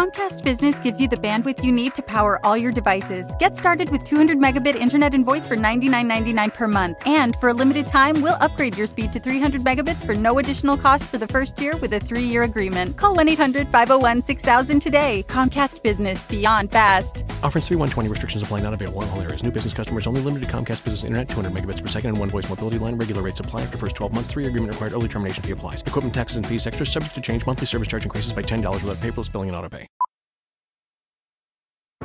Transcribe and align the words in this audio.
Comcast 0.00 0.42
Business 0.42 0.78
gives 0.78 0.98
you 0.98 1.08
the 1.08 1.18
bandwidth 1.18 1.62
you 1.62 1.70
need 1.70 1.92
to 1.92 2.02
power 2.02 2.40
all 2.42 2.56
your 2.56 2.72
devices. 2.72 3.26
Get 3.38 3.54
started 3.54 3.90
with 3.90 4.02
200 4.02 4.38
megabit 4.38 4.74
internet 4.74 5.12
and 5.12 5.26
voice 5.26 5.46
for 5.46 5.58
$99.99 5.58 6.54
per 6.54 6.66
month. 6.66 6.96
And 7.04 7.36
for 7.36 7.50
a 7.50 7.52
limited 7.52 7.86
time, 7.86 8.22
we'll 8.22 8.38
upgrade 8.40 8.78
your 8.78 8.86
speed 8.86 9.12
to 9.12 9.20
300 9.20 9.60
megabits 9.60 10.06
for 10.06 10.14
no 10.14 10.38
additional 10.38 10.78
cost 10.78 11.04
for 11.04 11.18
the 11.18 11.26
first 11.26 11.60
year 11.60 11.76
with 11.76 11.92
a 11.92 12.00
three 12.00 12.22
year 12.22 12.44
agreement. 12.44 12.96
Call 12.96 13.14
1 13.14 13.28
800 13.28 13.68
501 13.68 14.22
6000 14.22 14.80
today. 14.80 15.22
Comcast 15.28 15.82
Business 15.82 16.24
Beyond 16.24 16.72
Fast. 16.72 17.18
Offers 17.42 17.66
3120 17.66 18.08
restrictions 18.08 18.42
apply 18.42 18.60
not 18.60 18.72
available 18.72 19.02
in 19.02 19.10
all 19.10 19.20
areas. 19.20 19.42
New 19.42 19.50
business 19.50 19.74
customers 19.74 20.06
only 20.06 20.22
limited 20.22 20.48
to 20.48 20.50
Comcast 20.50 20.82
Business 20.82 21.04
Internet 21.04 21.28
200 21.28 21.52
megabits 21.52 21.82
per 21.82 21.88
second 21.88 22.08
and 22.08 22.18
one 22.18 22.30
voice 22.30 22.48
mobility 22.48 22.78
line. 22.78 22.96
Regular 22.96 23.20
rates 23.20 23.40
apply 23.40 23.64
after 23.64 23.76
first 23.76 23.96
12 23.96 24.14
months. 24.14 24.30
Three 24.30 24.46
agreement 24.46 24.72
required. 24.72 24.94
Early 24.94 25.08
termination 25.08 25.42
fee 25.42 25.50
applies. 25.50 25.82
Equipment 25.82 26.14
taxes 26.14 26.38
and 26.38 26.46
fees 26.46 26.66
extra 26.66 26.86
subject 26.86 27.14
to 27.16 27.20
change. 27.20 27.44
Monthly 27.44 27.66
service 27.66 27.88
charge 27.88 28.04
increases 28.04 28.32
by 28.32 28.40
$10 28.42 28.62
without 28.82 28.96
paperless 28.96 29.30
billing 29.30 29.50
and 29.50 29.56
auto 29.58 29.68
pay. 29.68 29.89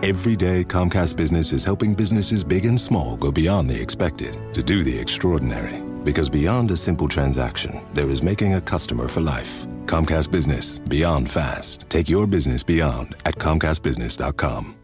Every 0.03 0.35
day, 0.35 0.63
Comcast 0.63 1.15
Business 1.15 1.51
is 1.51 1.63
helping 1.63 1.95
businesses 1.95 2.43
big 2.43 2.65
and 2.65 2.79
small 2.79 3.17
go 3.17 3.31
beyond 3.31 3.69
the 3.69 3.81
expected 3.81 4.37
to 4.53 4.61
do 4.61 4.83
the 4.83 4.95
extraordinary. 4.95 5.81
Because 6.03 6.29
beyond 6.29 6.69
a 6.69 6.77
simple 6.77 7.07
transaction, 7.07 7.81
there 7.93 8.09
is 8.09 8.21
making 8.21 8.53
a 8.53 8.61
customer 8.61 9.07
for 9.07 9.21
life. 9.21 9.65
Comcast 9.87 10.29
Business, 10.29 10.77
beyond 10.77 11.31
fast. 11.31 11.89
Take 11.89 12.07
your 12.07 12.27
business 12.27 12.61
beyond 12.61 13.15
at 13.25 13.35
ComcastBusiness.com. 13.37 14.75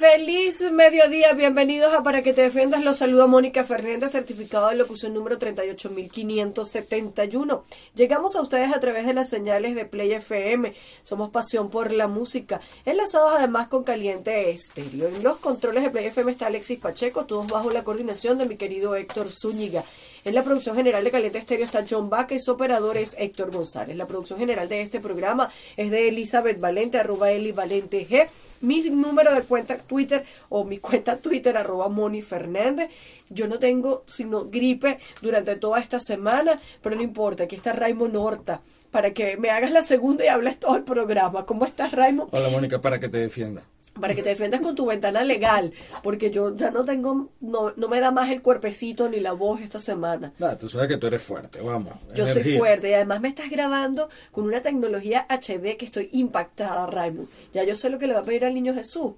Feliz 0.00 0.62
mediodía, 0.72 1.34
bienvenidos 1.34 1.92
a 1.92 2.02
Para 2.02 2.22
que 2.22 2.32
te 2.32 2.40
defiendas. 2.40 2.82
Los 2.82 2.96
saluda 2.96 3.26
Mónica 3.26 3.64
Fernández, 3.64 4.12
certificado 4.12 4.70
de 4.70 4.76
locución 4.76 5.12
número 5.12 5.36
38571. 5.36 7.64
Llegamos 7.94 8.34
a 8.34 8.40
ustedes 8.40 8.74
a 8.74 8.80
través 8.80 9.04
de 9.04 9.12
las 9.12 9.28
señales 9.28 9.74
de 9.74 9.84
Play 9.84 10.12
FM. 10.12 10.72
Somos 11.02 11.28
pasión 11.28 11.68
por 11.68 11.92
la 11.92 12.08
música. 12.08 12.62
Enlazados 12.86 13.34
además 13.36 13.68
con 13.68 13.84
Caliente 13.84 14.48
Estéreo. 14.48 15.08
En 15.08 15.22
los 15.22 15.36
controles 15.36 15.82
de 15.82 15.90
Play 15.90 16.06
FM 16.06 16.32
está 16.32 16.46
Alexis 16.46 16.78
Pacheco, 16.78 17.26
todos 17.26 17.46
bajo 17.48 17.68
la 17.68 17.84
coordinación 17.84 18.38
de 18.38 18.46
mi 18.46 18.56
querido 18.56 18.94
Héctor 18.94 19.26
Zúñiga. 19.30 19.84
En 20.24 20.34
la 20.34 20.42
producción 20.42 20.76
general 20.76 21.04
de 21.04 21.10
Caliente 21.10 21.36
Estéreo 21.36 21.66
está 21.66 21.84
John 21.86 22.08
Vázquez, 22.08 22.48
operador 22.48 22.96
es 22.96 23.14
Héctor 23.18 23.50
González. 23.50 23.98
La 23.98 24.06
producción 24.06 24.38
general 24.38 24.66
de 24.66 24.80
este 24.80 24.98
programa 24.98 25.52
es 25.76 25.90
de 25.90 26.08
Elizabeth 26.08 26.58
Valente, 26.58 26.96
arroba 26.96 27.32
Eli 27.32 27.52
Valente 27.52 28.08
G. 28.08 28.30
Mi 28.60 28.82
número 28.90 29.34
de 29.34 29.42
cuenta 29.42 29.76
Twitter 29.76 30.24
o 30.48 30.64
mi 30.64 30.78
cuenta 30.78 31.16
Twitter 31.16 31.56
arroba 31.56 31.88
Moni 31.88 32.22
Fernández. 32.22 32.90
Yo 33.28 33.48
no 33.48 33.58
tengo 33.58 34.04
sino 34.06 34.46
gripe 34.46 34.98
durante 35.22 35.56
toda 35.56 35.80
esta 35.80 36.00
semana, 36.00 36.60
pero 36.82 36.96
no 36.96 37.02
importa, 37.02 37.44
aquí 37.44 37.56
está 37.56 37.72
Raymond 37.72 38.16
Horta 38.16 38.60
para 38.90 39.12
que 39.12 39.36
me 39.36 39.50
hagas 39.50 39.70
la 39.70 39.82
segunda 39.82 40.24
y 40.24 40.28
hables 40.28 40.58
todo 40.58 40.76
el 40.76 40.82
programa. 40.82 41.46
¿Cómo 41.46 41.64
estás, 41.64 41.92
Raymond? 41.92 42.30
Hola, 42.32 42.48
Mónica, 42.48 42.80
para 42.80 42.98
que 42.98 43.08
te 43.08 43.18
defienda 43.18 43.62
para 44.00 44.14
que 44.14 44.22
te 44.22 44.30
defiendas 44.30 44.60
con 44.60 44.74
tu 44.74 44.86
ventana 44.86 45.22
legal, 45.22 45.72
porque 46.02 46.30
yo 46.30 46.56
ya 46.56 46.70
no 46.70 46.84
tengo, 46.84 47.30
no, 47.40 47.72
no 47.76 47.88
me 47.88 48.00
da 48.00 48.10
más 48.10 48.30
el 48.30 48.42
cuerpecito 48.42 49.08
ni 49.08 49.20
la 49.20 49.32
voz 49.32 49.60
esta 49.60 49.80
semana. 49.80 50.32
No, 50.38 50.56
tú 50.56 50.68
sabes 50.68 50.88
que 50.88 50.96
tú 50.96 51.06
eres 51.06 51.22
fuerte, 51.22 51.60
vamos. 51.60 51.94
Yo 52.14 52.26
soy 52.26 52.56
fuerte 52.56 52.90
y 52.90 52.94
además 52.94 53.20
me 53.20 53.28
estás 53.28 53.50
grabando 53.50 54.08
con 54.32 54.44
una 54.44 54.60
tecnología 54.60 55.26
HD 55.28 55.76
que 55.76 55.84
estoy 55.84 56.08
impactada, 56.12 56.86
Raymond. 56.86 57.28
Ya 57.52 57.64
yo 57.64 57.76
sé 57.76 57.90
lo 57.90 57.98
que 57.98 58.06
le 58.06 58.14
va 58.14 58.20
a 58.20 58.24
pedir 58.24 58.44
al 58.44 58.54
niño 58.54 58.74
Jesús. 58.74 59.12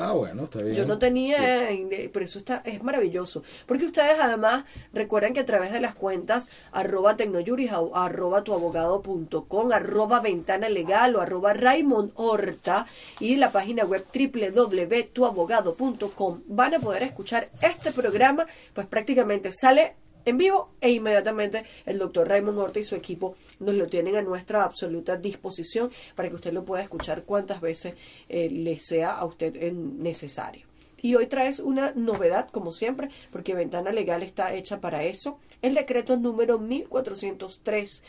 Ah, 0.00 0.12
bueno, 0.12 0.44
está 0.44 0.62
bien. 0.62 0.76
Yo 0.76 0.86
no 0.86 0.96
tenía, 0.96 1.70
pero 2.12 2.24
eso 2.24 2.38
está, 2.38 2.62
es 2.64 2.84
maravilloso. 2.84 3.42
Porque 3.66 3.86
ustedes 3.86 4.14
además 4.20 4.64
recuerden 4.92 5.34
que 5.34 5.40
a 5.40 5.44
través 5.44 5.72
de 5.72 5.80
las 5.80 5.96
cuentas 5.96 6.48
arroba 6.70 7.16
tecnoyuris, 7.16 7.72
arroba 7.72 8.44
tuabogado.com, 8.44 9.72
arroba 9.72 10.20
ventana 10.20 10.68
legal 10.68 11.16
o 11.16 11.20
arroba 11.20 11.52
Raymond 11.52 12.12
Horta 12.14 12.86
y 13.18 13.34
la 13.34 13.50
página 13.50 13.84
web 13.84 14.04
www.tuabogado.com 14.14 16.42
van 16.46 16.74
a 16.74 16.78
poder 16.78 17.02
escuchar 17.02 17.48
este 17.60 17.90
programa, 17.90 18.46
pues 18.74 18.86
prácticamente 18.86 19.50
sale 19.50 19.96
en 20.28 20.38
vivo 20.38 20.70
e 20.80 20.90
inmediatamente 20.90 21.64
el 21.86 21.98
doctor 21.98 22.28
Raymond 22.28 22.58
Horta 22.58 22.80
y 22.80 22.84
su 22.84 22.94
equipo 22.94 23.36
nos 23.60 23.74
lo 23.74 23.86
tienen 23.86 24.16
a 24.16 24.22
nuestra 24.22 24.64
absoluta 24.64 25.16
disposición 25.16 25.90
para 26.14 26.28
que 26.28 26.36
usted 26.36 26.52
lo 26.52 26.64
pueda 26.64 26.82
escuchar 26.82 27.24
cuantas 27.24 27.60
veces 27.60 27.94
eh, 28.28 28.48
le 28.50 28.78
sea 28.78 29.12
a 29.12 29.24
usted 29.24 29.72
necesario. 29.72 30.66
Y 31.00 31.14
hoy 31.14 31.26
traes 31.26 31.60
una 31.60 31.92
novedad, 31.94 32.48
como 32.50 32.72
siempre, 32.72 33.08
porque 33.30 33.54
Ventana 33.54 33.92
Legal 33.92 34.22
está 34.22 34.52
hecha 34.54 34.80
para 34.80 35.04
eso. 35.04 35.38
El 35.62 35.74
decreto 35.74 36.16
número 36.16 36.58
1403 36.58 38.02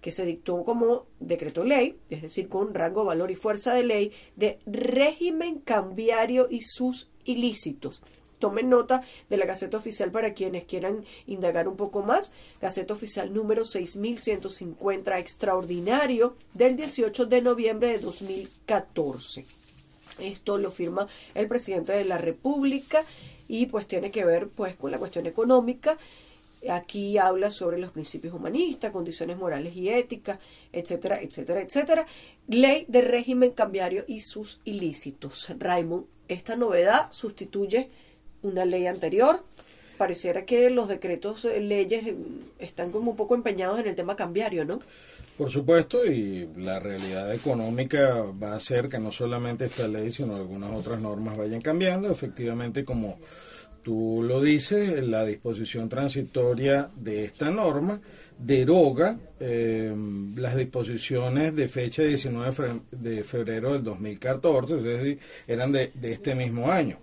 que 0.00 0.10
se 0.10 0.24
dictó 0.24 0.62
como 0.62 1.06
decreto 1.18 1.64
ley, 1.64 1.96
es 2.10 2.22
decir, 2.22 2.48
con 2.48 2.74
rango, 2.74 3.04
valor 3.04 3.30
y 3.30 3.34
fuerza 3.34 3.74
de 3.74 3.82
ley, 3.82 4.12
de 4.36 4.58
régimen 4.66 5.58
cambiario 5.58 6.46
y 6.48 6.60
sus 6.60 7.10
ilícitos. 7.24 8.02
Tomen 8.38 8.68
nota 8.68 9.02
de 9.28 9.36
la 9.36 9.46
Gaceta 9.46 9.76
Oficial 9.76 10.10
para 10.10 10.34
quienes 10.34 10.64
quieran 10.64 11.04
indagar 11.26 11.68
un 11.68 11.76
poco 11.76 12.02
más. 12.02 12.32
Gaceta 12.60 12.94
Oficial 12.94 13.32
número 13.32 13.64
6150 13.64 15.18
extraordinario 15.18 16.36
del 16.54 16.76
18 16.76 17.26
de 17.26 17.42
noviembre 17.42 17.88
de 17.88 17.98
2014. 17.98 19.44
Esto 20.18 20.58
lo 20.58 20.70
firma 20.70 21.08
el 21.34 21.48
presidente 21.48 21.92
de 21.92 22.04
la 22.04 22.18
República 22.18 23.04
y 23.48 23.66
pues 23.66 23.86
tiene 23.86 24.10
que 24.10 24.24
ver 24.24 24.48
pues 24.48 24.76
con 24.76 24.90
la 24.90 24.98
cuestión 24.98 25.26
económica. 25.26 25.98
Aquí 26.68 27.16
habla 27.18 27.50
sobre 27.50 27.78
los 27.78 27.92
principios 27.92 28.34
humanistas, 28.34 28.90
condiciones 28.90 29.36
morales 29.36 29.76
y 29.76 29.88
éticas, 29.88 30.38
etcétera, 30.72 31.20
etcétera, 31.20 31.60
etcétera. 31.60 32.06
Ley 32.48 32.86
de 32.88 33.02
régimen 33.02 33.50
cambiario 33.52 34.04
y 34.08 34.20
sus 34.20 34.60
ilícitos. 34.64 35.52
Raymond, 35.58 36.06
esta 36.28 36.56
novedad 36.56 37.08
sustituye 37.12 37.90
una 38.46 38.64
ley 38.64 38.86
anterior. 38.86 39.42
Pareciera 39.96 40.44
que 40.44 40.68
los 40.70 40.88
decretos, 40.88 41.44
eh, 41.46 41.60
leyes 41.60 42.06
eh, 42.06 42.16
están 42.58 42.90
como 42.90 43.12
un 43.12 43.16
poco 43.16 43.34
empeñados 43.34 43.80
en 43.80 43.88
el 43.88 43.94
tema 43.94 44.14
cambiario, 44.14 44.64
¿no? 44.64 44.80
Por 45.38 45.50
supuesto, 45.50 46.04
y 46.06 46.48
la 46.56 46.80
realidad 46.80 47.34
económica 47.34 48.24
va 48.42 48.52
a 48.52 48.56
hacer 48.56 48.88
que 48.88 48.98
no 48.98 49.12
solamente 49.12 49.66
esta 49.66 49.86
ley, 49.86 50.10
sino 50.10 50.34
algunas 50.34 50.72
otras 50.72 51.00
normas 51.00 51.36
vayan 51.36 51.60
cambiando. 51.60 52.10
Efectivamente, 52.10 52.84
como 52.84 53.18
tú 53.82 54.24
lo 54.26 54.40
dices, 54.40 55.02
la 55.06 55.26
disposición 55.26 55.90
transitoria 55.90 56.88
de 56.96 57.24
esta 57.24 57.50
norma 57.50 58.00
deroga 58.38 59.18
eh, 59.40 59.94
las 60.36 60.56
disposiciones 60.56 61.54
de 61.54 61.68
fecha 61.68 62.02
19 62.02 62.80
de 62.90 63.22
febrero 63.22 63.74
del 63.74 63.84
2014, 63.84 64.76
es 64.78 64.82
decir, 64.82 65.18
eran 65.46 65.72
de 65.72 65.90
este 66.02 66.34
mismo 66.34 66.70
año 66.70 66.98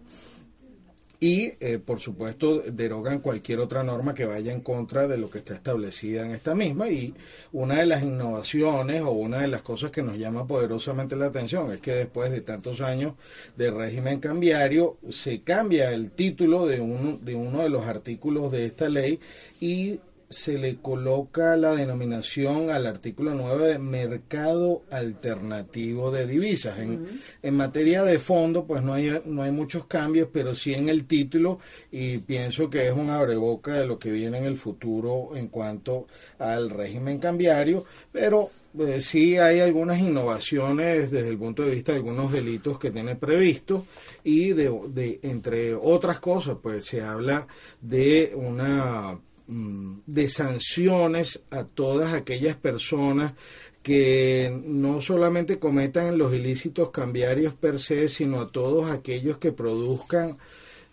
y, 1.23 1.53
eh, 1.61 1.79
por 1.79 2.01
supuesto, 2.01 2.59
derogan 2.59 3.19
cualquier 3.19 3.61
otra 3.61 3.81
norma 3.81 4.13
que 4.13 4.25
vaya 4.25 4.51
en 4.51 4.59
contra 4.59 5.07
de 5.07 5.17
lo 5.17 5.29
que 5.29 5.37
está 5.37 5.53
establecida 5.53 6.25
en 6.25 6.31
esta 6.31 6.53
misma. 6.53 6.89
Y 6.89 7.13
una 7.53 7.75
de 7.75 7.85
las 7.85 8.03
innovaciones 8.03 9.03
o 9.03 9.11
una 9.11 9.39
de 9.39 9.47
las 9.47 9.61
cosas 9.61 9.89
que 9.89 10.01
nos 10.01 10.17
llama 10.17 10.45
poderosamente 10.45 11.15
la 11.15 11.27
atención 11.27 11.71
es 11.71 11.79
que 11.79 11.93
después 11.93 12.29
de 12.29 12.41
tantos 12.41 12.81
años 12.81 13.13
de 13.55 13.71
régimen 13.71 14.19
cambiario, 14.19 14.97
se 15.11 15.39
cambia 15.43 15.93
el 15.93 16.11
título 16.11 16.67
de, 16.67 16.81
un, 16.81 17.23
de 17.23 17.35
uno 17.35 17.63
de 17.63 17.69
los 17.69 17.87
artículos 17.87 18.51
de 18.51 18.65
esta 18.65 18.89
ley 18.89 19.21
y 19.61 20.01
se 20.33 20.57
le 20.57 20.77
coloca 20.77 21.55
la 21.55 21.75
denominación 21.75 22.71
al 22.71 22.87
artículo 22.87 23.33
9 23.35 23.67
de 23.67 23.79
mercado 23.79 24.81
alternativo 24.89 26.11
de 26.11 26.27
divisas. 26.27 26.79
En, 26.79 27.07
en, 27.41 27.55
materia 27.55 28.03
de 28.03 28.19
fondo, 28.19 28.65
pues 28.65 28.81
no 28.81 28.93
hay, 28.93 29.21
no 29.25 29.43
hay 29.43 29.51
muchos 29.51 29.85
cambios, 29.85 30.29
pero 30.33 30.55
sí 30.55 30.73
en 30.73 30.89
el 30.89 31.05
título 31.05 31.59
y 31.91 32.17
pienso 32.17 32.69
que 32.69 32.87
es 32.87 32.93
un 32.93 33.09
abreboca 33.09 33.75
de 33.75 33.85
lo 33.85 33.99
que 33.99 34.11
viene 34.11 34.39
en 34.39 34.45
el 34.45 34.57
futuro 34.57 35.35
en 35.35 35.47
cuanto 35.47 36.07
al 36.39 36.69
régimen 36.69 37.19
cambiario, 37.19 37.85
pero 38.11 38.49
eh, 38.79 39.01
sí 39.01 39.37
hay 39.37 39.59
algunas 39.59 39.99
innovaciones 39.99 41.11
desde 41.11 41.29
el 41.29 41.37
punto 41.37 41.63
de 41.63 41.75
vista 41.75 41.91
de 41.91 41.99
algunos 41.99 42.31
delitos 42.31 42.79
que 42.79 42.89
tiene 42.89 43.15
previsto 43.15 43.85
y 44.23 44.49
de, 44.49 44.71
de 44.89 45.19
entre 45.21 45.75
otras 45.75 46.19
cosas, 46.19 46.57
pues 46.61 46.85
se 46.85 47.01
habla 47.01 47.47
de 47.81 48.33
una 48.35 49.19
de 49.47 50.29
sanciones 50.29 51.41
a 51.51 51.63
todas 51.63 52.13
aquellas 52.13 52.55
personas 52.55 53.33
que 53.81 54.61
no 54.65 55.01
solamente 55.01 55.59
cometan 55.59 56.17
los 56.17 56.33
ilícitos 56.33 56.91
cambiarios 56.91 57.53
per 57.53 57.79
se, 57.79 58.07
sino 58.07 58.39
a 58.39 58.51
todos 58.51 58.89
aquellos 58.89 59.37
que 59.37 59.51
produzcan 59.51 60.37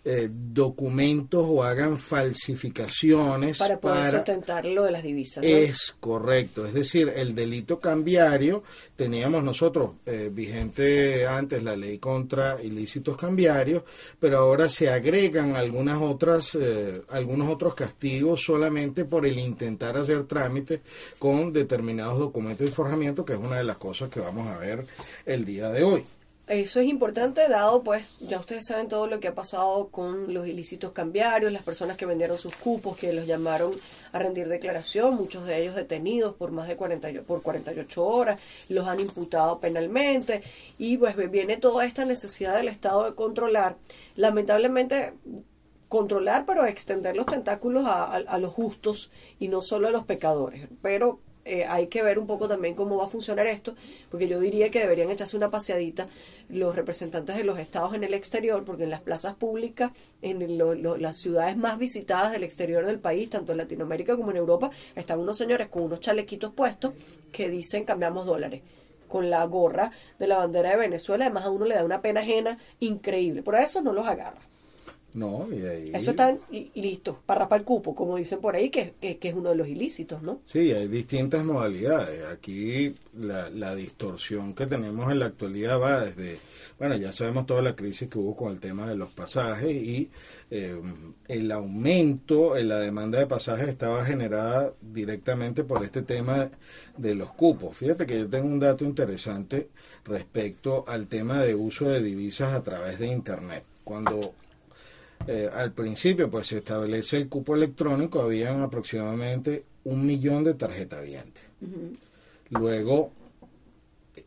eh, 0.03 0.27
documentos 0.31 1.45
o 1.47 1.63
hagan 1.63 1.99
falsificaciones 1.99 3.59
para 3.59 3.79
poder 3.79 4.09
sustentar 4.09 4.65
lo 4.65 4.83
de 4.83 4.91
las 4.91 5.03
divisas. 5.03 5.43
Es 5.43 5.95
correcto, 5.99 6.65
es 6.65 6.73
decir, 6.73 7.13
el 7.15 7.35
delito 7.35 7.79
cambiario, 7.79 8.63
teníamos 8.95 9.43
nosotros 9.43 9.91
eh, 10.07 10.31
vigente 10.33 11.27
antes 11.27 11.61
la 11.63 11.75
ley 11.75 11.99
contra 11.99 12.57
ilícitos 12.63 13.15
cambiarios, 13.15 13.83
pero 14.19 14.39
ahora 14.39 14.69
se 14.69 14.89
agregan 14.89 15.55
algunas 15.55 16.01
otras, 16.01 16.57
eh, 16.59 17.03
algunos 17.09 17.47
otros 17.49 17.75
castigos 17.75 18.43
solamente 18.43 19.05
por 19.05 19.27
el 19.27 19.37
intentar 19.37 19.97
hacer 19.97 20.23
trámites 20.23 20.79
con 21.19 21.53
determinados 21.53 22.17
documentos 22.17 22.65
de 22.65 22.71
forjamiento, 22.71 23.23
que 23.23 23.33
es 23.33 23.39
una 23.39 23.57
de 23.57 23.65
las 23.65 23.77
cosas 23.77 24.09
que 24.09 24.19
vamos 24.19 24.47
a 24.47 24.57
ver 24.57 24.83
el 25.27 25.45
día 25.45 25.69
de 25.69 25.83
hoy. 25.83 26.03
Eso 26.51 26.81
es 26.81 26.87
importante 26.87 27.47
dado, 27.47 27.81
pues, 27.81 28.17
ya 28.19 28.37
ustedes 28.37 28.65
saben 28.67 28.89
todo 28.89 29.07
lo 29.07 29.21
que 29.21 29.29
ha 29.29 29.33
pasado 29.33 29.87
con 29.87 30.33
los 30.33 30.47
ilícitos 30.47 30.91
cambiarios, 30.91 31.51
las 31.51 31.63
personas 31.63 31.95
que 31.95 32.05
vendieron 32.05 32.37
sus 32.37 32.53
cupos, 32.55 32.97
que 32.97 33.13
los 33.13 33.25
llamaron 33.25 33.71
a 34.11 34.19
rendir 34.19 34.49
declaración, 34.49 35.15
muchos 35.15 35.45
de 35.45 35.61
ellos 35.61 35.75
detenidos 35.75 36.35
por 36.35 36.51
más 36.51 36.67
de 36.67 36.75
48, 36.75 37.23
por 37.23 37.41
48 37.41 38.05
horas, 38.05 38.39
los 38.67 38.85
han 38.87 38.99
imputado 38.99 39.59
penalmente 39.59 40.43
y 40.77 40.97
pues 40.97 41.15
viene 41.31 41.55
toda 41.55 41.85
esta 41.85 42.03
necesidad 42.03 42.57
del 42.57 42.67
Estado 42.67 43.05
de 43.05 43.15
controlar. 43.15 43.77
Lamentablemente 44.17 45.13
controlar, 45.87 46.45
pero 46.45 46.65
extender 46.65 47.15
los 47.15 47.27
tentáculos 47.27 47.85
a, 47.85 48.03
a 48.03 48.37
los 48.37 48.53
justos 48.53 49.09
y 49.39 49.47
no 49.47 49.61
solo 49.61 49.87
a 49.87 49.91
los 49.91 50.03
pecadores. 50.03 50.67
Pero 50.81 51.19
eh, 51.43 51.65
hay 51.65 51.87
que 51.87 52.03
ver 52.03 52.19
un 52.19 52.27
poco 52.27 52.47
también 52.47 52.75
cómo 52.75 52.97
va 52.97 53.05
a 53.05 53.07
funcionar 53.07 53.47
esto, 53.47 53.75
porque 54.09 54.27
yo 54.27 54.39
diría 54.39 54.69
que 54.69 54.79
deberían 54.79 55.09
echarse 55.09 55.35
una 55.35 55.49
paseadita 55.49 56.07
los 56.49 56.75
representantes 56.75 57.35
de 57.35 57.43
los 57.43 57.57
estados 57.57 57.93
en 57.95 58.03
el 58.03 58.13
exterior, 58.13 58.63
porque 58.63 58.83
en 58.83 58.89
las 58.89 59.01
plazas 59.01 59.35
públicas, 59.35 59.91
en 60.21 60.57
las 61.01 61.17
ciudades 61.17 61.57
más 61.57 61.77
visitadas 61.77 62.31
del 62.31 62.43
exterior 62.43 62.85
del 62.85 62.99
país, 62.99 63.29
tanto 63.29 63.51
en 63.53 63.57
Latinoamérica 63.57 64.15
como 64.15 64.31
en 64.31 64.37
Europa, 64.37 64.71
están 64.95 65.19
unos 65.19 65.37
señores 65.37 65.67
con 65.67 65.83
unos 65.83 65.99
chalequitos 65.99 66.53
puestos 66.53 66.93
que 67.31 67.49
dicen 67.49 67.85
cambiamos 67.85 68.25
dólares 68.25 68.61
con 69.07 69.29
la 69.29 69.43
gorra 69.45 69.91
de 70.19 70.27
la 70.27 70.37
bandera 70.37 70.71
de 70.71 70.77
Venezuela, 70.77 71.25
además 71.25 71.45
a 71.45 71.49
uno 71.49 71.65
le 71.65 71.75
da 71.75 71.83
una 71.83 72.01
pena 72.01 72.21
ajena 72.21 72.57
increíble, 72.79 73.43
por 73.43 73.55
eso 73.55 73.81
no 73.81 73.91
los 73.91 74.07
agarra. 74.07 74.39
No, 75.13 75.47
y 75.51 75.65
ahí... 75.65 75.91
Eso 75.93 76.11
está 76.11 76.37
listo, 76.73 77.19
para 77.25 77.41
rapar 77.41 77.59
el 77.59 77.65
cupo, 77.65 77.93
como 77.93 78.15
dicen 78.15 78.39
por 78.39 78.55
ahí, 78.55 78.69
que, 78.69 78.93
que, 78.99 79.17
es 79.21 79.35
uno 79.35 79.49
de 79.49 79.55
los 79.55 79.67
ilícitos, 79.67 80.21
¿no? 80.21 80.39
Sí, 80.45 80.71
hay 80.71 80.87
distintas 80.87 81.43
modalidades. 81.43 82.23
Aquí 82.25 82.93
la, 83.19 83.49
la, 83.49 83.75
distorsión 83.75 84.53
que 84.53 84.67
tenemos 84.67 85.11
en 85.11 85.19
la 85.19 85.25
actualidad 85.25 85.79
va 85.79 86.05
desde, 86.05 86.37
bueno, 86.79 86.95
ya 86.95 87.11
sabemos 87.11 87.45
toda 87.45 87.61
la 87.61 87.75
crisis 87.75 88.09
que 88.09 88.19
hubo 88.19 88.35
con 88.35 88.51
el 88.51 88.59
tema 88.59 88.87
de 88.87 88.95
los 88.95 89.11
pasajes 89.11 89.71
y 89.71 90.09
eh, 90.49 90.79
el 91.27 91.51
aumento 91.51 92.57
en 92.57 92.69
la 92.69 92.79
demanda 92.79 93.19
de 93.19 93.27
pasajes 93.27 93.67
estaba 93.67 94.05
generada 94.05 94.73
directamente 94.81 95.63
por 95.63 95.83
este 95.83 96.01
tema 96.01 96.49
de 96.97 97.15
los 97.15 97.31
cupos. 97.31 97.77
Fíjate 97.77 98.05
que 98.05 98.19
yo 98.19 98.29
tengo 98.29 98.47
un 98.47 98.59
dato 98.59 98.85
interesante 98.85 99.69
respecto 100.05 100.85
al 100.87 101.07
tema 101.07 101.41
de 101.41 101.55
uso 101.55 101.89
de 101.89 102.01
divisas 102.01 102.53
a 102.53 102.63
través 102.63 102.99
de 102.99 103.07
Internet. 103.07 103.63
Cuando 103.83 104.33
eh, 105.27 105.49
al 105.53 105.71
principio 105.71 106.29
pues 106.29 106.47
se 106.47 106.57
establece 106.57 107.17
el 107.17 107.29
cupo 107.29 107.55
electrónico, 107.55 108.21
habían 108.21 108.61
aproximadamente 108.61 109.65
un 109.83 110.05
millón 110.05 110.43
de 110.43 110.53
tarjetavientes. 110.53 111.43
Luego, 112.49 113.11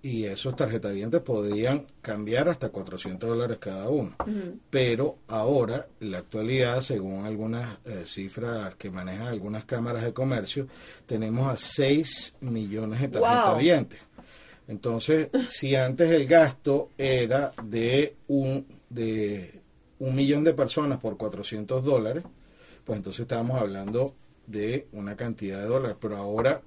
y 0.02 0.24
esos 0.24 0.56
tarjetavientes 0.56 1.20
podían 1.20 1.86
cambiar 2.00 2.48
hasta 2.48 2.68
400 2.68 3.28
dólares 3.28 3.58
cada 3.58 3.88
uno. 3.88 4.14
Pero 4.70 5.18
ahora, 5.28 5.86
en 6.00 6.10
la 6.10 6.18
actualidad, 6.18 6.80
según 6.80 7.24
algunas 7.24 7.78
eh, 7.84 8.04
cifras 8.06 8.74
que 8.76 8.90
manejan 8.90 9.28
algunas 9.28 9.64
cámaras 9.64 10.04
de 10.04 10.12
comercio, 10.12 10.66
tenemos 11.06 11.48
a 11.48 11.56
6 11.56 12.36
millones 12.40 13.00
de 13.00 13.08
tarjetavientes. 13.08 14.00
Entonces, 14.66 15.28
si 15.48 15.74
antes 15.76 16.10
el 16.10 16.26
gasto 16.26 16.90
era 16.96 17.52
de 17.62 18.16
un 18.28 18.66
de 18.88 19.63
un 19.98 20.14
millón 20.14 20.44
de 20.44 20.54
personas 20.54 21.00
por 21.00 21.16
400 21.16 21.84
dólares, 21.84 22.24
pues 22.84 22.96
entonces 22.96 23.20
estábamos 23.20 23.60
hablando 23.60 24.14
de 24.46 24.86
una 24.92 25.16
cantidad 25.16 25.60
de 25.60 25.66
dólares. 25.66 25.96
Pero 26.00 26.16
ahora 26.16 26.62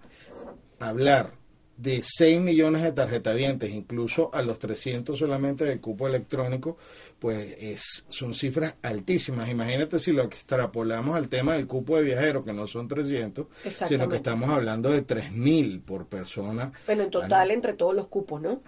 hablar 0.80 1.34
de 1.78 2.02
6 2.04 2.42
millones 2.42 2.82
de 2.82 2.92
tarjetavientes, 2.92 3.70
incluso 3.72 4.32
a 4.34 4.42
los 4.42 4.58
300 4.58 5.18
solamente 5.18 5.64
del 5.64 5.80
cupo 5.80 6.08
electrónico, 6.08 6.78
pues 7.20 7.56
es, 7.60 8.06
son 8.10 8.34
cifras 8.34 8.76
altísimas. 8.82 9.50
Imagínate 9.50 10.00
si 10.00 10.12
lo 10.12 10.24
extrapolamos 10.24 11.16
al 11.16 11.30
tema 11.30 11.54
del 11.54 11.68
cupo 11.68 11.98
de 11.98 12.04
viajeros, 12.04 12.44
que 12.44 12.54
no 12.54 12.66
son 12.66 12.88
300, 12.88 13.46
sino 13.88 14.10
que 14.10 14.16
estamos 14.16 14.50
hablando 14.50 14.90
de 14.90 15.06
3.000 15.06 15.82
por 15.84 16.08
persona. 16.08 16.72
Bueno, 16.88 17.04
en 17.04 17.12
total 17.12 17.52
entre 17.52 17.74
todos 17.74 17.94
los 17.94 18.08
cupos, 18.08 18.42
¿no? 18.42 18.62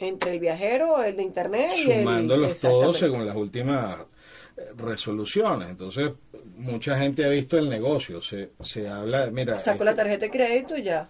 Entre 0.00 0.32
el 0.32 0.40
viajero, 0.40 1.02
el 1.02 1.16
de 1.16 1.22
internet 1.22 1.72
y 1.76 1.84
Sumándolos 1.84 2.60
todos 2.60 2.98
según 2.98 3.26
las 3.26 3.36
últimas 3.36 4.00
eh, 4.56 4.62
resoluciones. 4.76 5.70
Entonces, 5.70 6.12
mucha 6.56 6.96
gente 6.98 7.24
ha 7.24 7.28
visto 7.28 7.58
el 7.58 7.68
negocio. 7.68 8.20
Se, 8.20 8.50
se 8.60 8.88
habla, 8.88 9.28
mira. 9.30 9.60
Saco 9.60 9.84
la 9.84 9.94
tarjeta 9.94 10.26
de 10.26 10.30
crédito 10.30 10.76
y 10.76 10.82
ya. 10.82 11.08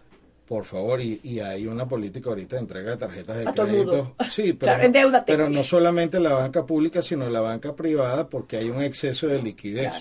Por 0.50 0.64
favor, 0.64 1.00
y, 1.00 1.20
y, 1.22 1.38
hay 1.38 1.68
una 1.68 1.86
política 1.86 2.30
ahorita 2.30 2.56
de 2.56 2.62
entrega 2.62 2.90
de 2.90 2.96
tarjetas 2.96 3.38
de 3.38 3.44
crédito. 3.44 4.16
Sí, 4.32 4.52
pero, 4.52 4.72
pero 5.24 5.48
no 5.48 5.62
solamente 5.62 6.18
la 6.18 6.32
banca 6.32 6.66
pública, 6.66 7.02
sino 7.02 7.30
la 7.30 7.40
banca 7.40 7.76
privada, 7.76 8.28
porque 8.28 8.56
hay 8.56 8.68
un 8.68 8.82
exceso 8.82 9.28
de 9.28 9.40
liquidez. 9.40 9.92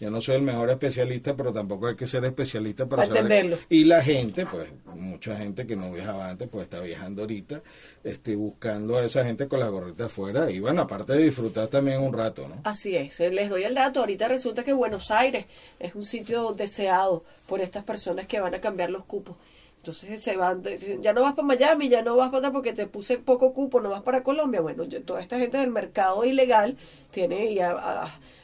Yo 0.00 0.10
no 0.10 0.20
soy 0.20 0.36
el 0.36 0.42
mejor 0.42 0.70
especialista, 0.70 1.36
pero 1.36 1.52
tampoco 1.52 1.86
hay 1.86 1.96
que 1.96 2.06
ser 2.06 2.24
especialista 2.24 2.86
para, 2.86 3.04
entenderlo. 3.04 3.58
Y 3.68 3.84
la 3.84 4.02
gente, 4.02 4.46
pues, 4.46 4.72
mucha 4.94 5.36
gente 5.36 5.66
que 5.66 5.76
no 5.76 5.92
viajaba 5.92 6.28
antes, 6.28 6.48
pues 6.48 6.64
está 6.64 6.80
viajando 6.80 7.22
ahorita, 7.22 7.62
este, 8.02 8.36
buscando 8.36 8.96
a 8.96 9.04
esa 9.04 9.24
gente 9.24 9.48
con 9.48 9.60
la 9.60 9.68
gorrita 9.68 10.06
afuera. 10.06 10.50
Y 10.50 10.60
bueno, 10.60 10.82
aparte 10.82 11.12
de 11.12 11.24
disfrutar 11.24 11.68
también 11.68 12.00
un 12.00 12.12
rato, 12.12 12.46
¿no? 12.48 12.60
Así 12.64 12.96
es. 12.96 13.18
Les 13.20 13.48
doy 13.48 13.64
el 13.64 13.74
dato. 13.74 14.00
Ahorita 14.00 14.28
resulta 14.28 14.64
que 14.64 14.72
Buenos 14.72 15.10
Aires 15.10 15.46
es 15.78 15.94
un 15.94 16.04
sitio 16.04 16.52
deseado 16.52 17.24
por 17.46 17.60
estas 17.60 17.84
personas 17.84 18.26
que 18.26 18.40
van 18.40 18.54
a 18.54 18.60
cambiar 18.60 18.90
los 18.90 19.04
cupos. 19.04 19.36
Entonces 19.84 20.22
se 20.22 20.34
van, 20.34 20.62
ya 21.02 21.12
no 21.12 21.20
vas 21.20 21.34
para 21.34 21.46
Miami, 21.46 21.90
ya 21.90 22.00
no 22.00 22.16
vas 22.16 22.30
para 22.30 22.50
porque 22.50 22.72
te 22.72 22.86
puse 22.86 23.18
poco 23.18 23.52
cupo, 23.52 23.82
no 23.82 23.90
vas 23.90 24.00
para 24.00 24.22
Colombia. 24.22 24.62
Bueno, 24.62 24.84
toda 25.04 25.20
esta 25.20 25.38
gente 25.38 25.58
del 25.58 25.70
mercado 25.70 26.24
ilegal 26.24 26.78
tiene 27.10 27.50
y 27.50 27.58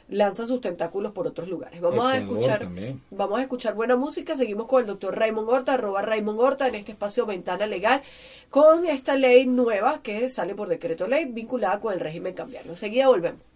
lanza 0.09 0.45
sus 0.45 0.61
tentáculos 0.61 1.13
por 1.13 1.25
otros 1.25 1.49
lugares. 1.49 1.81
Vamos 1.81 2.05
a 2.05 2.17
escuchar, 2.19 2.67
vamos 3.09 3.39
a 3.39 3.41
escuchar 3.41 3.73
buena 3.73 3.95
música. 3.95 4.35
Seguimos 4.35 4.67
con 4.67 4.81
el 4.81 4.87
doctor 4.87 5.17
Raymond 5.17 5.49
Horta, 5.49 5.73
arroba 5.73 6.03
Raymond 6.03 6.39
Horta 6.39 6.67
en 6.67 6.75
este 6.75 6.91
espacio 6.91 7.25
Ventana 7.25 7.65
Legal, 7.65 8.03
con 8.51 8.85
esta 8.85 9.15
ley 9.15 9.47
nueva 9.47 10.03
que 10.03 10.29
sale 10.29 10.53
por 10.53 10.69
decreto 10.69 11.07
ley 11.07 11.25
vinculada 11.25 11.79
con 11.79 11.91
el 11.91 11.99
régimen 11.99 12.35
cambiario. 12.35 12.69
Enseguida 12.73 13.07
volvemos. 13.07 13.50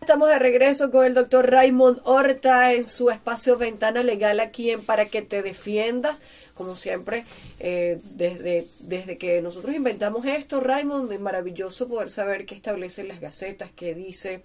Estamos 0.00 0.28
de 0.28 0.38
regreso 0.38 0.90
con 0.90 1.04
el 1.04 1.14
doctor 1.14 1.50
Raymond 1.50 2.00
Horta 2.04 2.72
en 2.72 2.84
su 2.84 3.10
espacio 3.10 3.56
Ventana 3.56 4.02
Legal 4.02 4.40
aquí 4.40 4.70
en 4.70 4.82
Para 4.82 5.06
que 5.06 5.22
te 5.22 5.42
defiendas. 5.42 6.22
Como 6.54 6.74
siempre, 6.74 7.24
eh, 7.60 8.00
desde, 8.02 8.66
desde 8.80 9.16
que 9.16 9.40
nosotros 9.42 9.74
inventamos 9.74 10.26
esto, 10.26 10.60
Raymond, 10.60 11.12
es 11.12 11.20
maravilloso 11.20 11.86
poder 11.88 12.10
saber 12.10 12.46
qué 12.46 12.54
establecen 12.54 13.08
las 13.08 13.20
gacetas, 13.20 13.70
qué 13.70 13.94
dice 13.94 14.42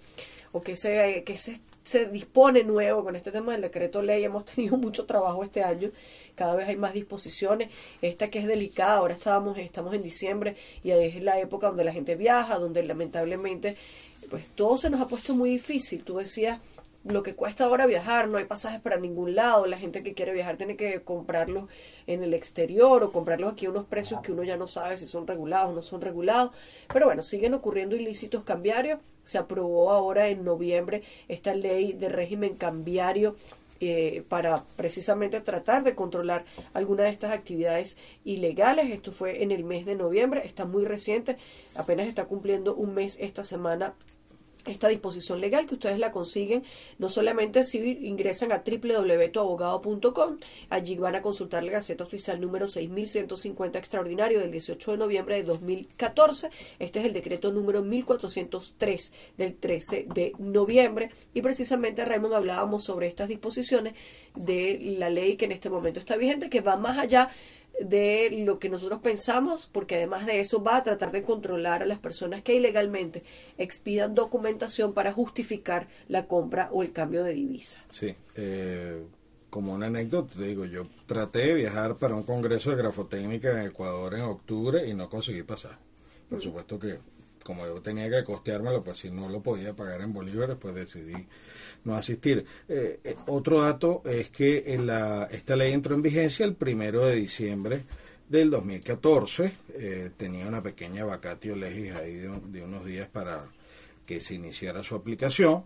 o 0.51 0.62
qué 0.62 0.75
se, 0.75 1.24
qué 1.25 1.38
se, 1.38 1.60
se 1.84 2.06
dispone 2.06 2.63
nuevo 2.63 3.03
con 3.03 3.15
este 3.15 3.32
tema 3.32 3.53
del 3.53 3.62
decreto 3.62 4.01
ley. 4.01 4.24
Hemos 4.24 4.46
tenido 4.46 4.77
mucho 4.77 5.06
trabajo 5.06 5.44
este 5.44 5.63
año 5.63 5.89
cada 6.36 6.56
vez 6.56 6.68
hay 6.68 6.77
más 6.77 6.94
disposiciones. 6.94 7.70
Esta 8.01 8.29
que 8.29 8.39
es 8.39 8.48
delicada, 8.48 8.96
ahora 8.96 9.13
estábamos, 9.13 9.58
estamos 9.58 9.94
en 9.94 10.01
diciembre 10.01 10.56
y 10.84 10.91
es 10.91 11.22
la 11.22 11.39
época 11.39 11.68
donde 11.68 11.84
la 11.84 11.94
gente 11.94 12.15
viaja, 12.15 12.58
donde 12.58 12.84
lamentablemente 12.84 13.75
pues 14.34 14.50
todo 14.50 14.80
se 14.80 14.90
nos 14.90 15.00
ha 15.00 15.06
puesto 15.06 15.36
muy 15.36 15.52
difícil. 15.52 16.04
Tú 16.04 16.18
decías 16.18 16.60
lo 17.04 17.22
que 17.22 17.36
cuesta 17.36 17.66
ahora 17.66 17.86
viajar, 17.86 18.28
no 18.28 18.40
hay 18.40 18.46
pasajes 18.46 18.82
para 18.82 18.98
ningún 18.98 19.36
lado, 19.36 19.68
la 19.68 19.78
gente 19.78 20.02
que 20.02 20.16
quiere 20.16 20.34
viajar 20.34 20.58
tiene 20.58 20.75
que 20.75 21.04
comprarlos 21.04 21.70
en 22.08 22.24
el 22.24 22.34
exterior 22.34 23.04
o 23.04 23.12
comprarlos 23.12 23.54
aquí 23.54 23.68
a 23.68 23.70
unos 23.70 23.86
precios 23.86 24.22
que 24.22 24.32
uno 24.32 24.44
ya 24.44 24.58
no 24.58 24.66
sabe 24.66 24.98
si 24.98 25.06
son 25.06 25.28
regulados 25.28 25.70
o 25.70 25.75
no 25.75 25.84
son 25.84 26.02
regulados. 26.02 26.52
Pero 26.92 27.06
bueno, 27.06 27.22
siguen 27.22 27.54
ocurriendo 27.54 27.96
ilícitos 27.96 28.44
cambiarios. 28.44 29.00
Se 29.24 29.38
aprobó 29.38 29.92
ahora 29.92 30.30
en 30.30 30.44
noviembre 30.44 31.04
esta 31.28 31.54
ley 31.54 31.94
de 31.94 32.10
régimen 32.10 32.56
cambiario 32.56 33.36
eh, 33.82 34.24
para 34.30 34.63
precisamente 34.75 35.42
tratar 35.42 35.84
de 35.84 35.94
controlar 35.94 36.44
alguna 36.74 37.04
de 37.04 37.12
estas 37.12 37.34
actividades 37.34 37.98
ilegales. 38.25 38.90
Esto 38.90 39.12
fue 39.12 39.44
en 39.44 39.52
el 39.52 39.63
mes 39.63 39.86
de 39.86 39.94
noviembre, 39.94 40.42
está 40.44 40.66
muy 40.66 40.86
reciente, 40.86 41.38
apenas 41.75 42.08
está 42.08 42.25
cumpliendo 42.25 42.74
un 42.74 42.96
mes 42.96 43.18
esta 43.22 43.44
semana 43.44 43.94
esta 44.65 44.88
disposición 44.88 45.41
legal 45.41 45.65
que 45.65 45.75
ustedes 45.75 46.00
la 46.00 46.12
consiguen 46.12 46.63
no 46.98 47.10
solamente 47.10 47.63
si 47.63 47.79
ingresan 47.79 48.51
a 48.51 48.63
www.tuabogado.com, 48.65 50.38
allí 50.70 50.96
van 50.96 51.15
a 51.15 51.22
consultar 51.22 51.63
la 51.63 51.74
Gaceta 51.74 52.03
Oficial 52.03 52.39
número 52.39 52.67
6150 52.67 53.79
extraordinario 53.79 54.39
del 54.39 54.51
18 54.51 54.91
de 54.91 54.98
noviembre 54.98 55.36
de 55.36 55.43
2014. 55.43 56.50
Este 56.79 57.00
es 57.00 57.05
el 57.05 57.13
decreto 57.13 57.51
número 57.51 57.82
1403 57.82 59.13
del 59.38 59.55
13 59.55 60.08
de 60.13 60.34
noviembre 60.38 61.10
y 61.34 61.41
precisamente 61.41 62.05
Raymond 62.05 62.34
hablábamos 62.34 62.84
sobre 62.84 63.08
estas 63.08 63.27
disposiciones 63.27 63.93
de 64.36 64.79
la 64.98 65.10
ley 65.10 65.36
que 65.36 65.46
en 65.46 65.51
este 65.51 65.70
momento 65.70 66.00
está 66.00 66.15
vigente 66.15 66.50
que 66.50 66.62
va 66.62 66.77
más 66.77 66.98
allá 66.98 67.29
de 67.80 68.30
lo 68.46 68.60
que 68.60 68.70
nosotros 68.70 69.00
pensamos, 69.01 69.70
porque 69.72 69.96
además 69.96 70.25
de 70.25 70.39
eso 70.39 70.63
va 70.63 70.77
a 70.77 70.84
tratar 70.84 71.12
de 71.12 71.24
controlar 71.24 71.84
a 71.84 71.86
las 71.86 72.00
personas 72.00 72.42
que 72.42 72.56
ilegalmente 72.56 73.24
expidan 73.58 74.15
documentación 74.15 74.94
para 74.94 75.12
justificar 75.12 75.88
la 76.08 76.27
compra 76.27 76.70
o 76.72 76.84
el 76.84 76.92
cambio 76.92 77.24
de 77.24 77.34
divisa. 77.34 77.80
Sí, 77.89 78.15
eh, 78.36 79.03
como 79.50 79.74
una 79.74 79.88
anécdota, 79.88 80.36
te 80.38 80.44
digo, 80.44 80.65
yo 80.65 80.88
traté 81.06 81.39
de 81.39 81.53
viajar 81.53 81.96
para 81.96 82.15
un 82.15 82.24
congreso 82.24 82.72
de 82.72 82.77
grafotécnica 82.77 83.51
en 83.51 83.68
Ecuador 83.68 84.13
en 84.15 84.22
octubre 84.22 84.88
y 84.88 84.94
no 84.94 85.10
conseguí 85.10 85.44
pasar. 85.44 85.77
Por 86.30 86.42
supuesto 86.42 86.80
que 86.80 86.98
como 87.44 87.66
yo 87.66 87.82
tenía 87.82 88.10
que 88.10 88.24
costeármelo, 88.24 88.84
pues 88.84 89.00
si 89.00 89.12
no 89.12 89.30
lo 89.30 89.42
podía 89.42 89.76
pagar 89.76 90.02
en 90.02 90.14
bolívares, 90.14 90.58
pues 90.60 90.76
decidí 90.76 91.28
no 91.84 91.96
asistir. 91.96 92.46
Eh, 92.68 93.00
eh, 93.04 93.16
otro 93.28 93.62
dato 93.62 94.02
es 94.06 94.30
que 94.30 94.74
en 94.74 94.88
la, 94.88 95.26
esta 95.32 95.56
ley 95.56 95.74
entró 95.74 95.96
en 95.96 96.02
vigencia 96.02 96.46
el 96.46 96.56
primero 96.56 97.06
de 97.06 97.16
diciembre 97.16 97.84
del 98.30 98.50
2014. 98.50 99.52
Eh, 99.76 100.12
tenía 100.16 100.48
una 100.48 100.64
pequeña 100.64 101.06
vacatio 101.06 101.56
legis 101.56 101.94
ahí 101.96 102.16
de, 102.16 102.30
de 102.48 102.64
unos 102.64 102.86
días 102.86 103.08
para 103.08 103.46
que 104.06 104.20
se 104.20 104.36
iniciara 104.36 104.84
su 104.84 104.96
aplicación. 104.96 105.66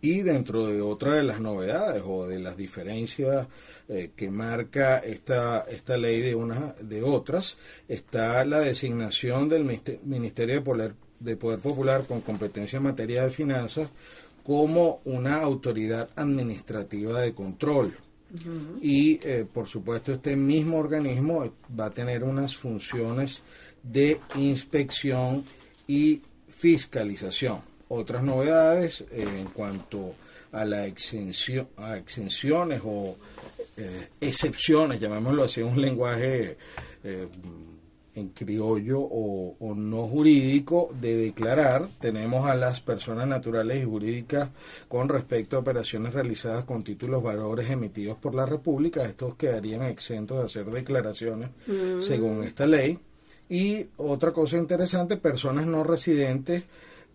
Y 0.00 0.22
dentro 0.22 0.66
de 0.66 0.80
otra 0.80 1.14
de 1.14 1.24
las 1.24 1.40
novedades 1.40 2.02
o 2.06 2.26
de 2.26 2.38
las 2.38 2.56
diferencias 2.56 3.48
eh, 3.88 4.10
que 4.14 4.30
marca 4.30 4.98
esta, 4.98 5.64
esta 5.68 5.96
ley 5.96 6.20
de, 6.20 6.36
una, 6.36 6.74
de 6.80 7.02
otras, 7.02 7.58
está 7.88 8.44
la 8.44 8.60
designación 8.60 9.48
del 9.48 9.64
Ministerio 10.04 10.56
de 10.56 10.60
Poder, 10.60 10.94
de 11.18 11.36
Poder 11.36 11.58
Popular 11.58 12.04
con 12.06 12.20
competencia 12.20 12.76
en 12.76 12.84
materia 12.84 13.24
de 13.24 13.30
finanzas 13.30 13.88
como 14.44 15.00
una 15.04 15.42
autoridad 15.42 16.10
administrativa 16.14 17.20
de 17.20 17.34
control. 17.34 17.96
Y 18.80 19.18
eh, 19.26 19.46
por 19.52 19.66
supuesto 19.66 20.12
este 20.12 20.36
mismo 20.36 20.78
organismo 20.78 21.50
va 21.78 21.86
a 21.86 21.90
tener 21.90 22.22
unas 22.22 22.56
funciones 22.56 23.42
de 23.82 24.20
inspección 24.36 25.44
y 25.86 26.20
fiscalización 26.48 27.67
otras 27.88 28.22
novedades 28.22 29.02
eh, 29.10 29.26
en 29.38 29.46
cuanto 29.46 30.14
a 30.52 30.64
la 30.64 30.86
exención, 30.86 31.68
a 31.76 31.96
exenciones 31.96 32.80
o 32.84 33.16
eh, 33.76 34.08
excepciones, 34.20 35.00
llamémoslo 35.00 35.44
así, 35.44 35.62
un 35.62 35.80
lenguaje 35.80 36.56
eh, 37.04 37.28
en 38.14 38.30
criollo 38.30 38.98
o, 39.00 39.56
o, 39.60 39.74
no 39.74 40.08
jurídico 40.08 40.90
de 41.00 41.16
declarar. 41.16 41.86
Tenemos 42.00 42.48
a 42.48 42.56
las 42.56 42.80
personas 42.80 43.28
naturales 43.28 43.80
y 43.80 43.84
jurídicas 43.84 44.48
con 44.88 45.08
respecto 45.08 45.56
a 45.56 45.60
operaciones 45.60 46.12
realizadas 46.12 46.64
con 46.64 46.82
títulos 46.82 47.22
valores 47.22 47.70
emitidos 47.70 48.18
por 48.18 48.34
la 48.34 48.46
República. 48.46 49.04
Estos 49.04 49.36
quedarían 49.36 49.82
exentos 49.82 50.38
de 50.38 50.44
hacer 50.46 50.66
declaraciones 50.66 51.50
mm. 51.66 52.00
según 52.00 52.42
esta 52.42 52.66
ley. 52.66 52.98
Y 53.48 53.86
otra 53.96 54.32
cosa 54.32 54.58
interesante, 54.58 55.16
personas 55.16 55.66
no 55.66 55.84
residentes 55.84 56.64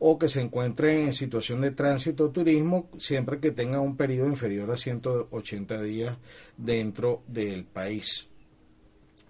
o 0.06 0.20
que 0.20 0.28
se 0.28 0.42
encuentren 0.42 1.06
en 1.06 1.14
situación 1.14 1.62
de 1.62 1.72
tránsito 1.72 2.26
o 2.26 2.30
turismo 2.30 2.90
siempre 3.00 3.40
que 3.40 3.52
tenga 3.52 3.80
un 3.80 3.96
periodo 3.96 4.28
inferior 4.28 4.70
a 4.70 4.76
180 4.76 5.82
días 5.82 6.18
dentro 6.58 7.24
del 7.26 7.64
país. 7.64 8.28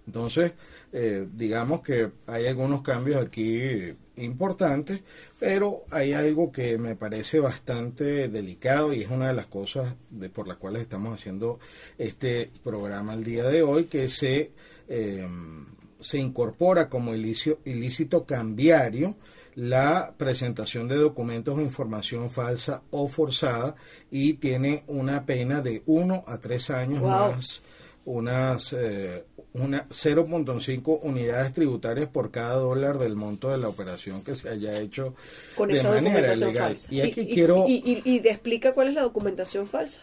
Entonces, 0.04 0.52
eh, 0.92 1.28
digamos 1.32 1.80
que 1.80 2.10
hay 2.26 2.46
algunos 2.48 2.82
cambios 2.82 3.24
aquí 3.24 3.94
importantes, 4.16 5.00
pero 5.38 5.84
hay 5.92 6.12
algo 6.12 6.50
que 6.50 6.76
me 6.76 6.96
parece 6.96 7.38
bastante 7.38 8.28
delicado 8.28 8.92
y 8.92 9.02
es 9.02 9.10
una 9.10 9.28
de 9.28 9.34
las 9.34 9.46
cosas 9.46 9.94
de, 10.10 10.28
por 10.28 10.48
las 10.48 10.56
cuales 10.56 10.82
estamos 10.82 11.14
haciendo 11.14 11.60
este 11.98 12.50
programa 12.64 13.14
el 13.14 13.22
día 13.22 13.44
de 13.44 13.62
hoy, 13.62 13.84
que 13.84 14.08
se, 14.08 14.50
eh, 14.88 15.24
se 16.00 16.18
incorpora 16.18 16.88
como 16.88 17.14
ilícito 17.14 18.24
cambiario 18.26 19.14
la 19.54 20.14
presentación 20.16 20.88
de 20.88 20.96
documentos 20.96 21.56
o 21.56 21.60
información 21.60 22.30
falsa 22.30 22.82
o 22.90 23.08
forzada 23.08 23.76
y 24.10 24.34
tiene 24.34 24.84
una 24.86 25.24
pena 25.26 25.60
de 25.60 25.82
1 25.86 26.24
a 26.26 26.38
3 26.38 26.70
años 26.70 27.02
más 27.02 27.62
unas 28.04 28.72
eh, 28.74 29.24
una 29.54 29.88
0.5 29.88 31.00
unidades 31.02 31.52
tributarias 31.52 32.08
por 32.08 32.30
cada 32.30 32.56
dólar 32.56 32.98
del 32.98 33.16
monto 33.16 33.50
de 33.50 33.58
la 33.58 33.68
operación 33.68 34.22
que 34.22 34.34
se 34.34 34.48
haya 34.48 34.78
hecho 34.78 35.14
con 35.56 35.68
de 35.70 35.78
esa 35.78 35.90
manera 35.90 36.34
ilegal. 36.34 36.76
Y 36.90 37.00
aquí 37.00 37.26
quiero 37.26 37.64
y, 37.68 38.02
y, 38.04 38.28
explica 38.28 38.72
cuál 38.72 38.88
es 38.88 38.94
la 38.94 39.02
documentación 39.02 39.66
falsa. 39.66 40.02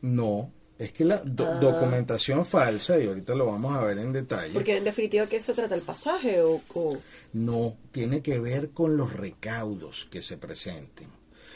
No, 0.00 0.50
es 0.78 0.92
que 0.92 1.04
la 1.04 1.16
ah. 1.16 1.22
documentación 1.24 2.44
falsa, 2.44 2.98
y 2.98 3.06
ahorita 3.06 3.34
lo 3.34 3.46
vamos 3.46 3.76
a 3.76 3.84
ver 3.84 3.98
en 3.98 4.12
detalle. 4.12 4.54
Porque 4.54 4.78
en 4.78 4.84
definitiva, 4.84 5.26
¿qué 5.26 5.40
se 5.40 5.52
trata? 5.52 5.74
¿El 5.74 5.82
pasaje 5.82 6.40
o, 6.42 6.60
No, 7.32 7.76
tiene 7.92 8.20
que 8.20 8.38
ver 8.38 8.70
con 8.70 8.96
los 8.96 9.12
recaudos 9.12 10.08
que 10.10 10.22
se 10.22 10.36
presenten. 10.38 11.08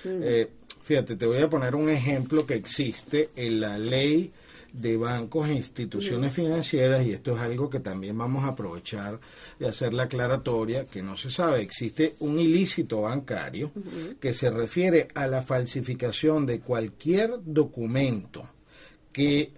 Mm. 0.04 0.20
Eh, 0.23 0.50
fíjate, 0.82 1.16
te 1.16 1.26
voy 1.26 1.42
a 1.42 1.50
poner 1.50 1.75
un 1.75 1.88
ejemplo 1.88 2.46
que 2.46 2.54
existe 2.54 3.30
en 3.35 3.61
la 3.61 3.78
ley 3.78 4.32
de 4.73 4.96
bancos 4.96 5.49
e 5.49 5.54
instituciones 5.54 6.32
mm. 6.32 6.35
financieras 6.35 7.06
y 7.06 7.12
esto 7.12 7.35
es 7.35 7.40
algo 7.40 7.70
que 7.70 7.80
también 7.80 8.16
vamos 8.16 8.44
a 8.44 8.49
aprovechar 8.49 9.18
de 9.58 9.68
hacer 9.68 9.94
la 9.94 10.04
aclaratoria 10.04 10.85
que 10.85 11.02
no 11.02 11.16
se 11.16 11.30
sabe 11.30 11.62
existe 11.62 12.14
un 12.18 12.38
ilícito 12.38 13.00
bancario 13.00 13.73
que 14.20 14.35
se 14.35 14.50
refiere 14.50 15.08
a 15.14 15.26
la 15.28 15.40
falsificación 15.40 16.44
de 16.44 16.61
cualquier 16.61 17.38
documento 17.42 18.46
que 19.16 19.50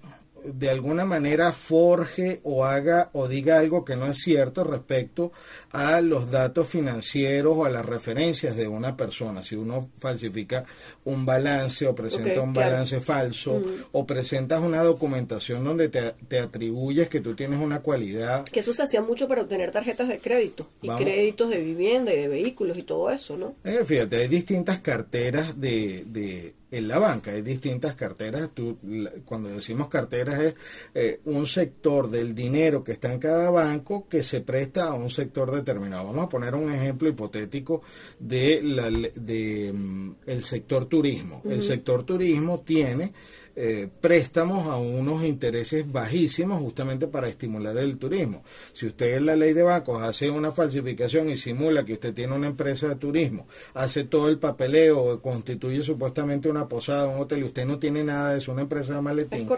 de 0.44 0.70
alguna 0.70 1.04
manera 1.04 1.50
forje 1.50 2.38
o 2.44 2.64
haga 2.64 3.10
o 3.12 3.26
diga 3.26 3.58
algo 3.58 3.84
que 3.84 3.96
no 3.96 4.06
es 4.06 4.18
cierto 4.18 4.62
respecto 4.62 5.32
a 5.72 6.00
los 6.00 6.30
datos 6.30 6.68
financieros 6.68 7.56
o 7.56 7.64
a 7.64 7.70
las 7.70 7.84
referencias 7.84 8.54
de 8.54 8.68
una 8.68 8.96
persona. 8.96 9.42
Si 9.42 9.56
uno 9.56 9.90
falsifica 9.98 10.64
un 11.04 11.26
balance 11.26 11.88
o 11.88 11.94
presenta 11.94 12.40
un 12.40 12.54
balance 12.54 13.00
falso 13.00 13.60
o 13.90 14.06
presentas 14.06 14.62
una 14.62 14.84
documentación 14.84 15.64
donde 15.64 15.88
te, 15.88 16.38
atribuyes 16.38 17.08
que 17.08 17.20
tú 17.20 17.34
tienes 17.34 17.58
una 17.60 17.80
cualidad. 17.80 18.44
Que 18.44 18.60
eso 18.60 18.72
se 18.72 18.84
hacía 18.84 19.02
mucho 19.02 19.26
para 19.26 19.42
obtener 19.42 19.72
tarjetas 19.72 20.06
de 20.06 20.20
crédito 20.20 20.68
y 20.82 20.88
créditos 20.88 21.50
de 21.50 21.58
vivienda 21.58 22.14
y 22.14 22.16
de 22.16 22.28
vehículos 22.28 22.78
y 22.78 22.84
todo 22.84 23.10
eso, 23.10 23.36
¿no? 23.36 23.56
Eh, 23.64 23.82
fíjate, 23.84 24.18
hay 24.18 24.28
distintas 24.28 24.78
carteras 24.78 25.60
de, 25.60 26.04
de 26.06 26.54
en 26.70 26.88
la 26.88 26.98
banca. 26.98 27.30
Hay 27.30 27.42
distintas 27.42 27.94
carteras. 27.94 28.50
Tú, 28.54 28.78
cuando 29.24 29.48
decimos 29.48 29.88
carteras 29.88 30.40
es 30.40 30.54
eh, 30.94 31.20
un 31.24 31.46
sector 31.46 32.10
del 32.10 32.34
dinero 32.34 32.84
que 32.84 32.92
está 32.92 33.12
en 33.12 33.18
cada 33.18 33.50
banco 33.50 34.06
que 34.08 34.22
se 34.22 34.40
presta 34.40 34.88
a 34.88 34.94
un 34.94 35.10
sector 35.10 35.50
determinado. 35.50 36.06
Vamos 36.06 36.26
a 36.26 36.28
poner 36.28 36.54
un 36.54 36.72
ejemplo 36.72 37.08
hipotético 37.08 37.82
de, 38.18 38.60
la, 38.62 38.90
de 38.90 39.72
mm, 39.72 40.10
el 40.26 40.44
sector 40.44 40.86
turismo. 40.86 41.42
El 41.48 41.62
sector 41.62 42.04
turismo 42.04 42.60
tiene 42.60 43.12
eh, 43.60 43.88
préstamos 44.00 44.68
a 44.68 44.76
unos 44.76 45.24
intereses 45.24 45.90
bajísimos 45.90 46.60
justamente 46.60 47.08
para 47.08 47.28
estimular 47.28 47.76
el 47.76 47.98
turismo. 47.98 48.44
Si 48.72 48.86
usted 48.86 49.16
en 49.16 49.26
la 49.26 49.34
ley 49.34 49.52
de 49.52 49.64
bancos 49.64 50.00
hace 50.00 50.30
una 50.30 50.52
falsificación 50.52 51.28
y 51.28 51.36
simula 51.36 51.84
que 51.84 51.94
usted 51.94 52.14
tiene 52.14 52.36
una 52.36 52.46
empresa 52.46 52.86
de 52.86 52.94
turismo, 52.94 53.48
hace 53.74 54.04
todo 54.04 54.28
el 54.28 54.38
papeleo, 54.38 55.20
constituye 55.20 55.82
supuestamente 55.82 56.48
una 56.48 56.68
posada, 56.68 57.08
un 57.08 57.20
hotel 57.20 57.40
y 57.40 57.44
usted 57.46 57.66
no 57.66 57.80
tiene 57.80 58.04
nada 58.04 58.30
de 58.30 58.38
eso, 58.38 58.52
una 58.52 58.62
empresa 58.62 58.94
de 58.94 59.00
maletín, 59.00 59.48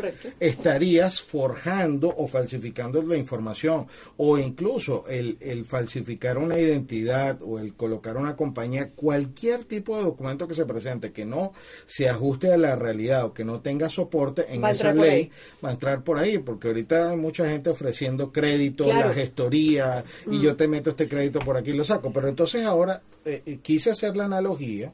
estarías 0.41 1.21
forjando 1.21 2.09
o 2.17 2.27
falsificando 2.27 3.03
la 3.03 3.19
información 3.19 3.87
o 4.17 4.39
incluso 4.39 5.05
el, 5.09 5.37
el 5.41 5.67
falsificar 5.67 6.39
una 6.39 6.59
identidad 6.59 7.43
o 7.43 7.59
el 7.59 7.75
colocar 7.75 8.17
una 8.17 8.35
compañía, 8.35 8.93
cualquier 8.93 9.67
tipo 9.67 9.99
de 9.99 10.05
documento 10.05 10.49
que 10.49 10.55
se 10.55 10.65
presente 10.65 11.13
que 11.13 11.27
no 11.27 11.53
se 11.85 12.09
ajuste 12.09 12.51
a 12.51 12.57
la 12.57 12.77
realidad 12.77 13.27
o 13.27 13.35
que 13.35 13.45
no 13.45 13.61
tenga 13.61 13.90
soporte 13.91 14.47
en 14.49 14.65
esa 14.65 14.93
ley 14.93 15.31
va 15.65 15.71
a 15.71 15.73
entrar 15.73 16.03
por 16.03 16.19
ahí, 16.19 16.39
porque 16.39 16.69
ahorita 16.69 17.11
hay 17.11 17.17
mucha 17.17 17.49
gente 17.49 17.71
ofreciendo 17.71 18.33
crédito, 18.33 18.87
la 18.87 19.11
gestoría, 19.11 20.05
y 20.27 20.39
mm. 20.39 20.43
yo 20.43 20.57
te 20.57 20.69
meto 20.69 20.91
este 20.91 21.09
crédito 21.09 21.41
por 21.41 21.57
aquí 21.57 21.71
y 21.71 21.75
lo 21.75 21.85
saco. 21.85 22.13
Pero 22.13 22.29
entonces 22.29 22.65
ahora 22.65 23.03
eh, 23.25 23.43
eh, 23.45 23.59
quise 23.63 23.91
hacer 23.91 24.17
la 24.17 24.25
analogía 24.25 24.93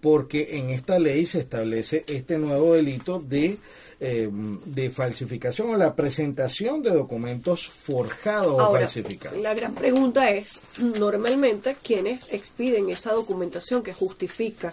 porque 0.00 0.58
en 0.58 0.70
esta 0.70 0.98
ley 0.98 1.26
se 1.26 1.40
establece 1.40 2.04
este 2.08 2.38
nuevo 2.38 2.74
delito 2.74 3.20
de, 3.20 3.58
eh, 4.00 4.28
de 4.30 4.90
falsificación 4.90 5.70
o 5.70 5.76
la 5.76 5.94
presentación 5.94 6.82
de 6.82 6.90
documentos 6.90 7.68
forjados 7.68 8.62
o 8.62 8.72
falsificados. 8.72 9.40
La 9.40 9.54
gran 9.54 9.74
pregunta 9.74 10.30
es, 10.30 10.62
normalmente, 10.78 11.76
quienes 11.82 12.32
expiden 12.32 12.90
esa 12.90 13.12
documentación 13.12 13.82
que 13.82 13.92
justifica 13.92 14.72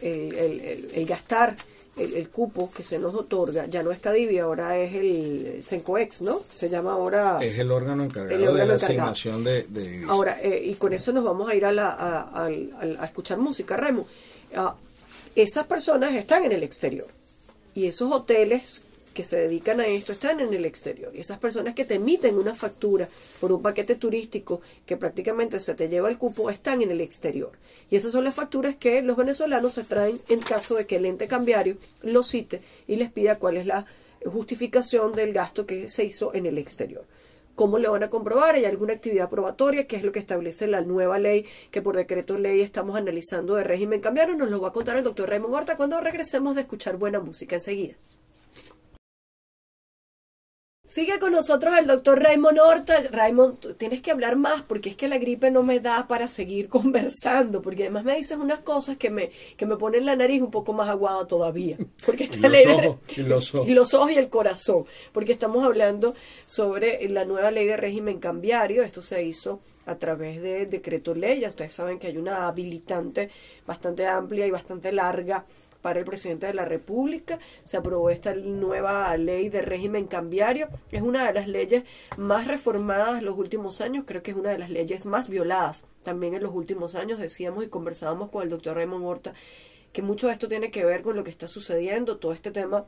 el, 0.00 0.34
el, 0.34 0.90
el 0.94 1.06
gastar 1.06 1.56
el, 2.00 2.28
cupo 2.30 2.70
que 2.70 2.82
se 2.82 2.98
nos 2.98 3.14
otorga 3.14 3.66
ya 3.66 3.82
no 3.82 3.90
es 3.92 3.98
Cadivi, 3.98 4.38
ahora 4.38 4.78
es 4.78 4.94
el 4.94 5.62
Sencoex, 5.62 6.22
¿no? 6.22 6.42
Se 6.50 6.68
llama 6.68 6.92
ahora... 6.92 7.38
Es 7.42 7.58
el 7.58 7.70
órgano 7.70 8.04
encargado 8.04 8.54
de 8.54 8.66
la 8.66 8.74
asignación 8.74 9.44
de, 9.44 9.64
de 9.64 10.04
Ahora, 10.08 10.38
eh, 10.42 10.62
y 10.64 10.74
con 10.74 10.92
eso 10.92 11.12
nos 11.12 11.24
vamos 11.24 11.50
a 11.50 11.54
ir 11.54 11.64
a, 11.64 11.72
la, 11.72 11.90
a, 11.90 12.46
a, 12.46 13.04
escuchar 13.04 13.38
música, 13.38 13.76
Remo. 13.76 14.06
Ah, 14.54 14.74
esas 15.34 15.66
personas 15.66 16.14
están 16.14 16.44
en 16.44 16.52
el 16.52 16.62
exterior 16.62 17.06
y 17.74 17.86
esos 17.86 18.10
hoteles 18.12 18.82
que 19.14 19.24
se 19.24 19.38
dedican 19.38 19.80
a 19.80 19.86
esto 19.86 20.12
están 20.12 20.40
en 20.40 20.52
el 20.54 20.64
exterior. 20.64 21.14
Y 21.14 21.20
esas 21.20 21.38
personas 21.38 21.74
que 21.74 21.84
te 21.84 21.94
emiten 21.94 22.36
una 22.36 22.54
factura 22.54 23.08
por 23.40 23.52
un 23.52 23.62
paquete 23.62 23.96
turístico 23.96 24.60
que 24.86 24.96
prácticamente 24.96 25.58
se 25.60 25.74
te 25.74 25.88
lleva 25.88 26.08
el 26.08 26.18
cupo 26.18 26.50
están 26.50 26.82
en 26.82 26.90
el 26.90 27.00
exterior. 27.00 27.52
Y 27.90 27.96
esas 27.96 28.12
son 28.12 28.24
las 28.24 28.34
facturas 28.34 28.76
que 28.76 29.02
los 29.02 29.16
venezolanos 29.16 29.74
se 29.74 29.84
traen 29.84 30.20
en 30.28 30.40
caso 30.40 30.74
de 30.74 30.86
que 30.86 30.96
el 30.96 31.06
ente 31.06 31.26
cambiario 31.26 31.76
los 32.02 32.28
cite 32.28 32.60
y 32.86 32.96
les 32.96 33.10
pida 33.10 33.38
cuál 33.38 33.56
es 33.56 33.66
la 33.66 33.86
justificación 34.24 35.12
del 35.12 35.32
gasto 35.32 35.66
que 35.66 35.88
se 35.88 36.04
hizo 36.04 36.34
en 36.34 36.46
el 36.46 36.58
exterior. 36.58 37.04
¿Cómo 37.54 37.78
le 37.78 37.88
van 37.88 38.02
a 38.02 38.10
comprobar? 38.10 38.54
¿Hay 38.54 38.64
alguna 38.64 38.94
actividad 38.94 39.28
probatoria? 39.28 39.86
que 39.86 39.96
es 39.96 40.02
lo 40.02 40.12
que 40.12 40.18
establece 40.18 40.66
la 40.66 40.80
nueva 40.80 41.18
ley 41.18 41.44
que 41.70 41.82
por 41.82 41.96
decreto 41.96 42.38
ley 42.38 42.60
estamos 42.60 42.96
analizando 42.96 43.56
de 43.56 43.64
régimen 43.64 44.00
cambiario? 44.00 44.34
Nos 44.36 44.50
lo 44.50 44.60
va 44.60 44.68
a 44.68 44.72
contar 44.72 44.96
el 44.96 45.04
doctor 45.04 45.28
Raymond 45.28 45.54
Horta 45.54 45.76
cuando 45.76 46.00
regresemos 46.00 46.54
de 46.54 46.62
escuchar 46.62 46.96
buena 46.96 47.20
música 47.20 47.56
enseguida. 47.56 47.96
Sigue 50.90 51.20
con 51.20 51.30
nosotros 51.30 51.72
el 51.78 51.86
doctor 51.86 52.20
Raymond 52.20 52.58
Horta. 52.58 53.00
Raymond, 53.12 53.76
tienes 53.76 54.02
que 54.02 54.10
hablar 54.10 54.34
más 54.34 54.62
porque 54.62 54.88
es 54.88 54.96
que 54.96 55.06
la 55.06 55.18
gripe 55.18 55.48
no 55.48 55.62
me 55.62 55.78
da 55.78 56.08
para 56.08 56.26
seguir 56.26 56.68
conversando, 56.68 57.62
porque 57.62 57.84
además 57.84 58.02
me 58.02 58.16
dices 58.16 58.36
unas 58.36 58.58
cosas 58.58 58.96
que 58.96 59.08
me, 59.08 59.30
que 59.56 59.66
me 59.66 59.76
ponen 59.76 60.04
la 60.04 60.16
nariz 60.16 60.42
un 60.42 60.50
poco 60.50 60.72
más 60.72 60.88
aguada 60.88 61.28
todavía. 61.28 61.76
Porque 62.04 62.24
y, 62.24 62.38
los 62.38 62.66
ojos, 62.66 62.98
y, 63.16 63.22
los 63.22 63.54
ojos. 63.54 63.68
y 63.68 63.74
los 63.74 63.94
ojos 63.94 64.10
y 64.10 64.14
el 64.16 64.28
corazón, 64.30 64.84
porque 65.12 65.30
estamos 65.30 65.64
hablando 65.64 66.16
sobre 66.44 67.08
la 67.08 67.24
nueva 67.24 67.52
ley 67.52 67.66
de 67.66 67.76
régimen 67.76 68.18
cambiario. 68.18 68.82
Esto 68.82 69.00
se 69.00 69.22
hizo 69.22 69.60
a 69.86 69.94
través 69.94 70.42
de 70.42 70.66
decreto 70.66 71.14
ley. 71.14 71.38
Ya 71.38 71.50
ustedes 71.50 71.72
saben 71.72 72.00
que 72.00 72.08
hay 72.08 72.16
una 72.16 72.48
habilitante 72.48 73.30
bastante 73.64 74.08
amplia 74.08 74.44
y 74.44 74.50
bastante 74.50 74.90
larga 74.90 75.44
para 75.82 75.98
el 75.98 76.04
presidente 76.04 76.46
de 76.46 76.54
la 76.54 76.64
República. 76.64 77.38
Se 77.64 77.76
aprobó 77.76 78.10
esta 78.10 78.34
nueva 78.34 79.16
ley 79.16 79.48
de 79.48 79.62
régimen 79.62 80.06
cambiario. 80.06 80.68
Es 80.90 81.02
una 81.02 81.26
de 81.26 81.34
las 81.34 81.48
leyes 81.48 81.84
más 82.16 82.46
reformadas 82.46 83.18
en 83.18 83.24
los 83.24 83.38
últimos 83.38 83.80
años. 83.80 84.04
Creo 84.06 84.22
que 84.22 84.30
es 84.30 84.36
una 84.36 84.50
de 84.50 84.58
las 84.58 84.70
leyes 84.70 85.06
más 85.06 85.28
violadas 85.28 85.84
también 86.02 86.34
en 86.34 86.42
los 86.42 86.54
últimos 86.54 86.94
años. 86.94 87.18
Decíamos 87.18 87.64
y 87.64 87.68
conversábamos 87.68 88.30
con 88.30 88.42
el 88.42 88.48
doctor 88.48 88.76
Raymond 88.76 89.04
Horta 89.04 89.34
que 89.92 90.02
mucho 90.02 90.28
de 90.28 90.34
esto 90.34 90.48
tiene 90.48 90.70
que 90.70 90.84
ver 90.84 91.02
con 91.02 91.16
lo 91.16 91.24
que 91.24 91.30
está 91.30 91.48
sucediendo, 91.48 92.18
todo 92.18 92.32
este 92.32 92.50
tema 92.50 92.86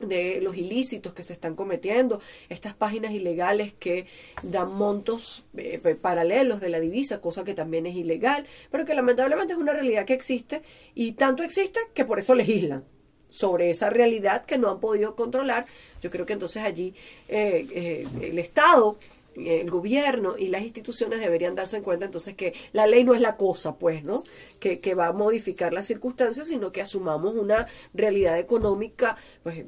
de 0.00 0.40
los 0.40 0.56
ilícitos 0.56 1.14
que 1.14 1.22
se 1.22 1.32
están 1.32 1.54
cometiendo, 1.54 2.20
estas 2.48 2.74
páginas 2.74 3.12
ilegales 3.12 3.72
que 3.78 4.06
dan 4.42 4.72
montos 4.72 5.44
eh, 5.56 5.78
paralelos 6.00 6.60
de 6.60 6.68
la 6.68 6.80
divisa, 6.80 7.20
cosa 7.20 7.44
que 7.44 7.54
también 7.54 7.86
es 7.86 7.96
ilegal, 7.96 8.46
pero 8.70 8.84
que 8.84 8.94
lamentablemente 8.94 9.52
es 9.52 9.58
una 9.58 9.72
realidad 9.72 10.04
que 10.04 10.14
existe 10.14 10.62
y 10.94 11.12
tanto 11.12 11.42
existe 11.42 11.80
que 11.94 12.04
por 12.04 12.18
eso 12.18 12.34
legislan 12.34 12.84
sobre 13.28 13.70
esa 13.70 13.90
realidad 13.90 14.44
que 14.44 14.58
no 14.58 14.70
han 14.70 14.80
podido 14.80 15.14
controlar. 15.14 15.66
Yo 16.00 16.10
creo 16.10 16.26
que 16.26 16.32
entonces 16.32 16.62
allí 16.62 16.94
eh, 17.28 17.66
eh, 17.70 18.06
el 18.22 18.38
Estado 18.38 18.98
el 19.36 19.70
gobierno 19.70 20.36
y 20.38 20.48
las 20.48 20.62
instituciones 20.62 21.20
deberían 21.20 21.54
darse 21.54 21.76
en 21.76 21.82
cuenta 21.82 22.06
entonces 22.06 22.34
que 22.34 22.54
la 22.72 22.86
ley 22.86 23.04
no 23.04 23.14
es 23.14 23.20
la 23.20 23.36
cosa, 23.36 23.76
pues, 23.76 24.02
¿no? 24.02 24.24
Que, 24.60 24.80
que 24.80 24.94
va 24.94 25.08
a 25.08 25.12
modificar 25.12 25.72
las 25.72 25.86
circunstancias, 25.86 26.48
sino 26.48 26.72
que 26.72 26.80
asumamos 26.80 27.34
una 27.34 27.66
realidad 27.92 28.38
económica, 28.38 29.16
pues, 29.42 29.64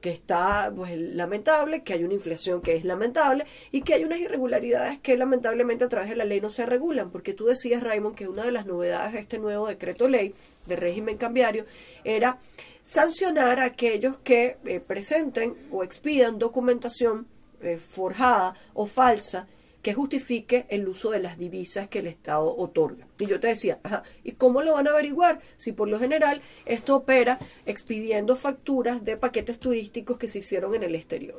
que 0.00 0.10
está 0.10 0.72
pues 0.74 0.96
lamentable, 0.96 1.82
que 1.82 1.94
hay 1.94 2.04
una 2.04 2.14
inflación 2.14 2.60
que 2.60 2.74
es 2.76 2.84
lamentable 2.84 3.46
y 3.70 3.82
que 3.82 3.94
hay 3.94 4.04
unas 4.04 4.18
irregularidades 4.18 4.98
que 4.98 5.16
lamentablemente 5.16 5.84
a 5.84 5.88
través 5.88 6.10
de 6.10 6.16
la 6.16 6.24
ley 6.24 6.40
no 6.40 6.50
se 6.50 6.66
regulan, 6.66 7.10
porque 7.10 7.34
tú 7.34 7.46
decías, 7.46 7.82
Raymond, 7.82 8.14
que 8.14 8.28
una 8.28 8.44
de 8.44 8.52
las 8.52 8.66
novedades 8.66 9.12
de 9.12 9.20
este 9.20 9.38
nuevo 9.38 9.66
decreto 9.66 10.08
ley 10.08 10.34
de 10.66 10.76
régimen 10.76 11.16
cambiario 11.16 11.66
era 12.04 12.38
sancionar 12.82 13.60
a 13.60 13.64
aquellos 13.64 14.18
que 14.18 14.58
eh, 14.64 14.80
presenten 14.80 15.56
o 15.70 15.82
expidan 15.82 16.38
documentación 16.38 17.26
eh, 17.62 17.78
forjada 17.78 18.54
o 18.74 18.86
falsa 18.86 19.48
que 19.84 19.92
justifique 19.92 20.64
el 20.70 20.88
uso 20.88 21.10
de 21.10 21.20
las 21.20 21.38
divisas 21.38 21.88
que 21.88 21.98
el 21.98 22.06
Estado 22.06 22.56
otorga. 22.56 23.06
Y 23.18 23.26
yo 23.26 23.38
te 23.38 23.48
decía, 23.48 23.80
ajá, 23.82 24.02
¿y 24.24 24.32
cómo 24.32 24.62
lo 24.62 24.72
van 24.72 24.88
a 24.88 24.92
averiguar? 24.92 25.40
Si 25.58 25.72
por 25.72 25.88
lo 25.88 25.98
general 25.98 26.40
esto 26.64 26.96
opera 26.96 27.38
expidiendo 27.66 28.34
facturas 28.34 29.04
de 29.04 29.18
paquetes 29.18 29.58
turísticos 29.58 30.16
que 30.16 30.26
se 30.26 30.38
hicieron 30.38 30.74
en 30.74 30.84
el 30.84 30.94
exterior. 30.94 31.38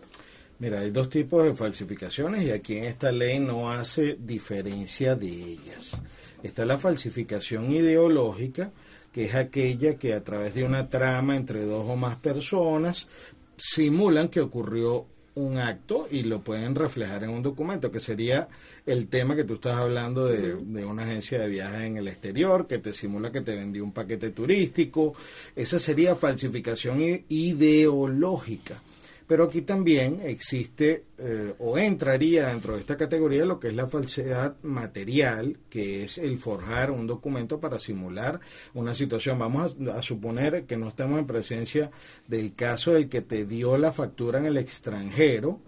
Mira, 0.60 0.82
hay 0.82 0.92
dos 0.92 1.10
tipos 1.10 1.44
de 1.44 1.56
falsificaciones 1.56 2.44
y 2.44 2.52
aquí 2.52 2.78
en 2.78 2.84
esta 2.84 3.12
ley 3.12 3.40
no 3.40 3.72
hace 3.72 4.16
diferencia 4.20 5.16
de 5.16 5.28
ellas. 5.28 6.00
Está 6.44 6.66
la 6.66 6.78
falsificación 6.78 7.72
ideológica, 7.72 8.72
que 9.12 9.25
es 9.25 9.34
aquella 9.34 9.98
que 9.98 10.14
a 10.14 10.24
través 10.24 10.53
de 10.53 10.66
una 10.66 10.88
trama 10.88 11.36
entre 11.36 11.66
dos 11.66 11.90
o 11.90 11.96
más 11.96 12.18
personas 12.18 13.08
simulan 13.58 14.29
que 14.29 14.42
ocurrió 14.42 15.08
un 15.35 15.57
acto 15.57 16.07
y 16.09 16.24
lo 16.24 16.41
pueden 16.41 16.75
reflejar 16.75 17.24
en 17.24 17.29
un 17.29 17.43
documento, 17.43 17.91
que 17.91 18.00
sería 18.00 18.48
el 18.85 19.07
tema 19.07 19.35
que 19.35 19.43
tú 19.43 19.55
estás 19.55 19.77
hablando 19.77 20.25
de, 20.25 20.55
de, 20.55 20.85
una 20.85 21.03
agencia 21.03 21.39
de 21.39 21.48
viajes 21.48 21.81
en 21.81 21.98
el 21.98 22.07
exterior, 22.07 22.67
que 22.67 22.77
te 22.77 22.93
simula 22.93 23.31
que 23.31 23.41
te 23.41 23.55
vendió 23.55 23.83
un 23.83 23.91
paquete 23.91 24.31
turístico. 24.31 25.13
Esa 25.55 25.77
sería 25.77 26.15
falsificación 26.15 27.24
ideológica. 27.27 28.81
Pero 29.27 29.46
aquí 29.46 29.61
también 29.61 30.22
existe 30.24 31.05
eh, 31.18 31.55
o 31.57 31.77
entraría 31.79 32.50
dentro 32.50 32.75
de 32.75 32.81
esta 32.81 32.96
categoría 32.96 33.46
lo 33.46 33.59
que 33.59 33.70
es 33.70 33.75
la 33.75 33.88
falsedad 33.88 34.55
material, 34.61 35.57
que 35.70 36.03
es 36.03 36.20
el 36.20 36.38
forjar 36.38 36.92
un 36.92 37.07
documento 37.07 37.59
para 37.59 37.79
simular 37.79 38.40
una 38.75 38.94
situación. 38.94 39.40
Vamos 39.40 39.75
a, 39.94 40.01
suponer 40.03 40.66
que 40.66 40.77
no 40.77 40.90
estamos 40.90 41.20
en 41.20 41.25
presencia 41.25 41.90
del 42.27 42.53
caso 42.53 42.94
del 42.94 43.09
que 43.09 43.22
te 43.22 43.46
dio 43.46 43.77
la 43.77 43.92
factura 43.92 44.38
en 44.38 44.46
el 44.46 44.57
extranjero 44.57 45.59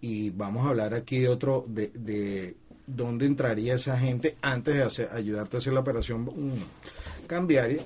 y 0.00 0.30
vamos 0.30 0.66
a 0.66 0.70
hablar 0.70 0.94
aquí 0.94 1.20
de 1.20 1.28
otro, 1.28 1.64
de, 1.68 1.92
de 1.94 2.56
dónde 2.88 3.26
entraría 3.26 3.74
esa 3.74 3.96
gente 3.96 4.36
antes 4.42 4.96
de 4.96 5.08
ayudarte 5.12 5.56
a 5.56 5.58
hacer 5.58 5.72
la 5.72 5.80
operación 5.80 6.24
mm, 6.24 7.26
cambiaria 7.28 7.82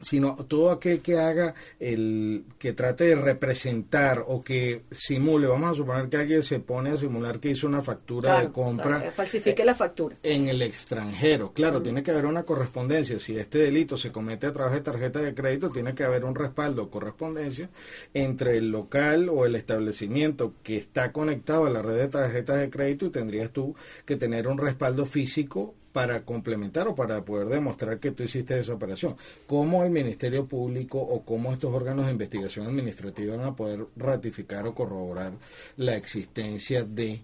sino 0.00 0.36
todo 0.46 0.70
aquel 0.70 1.00
que 1.00 1.18
haga 1.18 1.54
el 1.80 2.44
que 2.58 2.72
trate 2.72 3.04
de 3.04 3.14
representar 3.16 4.24
o 4.26 4.42
que 4.42 4.82
simule, 4.90 5.46
vamos 5.46 5.72
a 5.72 5.74
suponer 5.74 6.08
que 6.08 6.16
alguien 6.16 6.42
se 6.42 6.60
pone 6.60 6.90
a 6.90 6.96
simular 6.96 7.40
que 7.40 7.50
hizo 7.50 7.66
una 7.66 7.82
factura 7.82 8.40
de 8.40 8.50
compra, 8.50 9.10
falsifique 9.12 9.64
la 9.64 9.74
factura 9.74 10.16
en 10.22 10.48
el 10.48 10.62
extranjero. 10.62 11.52
Claro, 11.52 11.82
tiene 11.82 12.02
que 12.02 12.10
haber 12.10 12.26
una 12.26 12.44
correspondencia. 12.44 13.18
Si 13.18 13.36
este 13.36 13.58
delito 13.58 13.96
se 13.96 14.12
comete 14.12 14.46
a 14.46 14.52
través 14.52 14.74
de 14.74 14.80
tarjeta 14.80 15.20
de 15.20 15.34
crédito, 15.34 15.70
tiene 15.70 15.94
que 15.94 16.04
haber 16.04 16.24
un 16.24 16.34
respaldo 16.34 16.84
o 16.84 16.90
correspondencia 16.90 17.68
entre 18.14 18.58
el 18.58 18.70
local 18.70 19.28
o 19.28 19.44
el 19.46 19.54
establecimiento 19.54 20.54
que 20.62 20.76
está 20.76 21.12
conectado 21.12 21.66
a 21.66 21.70
la 21.70 21.82
red 21.82 21.96
de 21.96 22.08
tarjetas 22.08 22.58
de 22.58 22.70
crédito 22.70 23.06
y 23.06 23.10
tendrías 23.10 23.50
tú 23.50 23.74
que 24.04 24.16
tener 24.16 24.48
un 24.48 24.58
respaldo 24.58 25.06
físico 25.06 25.74
para 25.98 26.24
complementar 26.24 26.86
o 26.86 26.94
para 26.94 27.24
poder 27.24 27.48
demostrar 27.48 27.98
que 27.98 28.12
tú 28.12 28.22
hiciste 28.22 28.56
esa 28.56 28.72
operación. 28.72 29.16
¿Cómo 29.48 29.82
el 29.82 29.90
Ministerio 29.90 30.46
Público 30.46 31.00
o 31.00 31.24
cómo 31.24 31.52
estos 31.52 31.74
órganos 31.74 32.06
de 32.06 32.12
investigación 32.12 32.68
administrativa 32.68 33.34
van 33.36 33.46
a 33.46 33.56
poder 33.56 33.84
ratificar 33.96 34.64
o 34.68 34.74
corroborar 34.76 35.32
la 35.76 35.96
existencia 35.96 36.84
de, 36.84 37.20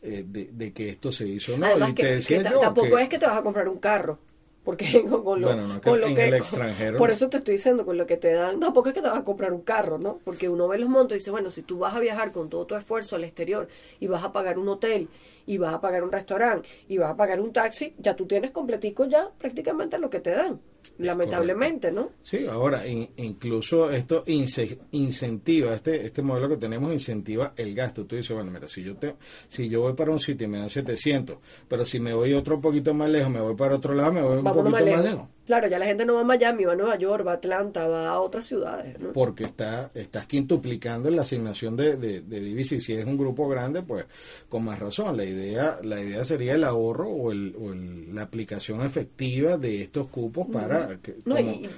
eh, 0.00 0.24
de, 0.24 0.72
que 0.72 0.90
esto 0.90 1.10
se 1.10 1.26
hizo? 1.26 1.58
No, 1.58 1.88
y 1.88 1.92
te 1.92 2.14
decía 2.14 2.40
yo 2.48 2.60
tampoco 2.60 2.96
es 2.98 3.08
que 3.08 3.18
te 3.18 3.26
vas 3.26 3.38
a 3.38 3.42
comprar 3.42 3.68
un 3.68 3.78
carro. 3.78 4.16
Porque 4.62 5.04
con 5.10 5.40
lo, 5.40 5.80
con 5.82 6.00
lo 6.00 6.14
que, 6.14 6.28
extranjero. 6.28 6.96
Por 6.96 7.10
eso 7.10 7.28
te 7.28 7.38
estoy 7.38 7.56
diciendo, 7.56 7.84
con 7.84 7.98
lo 7.98 8.06
que 8.06 8.16
te 8.16 8.32
dan, 8.32 8.60
tampoco 8.60 8.90
es 8.90 8.94
que 8.94 9.02
te 9.02 9.08
vas 9.08 9.18
a 9.18 9.24
comprar 9.24 9.52
un 9.52 9.62
carro, 9.62 9.98
¿no? 9.98 10.20
Porque 10.24 10.48
uno 10.48 10.68
ve 10.68 10.78
los 10.78 10.88
montos 10.88 11.16
y 11.16 11.18
dice, 11.18 11.32
bueno, 11.32 11.50
si 11.50 11.62
tú 11.62 11.78
vas 11.80 11.94
a 11.94 12.00
viajar 12.00 12.30
con 12.30 12.48
todo 12.48 12.64
tu 12.64 12.76
esfuerzo 12.76 13.16
al 13.16 13.24
exterior 13.24 13.68
y 13.98 14.06
vas 14.06 14.22
a 14.22 14.32
pagar 14.32 14.58
un 14.58 14.68
hotel 14.68 15.08
y 15.46 15.58
vas 15.58 15.74
a 15.74 15.80
pagar 15.80 16.04
un 16.04 16.12
restaurante 16.12 16.68
y 16.88 16.98
vas 16.98 17.10
a 17.10 17.16
pagar 17.16 17.40
un 17.40 17.52
taxi, 17.52 17.94
ya 17.98 18.16
tú 18.16 18.26
tienes 18.26 18.50
completico 18.50 19.04
ya 19.06 19.30
prácticamente 19.38 19.98
lo 19.98 20.10
que 20.10 20.20
te 20.20 20.30
dan. 20.30 20.60
Lamentablemente, 20.98 21.90
¿no? 21.90 22.10
Sí, 22.22 22.46
ahora 22.46 22.86
incluso 22.86 23.90
esto 23.90 24.22
incentiva, 24.26 25.74
este 25.74 26.04
este 26.06 26.22
modelo 26.22 26.48
que 26.48 26.56
tenemos 26.56 26.92
incentiva 26.92 27.52
el 27.56 27.74
gasto. 27.74 28.04
Tú 28.06 28.16
dices, 28.16 28.34
bueno, 28.34 28.50
mira, 28.50 28.68
si 28.68 28.82
yo 28.82 28.96
te 28.96 29.16
si 29.48 29.68
yo 29.68 29.80
voy 29.80 29.94
para 29.94 30.10
un 30.10 30.20
sitio 30.20 30.46
y 30.46 30.50
me 30.50 30.58
dan 30.58 30.70
700, 30.70 31.38
pero 31.68 31.84
si 31.84 32.00
me 32.00 32.14
voy 32.14 32.34
otro 32.34 32.60
poquito 32.60 32.94
más 32.94 33.08
lejos, 33.08 33.30
me 33.30 33.40
voy 33.40 33.54
para 33.54 33.76
otro 33.76 33.94
lado, 33.94 34.12
me 34.12 34.22
voy 34.22 34.38
un 34.38 34.44
poquito 34.44 34.70
más 34.70 34.84
lejos. 34.84 35.28
Claro, 35.46 35.68
ya 35.68 35.78
la 35.78 35.84
gente 35.84 36.06
no 36.06 36.14
va 36.14 36.22
a 36.22 36.24
Miami, 36.24 36.64
va 36.64 36.72
a 36.72 36.76
Nueva 36.76 36.96
York, 36.96 37.26
va 37.26 37.32
a 37.32 37.34
Atlanta, 37.34 37.86
va 37.86 38.08
a 38.08 38.20
otras 38.20 38.46
ciudades. 38.46 38.98
¿no? 38.98 39.12
Porque 39.12 39.44
está, 39.44 39.90
estás 39.94 40.26
quintuplicando 40.26 41.10
la 41.10 41.20
asignación 41.20 41.76
de, 41.76 41.96
de, 41.96 42.20
divisas 42.22 42.78
y 42.78 42.80
si 42.80 42.94
es 42.94 43.04
un 43.04 43.18
grupo 43.18 43.46
grande, 43.46 43.82
pues 43.82 44.06
con 44.48 44.64
más 44.64 44.78
razón. 44.78 45.18
La 45.18 45.24
idea, 45.24 45.78
la 45.82 46.00
idea 46.00 46.24
sería 46.24 46.54
el 46.54 46.64
ahorro 46.64 47.10
o, 47.10 47.30
el, 47.30 47.54
o 47.60 47.74
la 48.14 48.22
aplicación 48.22 48.80
efectiva 48.86 49.58
de 49.58 49.82
estos 49.82 50.08
cupos 50.08 50.46
para 50.50 50.73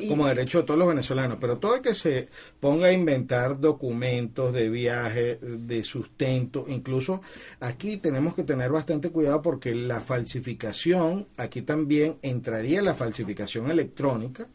como, 0.09 0.27
derecho 0.27 0.59
de 0.59 0.65
todos 0.65 0.79
los 0.79 0.89
venezolanos. 0.89 1.39
Pero 1.41 1.59
todo 1.59 1.77
el 1.77 1.83
que 1.83 1.95
se 1.95 2.29
ponga 2.61 2.89
a 2.89 2.93
inventar 2.93 3.61
documentos 3.61 4.53
de 4.53 4.69
viaje, 4.69 5.39
de 5.41 5.85
sustento, 5.85 6.67
incluso 6.69 7.23
aquí 7.61 7.97
tenemos 7.97 8.35
que 8.35 8.43
tener 8.43 8.71
bastante 8.71 9.11
cuidado 9.11 9.43
porque 9.43 9.75
la 9.75 10.01
falsificación, 10.01 11.27
aquí 11.37 11.63
también 11.63 12.17
entraría 12.23 12.83
la 12.83 12.95
falsificación 12.95 13.71
electrónica. 13.71 14.47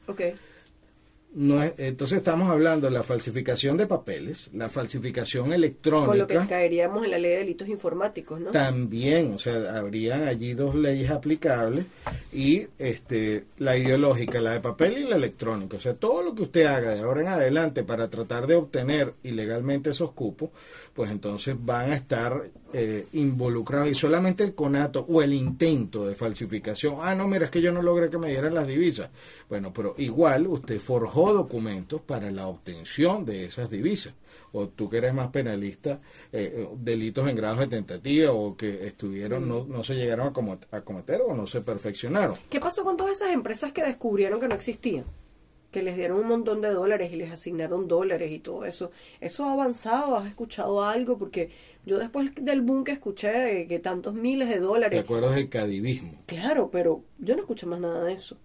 No 1.33 1.63
es, 1.63 1.73
entonces 1.77 2.17
estamos 2.17 2.49
hablando 2.49 2.87
de 2.87 2.91
la 2.91 3.03
falsificación 3.03 3.77
de 3.77 3.87
papeles, 3.87 4.49
la 4.53 4.67
falsificación 4.67 5.53
electrónica. 5.53 6.09
Con 6.09 6.17
lo 6.17 6.27
que 6.27 6.37
caeríamos 6.45 7.05
en 7.05 7.11
la 7.11 7.19
ley 7.19 7.31
de 7.31 7.37
delitos 7.37 7.69
informáticos, 7.69 8.41
¿no? 8.41 8.51
También, 8.51 9.33
o 9.35 9.39
sea, 9.39 9.77
habrían 9.77 10.27
allí 10.27 10.53
dos 10.53 10.75
leyes 10.75 11.09
aplicables 11.09 11.85
y 12.33 12.67
este 12.77 13.45
la 13.59 13.77
ideológica, 13.77 14.41
la 14.41 14.51
de 14.51 14.59
papel 14.59 14.97
y 14.97 15.03
la 15.05 15.15
electrónica. 15.15 15.77
O 15.77 15.79
sea, 15.79 15.93
todo 15.93 16.21
lo 16.21 16.35
que 16.35 16.43
usted 16.43 16.65
haga 16.65 16.95
de 16.95 16.99
ahora 16.99 17.21
en 17.21 17.27
adelante 17.29 17.83
para 17.83 18.09
tratar 18.09 18.45
de 18.45 18.55
obtener 18.55 19.13
ilegalmente 19.23 19.91
esos 19.91 20.11
cupos, 20.11 20.49
pues 20.93 21.11
entonces 21.11 21.55
van 21.57 21.91
a 21.91 21.95
estar 21.95 22.43
eh, 22.73 23.07
involucrados 23.13 23.89
y 23.89 23.95
solamente 23.95 24.43
el 24.43 24.53
conato 24.53 25.05
o 25.07 25.21
el 25.21 25.33
intento 25.33 26.07
de 26.07 26.15
falsificación. 26.15 26.97
Ah, 27.01 27.15
no, 27.15 27.27
mira, 27.27 27.45
es 27.45 27.51
que 27.51 27.61
yo 27.61 27.71
no 27.71 27.81
logré 27.81 28.09
que 28.09 28.17
me 28.17 28.29
dieran 28.29 28.53
las 28.53 28.67
divisas. 28.67 29.09
Bueno, 29.47 29.71
pero 29.73 29.95
igual 29.97 30.47
usted 30.47 30.79
forjó 30.79 31.20
documentos 31.29 32.01
para 32.01 32.31
la 32.31 32.47
obtención 32.47 33.25
de 33.25 33.45
esas 33.45 33.69
divisas. 33.69 34.13
O 34.53 34.67
tú 34.67 34.89
que 34.89 34.97
eres 34.97 35.13
más 35.13 35.29
penalista, 35.29 36.01
eh, 36.31 36.53
eh, 36.55 36.69
delitos 36.77 37.27
en 37.29 37.35
grados 37.35 37.59
de 37.59 37.67
tentativa 37.67 38.31
o 38.31 38.57
que 38.57 38.87
estuvieron, 38.87 39.47
no, 39.47 39.65
no 39.65 39.83
se 39.83 39.95
llegaron 39.95 40.27
a, 40.27 40.77
a 40.77 40.81
cometer 40.81 41.21
o 41.21 41.33
no 41.33 41.47
se 41.47 41.61
perfeccionaron. 41.61 42.35
¿Qué 42.49 42.59
pasó 42.59 42.83
con 42.83 42.97
todas 42.97 43.17
esas 43.17 43.31
empresas 43.31 43.71
que 43.71 43.83
descubrieron 43.83 44.39
que 44.39 44.47
no 44.47 44.55
existían? 44.55 45.05
que 45.71 45.81
les 45.81 45.95
dieron 45.95 46.19
un 46.19 46.27
montón 46.27 46.61
de 46.61 46.69
dólares 46.69 47.11
y 47.13 47.15
les 47.15 47.31
asignaron 47.31 47.87
dólares 47.87 48.31
y 48.31 48.39
todo 48.39 48.65
eso. 48.65 48.91
¿Eso 49.21 49.45
ha 49.45 49.53
avanzado? 49.53 50.17
¿Has 50.17 50.27
escuchado 50.27 50.83
algo? 50.83 51.17
Porque 51.17 51.49
yo 51.85 51.97
después 51.97 52.31
del 52.35 52.61
boom 52.61 52.83
que 52.83 52.91
escuché 52.91 53.67
que 53.67 53.79
tantos 53.79 54.13
miles 54.13 54.49
de 54.49 54.59
dólares... 54.59 54.99
¿Te 54.99 55.05
acuerdas 55.05 55.35
del 55.35 55.49
cadivismo? 55.49 56.11
Claro, 56.25 56.69
pero 56.69 57.03
yo 57.19 57.35
no 57.35 57.41
escucho 57.41 57.67
más 57.67 57.79
nada 57.79 58.03
de 58.03 58.13
eso. 58.13 58.37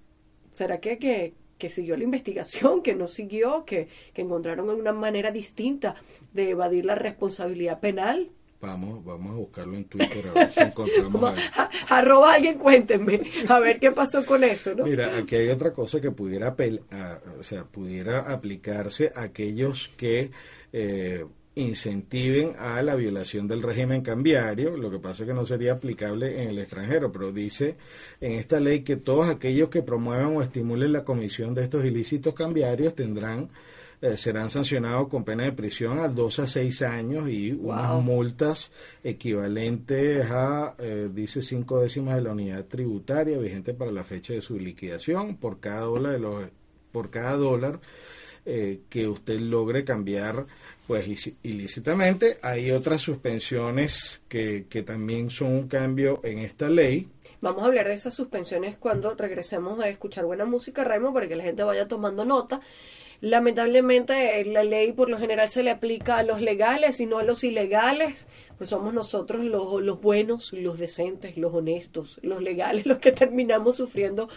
¿Será 0.53 0.79
que, 0.79 0.99
que, 0.99 1.35
que 1.59 1.71
siguió 1.71 1.97
la 1.97 2.05
investigación, 2.05 2.83
que 2.83 2.95
no 2.95 3.07
siguió, 3.07 3.65
que, 3.65 3.89
que 4.13 4.23
encontraron 4.23 4.69
una 4.69 4.93
manera 4.93 5.31
distinta 5.31 5.95
de 6.33 6.51
evadir 6.51 6.85
la 6.85 6.95
responsabilidad 6.95 7.81
penal? 7.81 8.31
Vamos, 8.61 9.05
vamos 9.05 9.33
a 9.33 9.37
buscarlo 9.37 9.77
en 9.77 9.85
Twitter 9.85 10.29
a 10.29 10.33
ver 10.33 10.51
si 10.51 10.61
encontramos. 10.61 11.39
Arroba 11.89 12.35
alguien, 12.35 12.59
cuéntenme, 12.59 13.21
a 13.49 13.61
ver 13.61 13.79
qué 13.79 13.93
pasó 13.93 14.25
con 14.25 14.43
eso, 14.45 14.75
¿no? 14.75 14.85
Mira, 14.85 15.17
aquí 15.17 15.37
hay 15.37 15.49
otra 15.49 15.73
cosa 15.73 16.01
que 16.01 16.11
pudiera, 16.11 16.57
o 17.39 17.43
sea, 17.43 17.65
pudiera 17.65 18.21
aplicarse 18.33 19.13
a 19.15 19.23
aquellos 19.23 19.89
que 19.97 20.31
eh, 20.73 21.27
incentiven 21.57 22.55
a 22.59 22.83
la 22.83 22.95
violación 22.95 23.49
del 23.49 23.63
régimen 23.63 24.03
cambiario, 24.03 24.77
lo 24.77 24.91
que 24.91 24.99
pasa 24.99 25.23
es 25.23 25.29
que 25.29 25.35
no 25.35 25.47
sería 25.47 25.73
aplicable 25.73 26.43
en 26.43 26.51
el 26.51 26.59
extranjero, 26.59 27.11
pero 27.11 27.33
dice 27.33 27.77
en 28.21 28.33
esta 28.33 28.61
ley 28.61 28.81
que 28.81 28.97
todos 28.97 29.29
aquellos 29.29 29.71
que 29.71 29.83
promuevan 29.83 30.37
o 30.37 30.43
estimulen 30.43 30.93
la 30.93 31.05
comisión 31.05 31.55
de 31.55 31.63
estos 31.63 31.85
ilícitos 31.85 32.35
cambiarios 32.35 32.95
tendrán 32.95 33.49
eh, 34.03 34.19
serán 34.19 34.51
sancionados 34.51 35.09
con 35.09 35.25
pena 35.25 35.45
de 35.45 35.53
prisión 35.53 36.01
a 36.01 36.09
dos 36.09 36.39
a 36.39 36.47
seis 36.47 36.83
años 36.83 37.31
y 37.31 37.53
unas 37.53 38.03
multas 38.03 38.71
equivalentes 39.03 40.31
a, 40.31 40.75
eh, 40.79 41.09
dice, 41.11 41.41
cinco 41.41 41.81
décimas 41.81 42.17
de 42.17 42.21
la 42.21 42.33
unidad 42.33 42.67
tributaria 42.67 43.39
vigente 43.39 43.73
para 43.73 43.91
la 43.91 44.05
fecha 44.05 44.35
de 44.35 44.43
su 44.43 44.59
liquidación 44.59 45.37
por 45.37 45.61
cada 45.61 45.81
dólar 45.81 46.13
de 46.13 46.19
los 46.19 46.49
por 46.93 47.09
cada 47.09 47.37
dólar 47.37 47.81
eh, 48.47 48.81
que 48.89 49.09
usted 49.09 49.41
logre 49.41 49.85
cambiar 49.85 50.47
pues 50.87 51.33
ilícitamente. 51.43 52.39
Hay 52.43 52.71
otras 52.71 53.03
suspensiones 53.03 54.21
que, 54.29 54.67
que 54.71 54.83
también 54.83 55.31
son 55.31 55.49
un 55.49 55.69
cambio 55.69 56.21
en 56.23 56.39
esta 56.39 56.69
ley. 56.69 57.09
Vamos 57.41 57.63
a 57.63 57.67
hablar 57.67 57.89
de 57.89 57.95
esas 57.95 58.15
suspensiones 58.15 58.77
cuando 58.77 59.15
regresemos 59.15 59.81
a 59.81 59.89
escuchar 59.89 60.25
buena 60.25 60.45
música, 60.45 60.85
Raymond, 60.85 61.15
para 61.15 61.29
que 61.29 61.37
la 61.37 61.45
gente 61.45 61.65
vaya 61.65 61.89
tomando 61.89 62.25
nota. 62.25 62.61
Lamentablemente 63.21 64.45
la 64.45 64.65
ley 64.65 64.93
por 64.93 65.09
lo 65.09 65.19
general 65.19 65.49
se 65.49 65.63
le 65.63 65.71
aplica 65.71 66.19
a 66.19 66.23
los 66.23 66.41
legales 66.41 67.01
y 67.01 67.07
no 67.07 67.19
a 67.19 67.23
los 67.23 67.45
ilegales, 67.45 68.27
pues 68.59 68.71
somos 68.71 68.95
nosotros 68.95 69.45
los, 69.45 69.83
los 69.83 70.01
buenos, 70.01 70.53
los 70.53 70.79
decentes, 70.79 71.37
los 71.37 71.53
honestos, 71.53 72.19
los 72.23 72.43
legales, 72.43 72.87
los 72.87 72.99
que 72.99 73.13
terminamos 73.13 73.77
sufriendo 73.77 74.29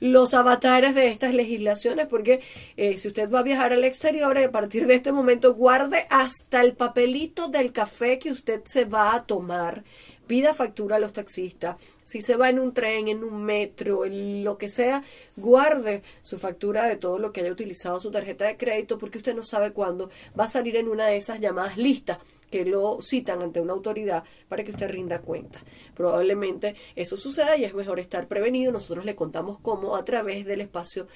los 0.00 0.34
avatares 0.34 0.94
de 0.94 1.08
estas 1.08 1.34
legislaciones, 1.34 2.06
porque 2.06 2.40
eh, 2.76 2.98
si 2.98 3.08
usted 3.08 3.30
va 3.30 3.40
a 3.40 3.44
viajar 3.44 3.72
al 3.72 3.84
exterior, 3.84 4.36
a 4.36 4.50
partir 4.50 4.86
de 4.86 4.94
este 4.94 5.12
momento 5.12 5.54
guarde 5.54 6.06
hasta 6.10 6.62
el 6.62 6.74
papelito 6.74 7.48
del 7.48 7.72
café 7.72 8.18
que 8.18 8.30
usted 8.30 8.62
se 8.64 8.84
va 8.84 9.14
a 9.14 9.24
tomar 9.24 9.84
pida 10.26 10.54
factura 10.54 10.96
a 10.96 10.98
los 10.98 11.12
taxistas. 11.12 11.76
Si 12.04 12.20
se 12.22 12.36
va 12.36 12.50
en 12.50 12.58
un 12.58 12.72
tren, 12.72 13.08
en 13.08 13.24
un 13.24 13.42
metro, 13.42 14.04
en 14.04 14.44
lo 14.44 14.58
que 14.58 14.68
sea, 14.68 15.04
guarde 15.36 16.02
su 16.22 16.38
factura 16.38 16.86
de 16.86 16.96
todo 16.96 17.18
lo 17.18 17.32
que 17.32 17.40
haya 17.40 17.52
utilizado 17.52 18.00
su 18.00 18.10
tarjeta 18.10 18.46
de 18.46 18.56
crédito 18.56 18.98
porque 18.98 19.18
usted 19.18 19.34
no 19.34 19.42
sabe 19.42 19.72
cuándo 19.72 20.10
va 20.38 20.44
a 20.44 20.48
salir 20.48 20.76
en 20.76 20.88
una 20.88 21.06
de 21.06 21.16
esas 21.16 21.40
llamadas 21.40 21.76
listas 21.76 22.18
que 22.52 22.64
lo 22.66 23.00
citan 23.00 23.42
ante 23.42 23.60
una 23.60 23.72
autoridad 23.72 24.22
para 24.48 24.62
que 24.62 24.70
usted 24.70 24.88
rinda 24.88 25.20
cuenta. 25.22 25.58
Probablemente 25.94 26.76
eso 26.94 27.16
suceda 27.16 27.56
y 27.56 27.64
es 27.64 27.74
mejor 27.74 27.98
estar 27.98 28.28
prevenido. 28.28 28.70
Nosotros 28.70 29.04
le 29.04 29.16
contamos 29.16 29.58
cómo 29.60 29.96
a 29.96 30.04
través 30.04 30.44
del 30.44 30.60
espacio 30.60 31.08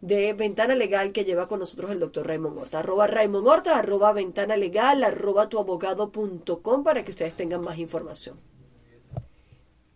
de 0.00 0.32
Ventana 0.34 0.74
Legal 0.74 1.12
que 1.12 1.24
lleva 1.24 1.48
con 1.48 1.58
nosotros 1.58 1.90
el 1.90 1.98
doctor 1.98 2.26
Raymond 2.26 2.58
Horta. 2.58 2.78
Arroba 2.78 3.06
Raymond 3.08 3.46
Horta, 3.46 3.78
arroba 3.78 4.12
Ventana 4.12 4.56
Legal, 4.56 5.02
arroba 5.02 5.48
tuabogado.com 5.48 6.84
para 6.84 7.04
que 7.04 7.10
ustedes 7.10 7.34
tengan 7.34 7.62
más 7.62 7.78
información. 7.78 8.53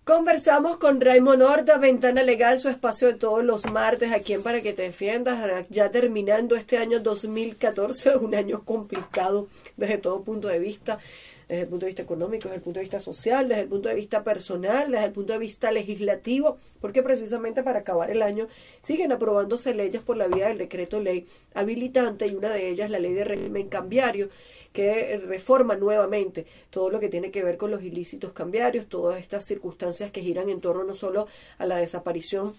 Conversamos 0.08 0.78
con 0.78 1.02
Raymond 1.02 1.42
Horta, 1.42 1.76
Ventana 1.76 2.22
Legal, 2.22 2.58
su 2.58 2.70
espacio 2.70 3.08
de 3.08 3.14
todos 3.16 3.44
los 3.44 3.70
martes. 3.70 4.10
Aquí 4.10 4.32
en 4.32 4.42
Para 4.42 4.62
que 4.62 4.72
te 4.72 4.80
defiendas, 4.80 5.66
ya 5.68 5.90
terminando 5.90 6.56
este 6.56 6.78
año 6.78 6.98
2014, 7.00 8.16
un 8.16 8.34
año 8.34 8.64
complicado 8.64 9.48
desde 9.76 9.98
todo 9.98 10.22
punto 10.22 10.48
de 10.48 10.60
vista 10.60 10.98
desde 11.46 11.62
el 11.62 11.68
punto 11.68 11.86
de 11.86 11.90
vista 11.90 12.02
económico, 12.02 12.44
desde 12.44 12.56
el 12.56 12.62
punto 12.62 12.78
de 12.78 12.84
vista 12.84 13.00
social, 13.00 13.48
desde 13.48 13.62
el 13.62 13.68
punto 13.68 13.88
de 13.88 13.94
vista 13.94 14.22
personal, 14.22 14.90
desde 14.90 15.06
el 15.06 15.12
punto 15.12 15.32
de 15.32 15.38
vista 15.38 15.70
legislativo, 15.70 16.58
porque 16.80 17.02
precisamente 17.02 17.62
para 17.62 17.80
acabar 17.80 18.10
el 18.10 18.22
año 18.22 18.48
siguen 18.80 19.12
aprobándose 19.12 19.74
leyes 19.74 20.02
por 20.02 20.16
la 20.16 20.28
vía 20.28 20.48
del 20.48 20.58
decreto 20.58 21.00
ley 21.00 21.26
habilitante 21.54 22.26
y 22.26 22.34
una 22.34 22.50
de 22.50 22.68
ellas 22.68 22.90
la 22.90 22.98
ley 22.98 23.14
de 23.14 23.24
régimen 23.24 23.68
cambiario 23.68 24.28
que 24.72 25.16
reforma 25.18 25.76
nuevamente 25.76 26.46
todo 26.70 26.90
lo 26.90 27.00
que 27.00 27.08
tiene 27.08 27.30
que 27.30 27.42
ver 27.42 27.56
con 27.56 27.70
los 27.70 27.82
ilícitos 27.82 28.32
cambiarios, 28.32 28.86
todas 28.86 29.20
estas 29.20 29.44
circunstancias 29.44 30.10
que 30.10 30.22
giran 30.22 30.48
en 30.48 30.60
torno 30.60 30.84
no 30.84 30.94
solo 30.94 31.26
a 31.58 31.66
la 31.66 31.76
desaparición 31.76 32.52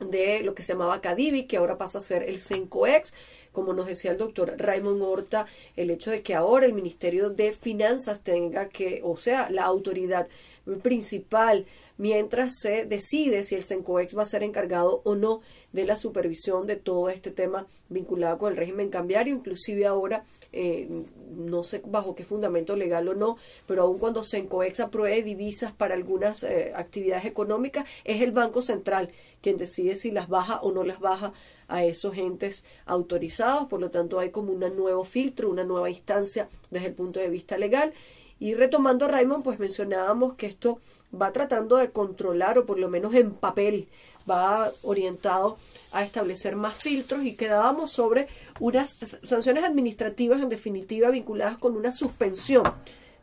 de 0.00 0.42
lo 0.42 0.54
que 0.54 0.62
se 0.62 0.72
llamaba 0.72 1.00
Cadivi, 1.00 1.44
que 1.44 1.58
ahora 1.58 1.76
pasa 1.76 1.98
a 1.98 2.00
ser 2.00 2.22
el 2.22 2.40
CENCOEX, 2.40 3.12
como 3.52 3.72
nos 3.72 3.86
decía 3.86 4.12
el 4.12 4.18
doctor 4.18 4.54
Raymond 4.56 5.02
Horta, 5.02 5.46
el 5.76 5.90
hecho 5.90 6.10
de 6.10 6.22
que 6.22 6.34
ahora 6.34 6.66
el 6.66 6.72
Ministerio 6.72 7.30
de 7.30 7.52
Finanzas 7.52 8.20
tenga 8.20 8.68
que, 8.68 9.00
o 9.04 9.16
sea, 9.16 9.50
la 9.50 9.64
autoridad 9.64 10.28
principal, 10.82 11.66
mientras 11.98 12.58
se 12.60 12.86
decide 12.86 13.42
si 13.42 13.54
el 13.56 13.64
CENCOEX 13.64 14.16
va 14.16 14.22
a 14.22 14.26
ser 14.26 14.42
encargado 14.42 15.02
o 15.04 15.16
no 15.16 15.40
de 15.72 15.84
la 15.84 15.96
supervisión 15.96 16.66
de 16.66 16.76
todo 16.76 17.08
este 17.08 17.30
tema 17.30 17.66
vinculado 17.88 18.38
con 18.38 18.52
el 18.52 18.56
régimen 18.56 18.88
cambiario, 18.88 19.34
inclusive 19.34 19.86
ahora 19.86 20.24
eh, 20.52 20.88
no 21.36 21.62
sé 21.62 21.80
bajo 21.84 22.14
qué 22.14 22.24
fundamento 22.24 22.74
legal 22.74 23.08
o 23.08 23.14
no, 23.14 23.36
pero 23.66 23.82
aun 23.82 23.98
cuando 23.98 24.24
CENCOEX 24.24 24.80
apruebe 24.80 25.22
divisas 25.22 25.72
para 25.72 25.94
algunas 25.94 26.42
eh, 26.42 26.72
actividades 26.74 27.24
económicas, 27.24 27.86
es 28.04 28.20
el 28.22 28.32
Banco 28.32 28.62
Central 28.62 29.10
quien 29.42 29.56
decide 29.56 29.94
si 29.94 30.10
las 30.10 30.28
baja 30.28 30.60
o 30.60 30.72
no 30.72 30.84
las 30.84 31.00
baja 31.00 31.32
a 31.70 31.84
esos 31.84 32.16
entes 32.18 32.64
autorizados, 32.84 33.68
por 33.68 33.80
lo 33.80 33.90
tanto 33.90 34.18
hay 34.18 34.30
como 34.30 34.52
un 34.52 34.60
nuevo 34.60 35.04
filtro, 35.04 35.48
una 35.48 35.64
nueva 35.64 35.88
instancia 35.88 36.48
desde 36.70 36.88
el 36.88 36.94
punto 36.94 37.20
de 37.20 37.30
vista 37.30 37.56
legal. 37.56 37.92
Y 38.38 38.54
retomando 38.54 39.06
Raymond, 39.06 39.44
pues 39.44 39.58
mencionábamos 39.58 40.34
que 40.34 40.46
esto 40.46 40.80
va 41.20 41.32
tratando 41.32 41.76
de 41.76 41.90
controlar, 41.90 42.58
o 42.58 42.66
por 42.66 42.78
lo 42.78 42.88
menos 42.88 43.14
en 43.14 43.32
papel, 43.32 43.88
va 44.28 44.70
orientado 44.82 45.56
a 45.92 46.04
establecer 46.04 46.56
más 46.56 46.74
filtros 46.74 47.24
y 47.24 47.34
quedábamos 47.34 47.90
sobre 47.90 48.28
unas 48.58 48.96
sanciones 49.22 49.64
administrativas 49.64 50.42
en 50.42 50.48
definitiva 50.48 51.10
vinculadas 51.10 51.58
con 51.58 51.76
una 51.76 51.90
suspensión 51.90 52.62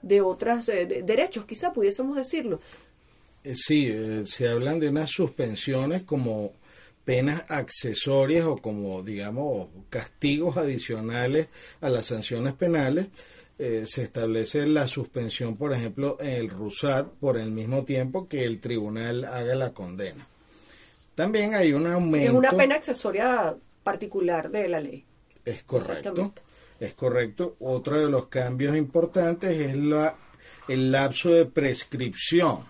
de 0.02 0.22
otros 0.22 0.70
eh, 0.70 0.86
derechos, 1.04 1.46
quizá 1.46 1.74
pudiésemos 1.74 2.16
decirlo. 2.16 2.60
Eh, 3.44 3.56
sí, 3.56 3.88
eh, 3.90 4.24
se 4.26 4.48
hablan 4.48 4.80
de 4.80 4.90
unas 4.90 5.10
suspensiones 5.10 6.04
como 6.04 6.54
penas 7.08 7.50
accesorias 7.50 8.44
o 8.44 8.58
como, 8.58 9.02
digamos, 9.02 9.70
castigos 9.90 10.58
adicionales 10.58 11.48
a 11.80 11.90
las 11.90 12.08
sanciones 12.08 12.52
penales. 12.52 13.08
se 13.58 14.02
establece 14.02 14.68
la 14.68 14.90
suspensión, 14.90 15.56
por 15.56 15.72
ejemplo, 15.72 16.18
en 16.20 16.32
el 16.32 16.50
RUSAT 16.50 17.08
por 17.14 17.38
el 17.38 17.50
mismo 17.50 17.86
tiempo 17.86 18.28
que 18.28 18.44
el 18.44 18.60
tribunal 18.60 19.24
haga 19.24 19.56
la 19.56 19.72
condena. 19.72 20.28
También 21.16 21.56
hay 21.56 21.72
un 21.72 21.88
aumento. 21.88 22.28
es 22.28 22.34
una 22.34 22.52
pena 22.52 22.76
accesoria 22.76 23.56
particular 23.84 24.52
de 24.52 24.68
la 24.68 24.82
ley. 24.82 25.06
Es 25.46 25.64
correcto. 25.64 26.34
Es 26.78 26.94
correcto. 26.94 27.56
Otro 27.62 28.02
de 28.02 28.10
los 28.10 28.28
cambios 28.28 28.76
importantes 28.76 29.58
es 29.58 29.78
la, 29.78 30.14
el 30.68 30.92
lapso 30.92 31.30
de 31.30 31.46
prescripción, 31.46 32.66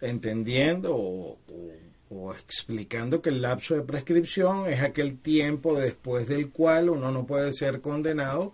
entendiendo 0.00 0.94
o, 0.94 1.32
o 1.32 1.81
explicando 2.34 3.20
que 3.22 3.30
el 3.30 3.42
lapso 3.42 3.74
de 3.74 3.82
prescripción 3.82 4.66
es 4.68 4.82
aquel 4.82 5.18
tiempo 5.18 5.78
después 5.78 6.26
del 6.28 6.50
cual 6.50 6.90
uno 6.90 7.10
no 7.10 7.26
puede 7.26 7.52
ser 7.52 7.80
condenado 7.80 8.52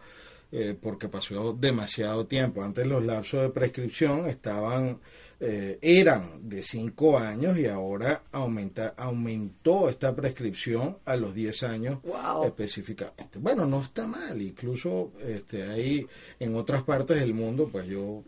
eh, 0.51 0.77
porque 0.81 1.09
pasó 1.09 1.53
demasiado 1.53 2.27
tiempo. 2.27 2.63
Antes 2.63 2.87
los 2.87 3.05
lapsos 3.05 3.43
de 3.43 3.51
prescripción 3.51 4.27
estaban 4.27 4.99
eh, 5.41 5.79
eran 5.83 6.49
de 6.49 6.65
5 6.65 7.19
años 7.19 7.57
y 7.59 7.67
ahora 7.67 8.25
aumenta, 8.33 8.95
aumentó 8.97 9.89
esta 9.89 10.17
prescripción 10.17 10.99
a 11.05 11.17
los 11.17 11.33
10 11.33 11.63
años 11.63 11.99
específicamente. 12.45 13.39
Bueno, 13.39 13.65
no 13.65 13.81
está 13.83 14.07
mal, 14.07 14.41
incluso 14.43 15.13
este, 15.25 15.63
hay 15.63 16.07
en 16.41 16.57
otras 16.57 16.83
partes 16.83 17.21
del 17.21 17.35
mundo, 17.35 17.69
pues 17.71 17.87
yo 17.87 18.25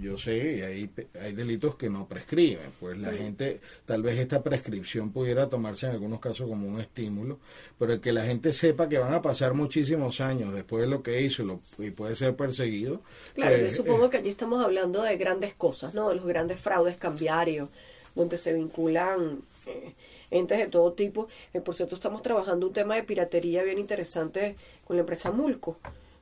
yo 0.00 0.18
sé, 0.18 0.56
y 0.56 0.60
hay, 0.62 0.90
hay 1.20 1.32
delitos 1.32 1.74
que 1.76 1.88
no 1.88 2.06
prescriben. 2.06 2.70
Pues 2.78 2.98
la 2.98 3.12
gente, 3.12 3.60
tal 3.84 4.02
vez 4.02 4.18
esta 4.18 4.42
prescripción 4.42 5.12
pudiera 5.12 5.48
tomarse 5.48 5.86
en 5.86 5.92
algunos 5.92 6.20
casos 6.20 6.48
como 6.48 6.68
un 6.68 6.80
estímulo, 6.80 7.38
pero 7.78 8.00
que 8.00 8.12
la 8.12 8.24
gente 8.24 8.52
sepa 8.52 8.88
que 8.88 8.98
van 8.98 9.14
a 9.14 9.22
pasar 9.22 9.54
muchísimos 9.54 10.20
años 10.20 10.54
después 10.54 10.82
de 10.82 10.88
lo 10.88 11.02
que 11.02 11.22
hizo 11.22 11.60
y 11.78 11.90
puede 11.90 12.16
ser 12.16 12.36
perseguido. 12.36 13.00
Claro, 13.34 13.56
pues, 13.56 13.76
yo 13.76 13.82
supongo 13.82 14.10
que 14.10 14.18
allí 14.18 14.30
estamos 14.30 14.64
hablando 14.64 15.02
de 15.02 15.16
grandes 15.16 15.54
cosas, 15.54 15.94
¿no? 15.94 16.08
De 16.08 16.16
los 16.16 16.26
grandes 16.26 16.60
fraudes 16.60 16.96
cambiarios, 16.96 17.68
donde 18.14 18.38
se 18.38 18.52
vinculan. 18.52 19.42
Eh, 19.66 19.94
entes 20.30 20.58
de 20.58 20.66
todo 20.68 20.92
tipo. 20.92 21.28
Eh, 21.52 21.60
por 21.60 21.74
cierto, 21.74 21.96
estamos 21.96 22.22
trabajando 22.22 22.66
un 22.66 22.72
tema 22.72 22.94
de 22.94 23.02
piratería 23.02 23.62
bien 23.64 23.78
interesante 23.78 24.56
con 24.86 24.96
la 24.96 25.00
empresa 25.00 25.32
Mulco 25.32 25.76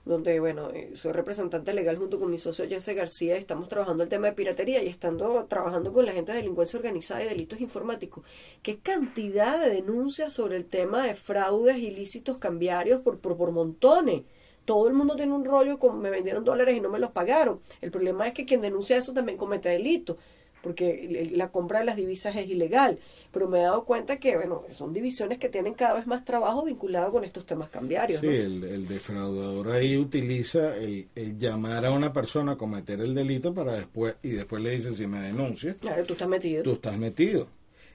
donde, 0.08 0.40
bueno, 0.40 0.70
eh, 0.70 0.92
soy 0.94 1.12
representante 1.12 1.74
legal 1.74 1.98
junto 1.98 2.18
con 2.18 2.30
mi 2.30 2.38
socio 2.38 2.66
Jesse 2.66 2.96
García, 2.96 3.36
estamos 3.36 3.68
trabajando 3.68 4.02
el 4.02 4.08
tema 4.08 4.26
de 4.28 4.32
piratería 4.32 4.82
y 4.82 4.88
estando 4.88 5.44
trabajando 5.44 5.92
con 5.92 6.06
la 6.06 6.12
gente 6.12 6.32
de 6.32 6.38
delincuencia 6.38 6.78
organizada 6.78 7.22
y 7.22 7.28
delitos 7.28 7.60
informáticos. 7.60 8.24
¿Qué 8.62 8.78
cantidad 8.78 9.60
de 9.60 9.68
denuncias 9.68 10.32
sobre 10.32 10.56
el 10.56 10.64
tema 10.64 11.06
de 11.06 11.14
fraudes 11.14 11.76
ilícitos 11.76 12.38
cambiarios 12.38 13.02
por, 13.02 13.18
por, 13.18 13.52
montones? 13.52 14.22
Todo 14.64 14.88
el 14.88 14.94
mundo 14.94 15.14
tiene 15.14 15.34
un 15.34 15.44
rollo 15.44 15.78
con 15.78 16.00
me 16.00 16.10
vendieron 16.10 16.42
dólares 16.42 16.76
y 16.76 16.80
no 16.80 16.88
me 16.88 16.98
los 16.98 17.10
pagaron. 17.10 17.60
El 17.82 17.90
problema 17.90 18.26
es 18.26 18.32
que 18.32 18.46
quien 18.46 18.62
denuncia 18.62 18.96
eso 18.96 19.12
también 19.12 19.36
comete 19.36 19.68
delito 19.68 20.16
porque 20.62 21.30
la 21.32 21.50
compra 21.50 21.80
de 21.80 21.84
las 21.84 21.96
divisas 21.96 22.36
es 22.36 22.48
ilegal. 22.48 22.98
Pero 23.30 23.46
me 23.46 23.58
he 23.58 23.62
dado 23.62 23.84
cuenta 23.84 24.18
que, 24.18 24.36
bueno, 24.36 24.64
son 24.70 24.92
divisiones 24.92 25.38
que 25.38 25.48
tienen 25.50 25.74
cada 25.74 25.94
vez 25.94 26.06
más 26.06 26.24
trabajo 26.24 26.64
vinculado 26.64 27.12
con 27.12 27.24
estos 27.24 27.44
temas 27.44 27.68
cambiarios. 27.68 28.20
Sí, 28.20 28.26
el, 28.26 28.88
defraudador 28.88 29.70
ahí 29.72 29.96
utiliza 29.98 30.76
el, 30.76 31.08
llamar 31.36 31.84
a 31.84 31.90
una 31.90 32.12
persona 32.12 32.52
a 32.52 32.56
cometer 32.56 33.00
el 33.00 33.14
delito 33.14 33.52
para 33.52 33.74
después, 33.74 34.14
y 34.22 34.30
después 34.30 34.62
le 34.62 34.70
dice 34.70 34.94
si 34.94 35.06
me 35.06 35.20
denuncia. 35.20 35.74
Claro, 35.74 36.04
tú 36.04 36.14
estás 36.14 36.28
metido. 36.28 36.62
Tú 36.62 36.72
estás 36.72 36.96
metido. 36.96 37.48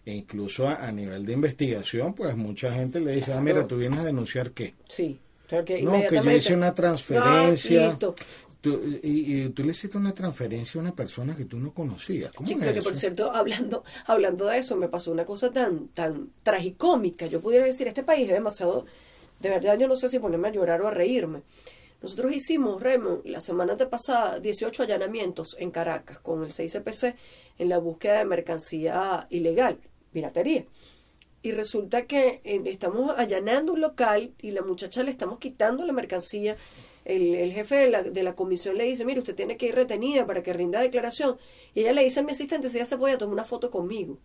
E 0.05 0.13
incluso 0.13 0.67
a, 0.67 0.91
nivel 0.91 1.25
de 1.25 1.33
investigación, 1.33 2.13
pues 2.13 2.35
mucha 2.35 2.73
gente 2.73 2.99
le 2.99 3.15
dice, 3.15 3.33
ah, 3.33 3.39
mira, 3.39 3.65
tú 3.65 3.77
vienes 3.77 3.99
a 3.99 4.03
denunciar 4.03 4.51
qué. 4.51 4.73
Sí. 4.89 5.17
no, 5.49 5.63
que 5.63 5.81
yo 5.81 6.31
hice 6.31 6.53
una 6.53 6.75
transferencia. 6.75 7.97
Tú, 8.63 8.81
y, 9.03 9.49
tú 9.49 9.61
le 9.65 9.71
hiciste 9.71 9.97
una 9.97 10.13
transferencia 10.13 10.79
a 10.79 10.83
una 10.83 10.95
persona 10.95 11.35
que 11.35 11.43
tú 11.43 11.59
no 11.59 11.73
conocías. 11.73 12.31
¿Cómo 12.31 12.47
sí, 12.47 12.55
que 12.55 12.81
por 12.81 12.95
cierto, 12.95 13.29
hablando, 13.29 13.83
hablando 14.05 14.45
de 14.45 14.59
eso, 14.59 14.77
me 14.77 14.87
pasó 14.87 15.11
una 15.11 15.25
cosa 15.25 15.51
tan, 15.51 15.89
tan 15.89 16.29
tragicómica. 16.43 17.27
Yo 17.27 17.41
pudiera 17.41 17.65
decir, 17.65 17.89
este 17.89 18.03
país 18.03 18.25
es 18.29 18.33
demasiado, 18.33 18.85
de 19.41 19.49
verdad 19.49 19.77
yo 19.77 19.89
no 19.89 19.97
sé 19.97 20.07
si 20.07 20.17
ponerme 20.17 20.47
a 20.47 20.51
llorar 20.51 20.81
o 20.81 20.87
a 20.87 20.91
reírme. 20.91 21.41
Nosotros 22.01 22.33
hicimos, 22.33 22.81
Remo, 22.81 23.19
la 23.25 23.41
semana 23.41 23.75
pasada, 23.75 24.39
18 24.39 24.83
allanamientos 24.83 25.57
en 25.59 25.69
Caracas 25.69 26.19
con 26.19 26.45
el 26.45 26.51
6CPC 26.51 27.15
en 27.59 27.67
la 27.67 27.79
búsqueda 27.79 28.19
de 28.19 28.23
mercancía 28.23 29.27
ilegal, 29.29 29.77
piratería. 30.13 30.63
Y 31.41 31.51
resulta 31.51 32.05
que 32.05 32.39
eh, 32.45 32.61
estamos 32.67 33.13
allanando 33.17 33.73
un 33.73 33.81
local 33.81 34.31
y 34.39 34.51
la 34.51 34.61
muchacha 34.61 35.03
le 35.03 35.11
estamos 35.11 35.39
quitando 35.39 35.83
la 35.83 35.91
mercancía 35.91 36.55
el, 37.05 37.51
jefe 37.53 37.75
de 37.75 37.89
la, 37.89 38.03
de 38.03 38.23
la, 38.23 38.35
comisión 38.35 38.77
le 38.77 38.85
dice, 38.85 39.05
mire, 39.05 39.19
usted 39.19 39.35
tiene 39.35 39.57
que 39.57 39.67
ir 39.67 39.75
retenida 39.75 40.25
para 40.25 40.43
que 40.43 40.53
rinda 40.53 40.79
declaración. 40.79 41.37
Y 41.73 41.81
ella 41.81 41.93
le 41.93 42.03
dice 42.03 42.21
a 42.21 42.23
mi 42.23 42.31
asistente 42.31 42.69
si 42.69 42.77
ella 42.77 42.85
se 42.85 42.97
podía 42.97 43.17
tomar 43.17 43.33
una 43.33 43.43
foto 43.43 43.69
conmigo. 43.71 44.17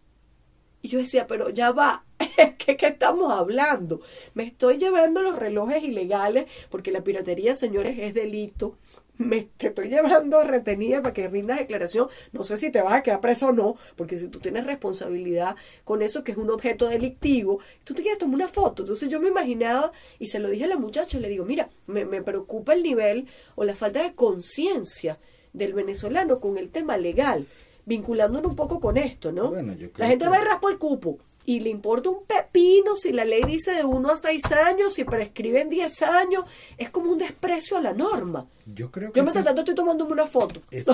Y 0.80 0.88
yo 0.88 0.98
decía, 0.98 1.26
pero 1.26 1.50
ya 1.50 1.72
va, 1.72 2.04
¿qué, 2.58 2.76
¿qué 2.76 2.86
estamos 2.86 3.32
hablando? 3.32 4.00
Me 4.34 4.44
estoy 4.44 4.78
llevando 4.78 5.22
los 5.22 5.36
relojes 5.36 5.82
ilegales 5.82 6.46
porque 6.70 6.92
la 6.92 7.02
piratería, 7.02 7.54
señores, 7.54 7.98
es 7.98 8.14
delito 8.14 8.78
me 9.18 9.48
te 9.56 9.68
estoy 9.68 9.88
llevando 9.88 10.42
retenida 10.42 11.02
para 11.02 11.12
que 11.12 11.28
rindas 11.28 11.58
declaración, 11.58 12.08
no 12.32 12.44
sé 12.44 12.56
si 12.56 12.70
te 12.70 12.80
vas 12.80 12.94
a 12.94 13.02
quedar 13.02 13.20
preso 13.20 13.48
o 13.48 13.52
no, 13.52 13.76
porque 13.96 14.16
si 14.16 14.28
tú 14.28 14.38
tienes 14.38 14.64
responsabilidad 14.64 15.56
con 15.84 16.02
eso 16.02 16.24
que 16.24 16.32
es 16.32 16.38
un 16.38 16.50
objeto 16.50 16.88
delictivo, 16.88 17.58
tú 17.84 17.94
te 17.94 18.02
quieres 18.02 18.18
tomar 18.18 18.36
una 18.36 18.48
foto. 18.48 18.82
Entonces 18.82 19.08
yo 19.08 19.20
me 19.20 19.28
imaginaba 19.28 19.92
y 20.18 20.28
se 20.28 20.38
lo 20.38 20.48
dije 20.48 20.64
a 20.64 20.68
la 20.68 20.76
muchacha, 20.76 21.18
le 21.18 21.28
digo, 21.28 21.44
mira, 21.44 21.68
me, 21.86 22.04
me 22.04 22.22
preocupa 22.22 22.72
el 22.72 22.82
nivel 22.82 23.26
o 23.56 23.64
la 23.64 23.74
falta 23.74 24.02
de 24.02 24.14
conciencia 24.14 25.18
del 25.52 25.72
venezolano 25.72 26.40
con 26.40 26.56
el 26.58 26.70
tema 26.70 26.96
legal, 26.96 27.46
vinculándolo 27.86 28.48
un 28.48 28.56
poco 28.56 28.80
con 28.80 28.96
esto, 28.96 29.32
¿no? 29.32 29.50
la 29.96 30.06
gente 30.06 30.28
va 30.28 30.36
a 30.36 30.44
raspo 30.44 30.68
el 30.68 30.78
cupo 30.78 31.18
y 31.48 31.60
le 31.60 31.70
importa 31.70 32.10
un 32.10 32.26
pepino 32.26 32.94
si 32.94 33.10
la 33.10 33.24
ley 33.24 33.42
dice 33.42 33.72
de 33.72 33.82
1 33.82 34.10
a 34.10 34.16
6 34.18 34.52
años, 34.52 34.92
si 34.92 35.04
prescriben 35.04 35.70
10 35.70 36.02
años, 36.02 36.44
es 36.76 36.90
como 36.90 37.10
un 37.10 37.16
desprecio 37.16 37.78
a 37.78 37.80
la 37.80 37.94
norma. 37.94 38.46
Yo 38.66 38.90
creo 38.90 39.10
que... 39.10 39.20
Yo 39.20 39.24
me 39.24 39.32
tanto 39.32 39.62
estoy 39.62 39.74
tomándome 39.74 40.12
una 40.12 40.26
foto. 40.26 40.60
Esto, 40.70 40.92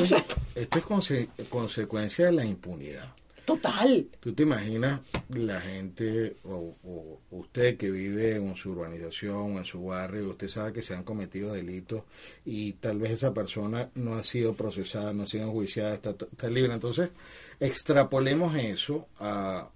esto 0.54 0.78
es 0.78 1.48
consecuencia 1.48 2.26
de 2.26 2.32
la 2.32 2.44
impunidad. 2.44 3.12
Total. 3.44 4.06
¿Tú 4.20 4.32
te 4.32 4.44
imaginas 4.44 5.00
la 5.28 5.60
gente 5.60 6.36
o, 6.44 6.76
usted 7.32 7.76
que 7.76 7.90
vive 7.90 8.36
en 8.36 8.54
su 8.54 8.70
urbanización, 8.70 9.58
en 9.58 9.64
su 9.64 9.84
barrio, 9.84 10.30
usted 10.30 10.46
sabe 10.46 10.72
que 10.72 10.82
se 10.82 10.94
han 10.94 11.02
cometido 11.02 11.52
delitos 11.52 12.04
y 12.44 12.74
tal 12.74 13.00
vez 13.00 13.10
esa 13.10 13.34
persona 13.34 13.90
no 13.96 14.14
ha 14.14 14.22
sido 14.22 14.54
procesada, 14.54 15.12
no 15.12 15.24
ha 15.24 15.26
sido 15.26 15.46
enjuiciada, 15.46 15.94
está, 15.94 16.10
está 16.10 16.48
libre? 16.48 16.72
Entonces, 16.72 17.10
extrapolemos 17.58 18.54
eso 18.54 19.08
a, 19.18 19.68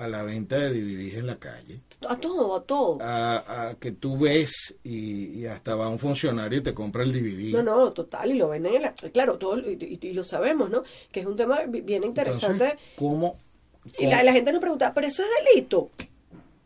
a 0.00 0.08
la 0.08 0.22
venta 0.22 0.58
de 0.58 0.70
DVDs 0.70 1.14
en 1.14 1.26
la 1.26 1.36
calle. 1.38 1.80
A 2.08 2.16
todo, 2.16 2.56
a 2.56 2.62
todo. 2.62 2.98
A, 3.00 3.74
que 3.78 3.92
tú 3.92 4.18
ves 4.18 4.78
y, 4.82 5.44
hasta 5.46 5.74
va 5.74 5.88
un 5.88 5.98
funcionario 5.98 6.58
y 6.58 6.62
te 6.62 6.72
compra 6.72 7.02
el 7.02 7.12
DVD. 7.12 7.52
No, 7.52 7.62
no, 7.62 7.92
total, 7.92 8.30
y 8.30 8.38
lo 8.38 8.48
venden 8.48 8.74
en 8.74 8.82
la... 8.82 8.92
Claro, 8.94 9.36
todo, 9.36 9.58
y, 9.58 10.12
lo 10.12 10.24
sabemos, 10.24 10.70
¿no? 10.70 10.82
Que 11.12 11.20
es 11.20 11.26
un 11.26 11.36
tema 11.36 11.60
bien 11.66 12.04
interesante. 12.04 12.76
¿cómo, 12.96 13.36
Y 13.98 14.06
la, 14.06 14.32
gente 14.32 14.52
nos 14.52 14.60
pregunta, 14.60 14.92
pero 14.94 15.06
eso 15.06 15.22
es 15.22 15.28
delito. 15.44 15.90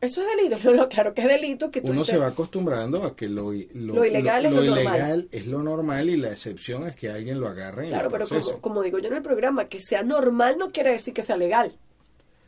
Eso 0.00 0.20
es 0.20 0.28
delito. 0.36 0.72
No, 0.72 0.88
claro 0.88 1.14
que 1.14 1.22
es 1.22 1.28
delito. 1.28 1.70
que 1.70 1.80
Uno 1.80 2.04
se 2.04 2.16
va 2.16 2.28
acostumbrando 2.28 3.02
a 3.02 3.16
que 3.16 3.28
lo, 3.28 3.52
lo, 3.74 4.04
ilegal, 4.04 4.46
es, 4.46 4.52
lo 4.52 4.64
ilegal 4.64 5.28
es 5.32 5.46
lo 5.46 5.62
normal 5.62 6.08
y 6.10 6.16
la 6.16 6.30
excepción 6.30 6.86
es 6.86 6.94
que 6.94 7.10
alguien 7.10 7.40
lo 7.40 7.48
agarre. 7.48 7.88
Claro, 7.88 8.10
pero 8.10 8.28
como, 8.28 8.60
como 8.60 8.82
digo 8.82 8.98
yo 8.98 9.08
en 9.08 9.14
el 9.14 9.22
programa, 9.22 9.68
que 9.68 9.80
sea 9.80 10.02
normal 10.02 10.56
no 10.58 10.70
quiere 10.70 10.92
decir 10.92 11.12
que 11.12 11.22
sea 11.22 11.36
legal. 11.36 11.76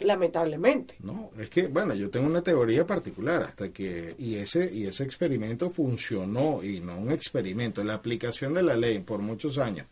Lamentablemente. 0.01 0.97
No, 1.01 1.31
es 1.39 1.49
que, 1.49 1.69
bueno, 1.69 1.95
yo 1.95 2.11
tengo 2.11 2.27
una 2.27 2.43
teoría 2.43 2.87
particular 2.87 3.43
hasta 3.43 3.71
que, 3.71 4.15
y 4.19 4.35
ese, 4.35 4.71
y 4.73 4.87
ese 4.87 5.05
experimento 5.05 5.71
funcionó, 5.71 6.63
y 6.63 6.81
no 6.81 6.99
un 6.99 7.13
experimento, 7.13 7.83
la 7.83 7.95
aplicación 7.95 8.55
de 8.55 8.63
la 8.63 8.77
ley 8.77 9.01
por 9.01 9.21
muchos 9.21 9.57
años 9.59 9.87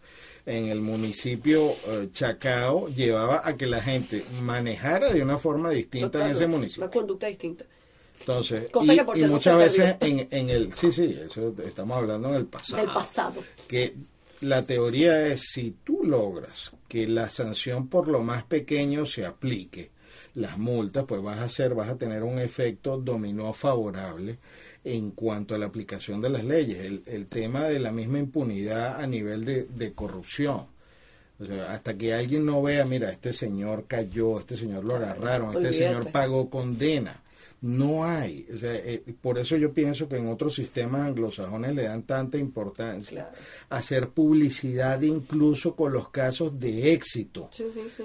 en 0.47 0.67
el 0.67 0.81
municipio 0.81 1.75
eh, 1.87 2.09
Chacao 2.13 2.89
llevaba 2.89 3.43
a 3.45 3.57
que 3.57 3.67
la 3.67 3.81
gente 3.81 4.25
manejara 4.43 5.11
de 5.13 5.23
una 5.23 5.39
forma 5.39 5.71
distinta 5.71 6.25
en 6.25 6.33
ese 6.33 6.47
municipio. 6.47 6.85
Una 6.85 6.93
conducta 6.93 7.27
distinta. 7.27 7.65
Entonces, 8.21 8.69
y, 9.15 9.25
muchas 9.27 9.57
veces 9.59 9.97
en, 10.01 10.29
en, 10.31 10.51
el, 10.51 10.73
sí, 10.73 10.93
sí, 10.93 11.19
eso 11.27 11.55
estamos 11.65 11.99
hablando 11.99 12.29
en 12.31 12.37
el 12.37 12.47
pasado. 12.47 12.83
Del 12.83 12.93
pasado. 12.93 13.43
Que 13.69 13.95
la 14.41 14.63
teoría 14.63 15.27
es 15.27 15.43
si 15.53 15.73
tú 15.85 16.01
logras 16.05 16.73
que 16.89 17.07
la 17.07 17.29
sanción 17.29 17.89
por 17.89 18.09
lo 18.09 18.23
más 18.23 18.45
pequeño 18.45 19.05
se 19.05 19.27
aplique, 19.27 19.91
las 20.35 20.59
multas, 20.59 21.05
pues 21.07 21.23
vas 21.23 21.39
a 21.39 21.45
hacer, 21.45 21.75
vas 21.75 21.89
a 21.89 21.97
tener 21.97 22.23
un 22.23 22.39
efecto 22.39 22.99
dominó 22.99 23.53
favorable 23.53 24.39
en 24.85 25.11
cuanto 25.13 25.55
a 25.55 25.59
la 25.59 25.67
aplicación 25.67 26.21
de 26.21 26.31
las 26.31 26.45
leyes. 26.45 26.81
El, 26.81 27.03
el 27.07 27.27
tema 27.27 27.65
de 27.65 27.79
la 27.79 27.93
misma 27.93 28.19
impunidad 28.19 29.01
a 29.01 29.07
nivel 29.07 29.45
de, 29.45 29.65
de 29.65 29.93
corrupción. 29.93 30.67
hasta 31.69 31.95
que 31.97 32.15
alguien 32.15 32.45
no 32.47 32.63
vea, 32.63 32.85
mira, 32.85 33.11
este 33.11 33.33
señor 33.33 33.87
cayó, 33.87 34.39
este 34.39 34.57
señor 34.57 34.85
lo 34.85 34.97
agarraron, 34.97 35.55
este 35.57 35.73
señor 35.73 36.11
pagó 36.11 36.51
condena 36.51 37.24
no 37.61 38.05
hay. 38.05 38.47
O 38.53 38.59
sea, 38.59 38.75
eh, 38.75 39.03
por 39.21 39.39
eso 39.39 39.57
yo 39.57 39.73
pienso 39.73 40.09
que 40.09 40.17
en 40.17 40.29
otros 40.29 40.55
sistemas 40.55 41.03
anglosajones 41.03 41.75
le 41.75 41.85
dan 41.85 42.03
tanta 42.03 42.37
importancia 42.37 43.31
hacer 43.71 44.09
publicidad 44.09 45.01
incluso 45.01 45.75
con 45.75 45.93
los 45.93 46.11
casos 46.11 46.59
de 46.61 46.93
éxito 46.93 47.49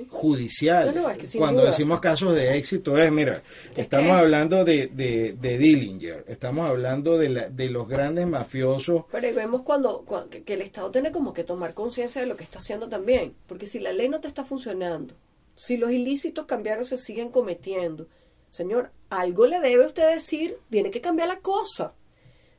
judicial. 0.09 0.95
Cuando 1.37 1.65
decimos 1.65 1.99
casos 1.99 2.33
de 2.35 2.57
éxito 2.57 2.97
es, 2.97 3.11
mira, 3.11 3.43
estamos 3.75 4.11
hablando 4.11 4.63
de, 4.63 4.87
de, 4.87 5.57
Dillinger, 5.57 6.25
estamos 6.27 6.69
hablando 6.69 7.17
de, 7.17 7.29
la, 7.29 7.49
de 7.49 7.69
los 7.69 7.87
grandes 7.87 8.27
mafiosos. 8.27 9.03
Pero 9.11 9.35
vemos 9.35 9.63
cuando, 9.63 10.05
que 10.29 10.53
el 10.53 10.61
Estado 10.61 10.89
tiene 10.91 11.11
como 11.11 11.33
que 11.33 11.43
tomar 11.43 11.73
conciencia 11.73 12.21
de 12.21 12.27
lo 12.27 12.37
que 12.37 12.43
está 12.43 12.59
haciendo 12.59 12.87
también, 12.87 13.33
porque 13.47 13.67
si 13.67 13.79
la 13.79 13.91
ley 13.91 14.09
no 14.09 14.19
te 14.19 14.27
está 14.27 14.43
funcionando, 14.43 15.15
Si 15.55 15.75
los 15.75 15.91
ilícitos 15.91 16.45
cambiarios 16.45 16.87
se 16.87 16.95
siguen 16.97 17.29
cometiendo, 17.29 18.07
señor, 18.49 18.91
algo 19.09 19.45
le 19.45 19.59
debe 19.59 19.85
usted 19.85 20.09
decir, 20.09 20.57
tiene 20.69 20.91
que 20.91 21.01
cambiar 21.01 21.27
la 21.27 21.39
cosa. 21.39 21.93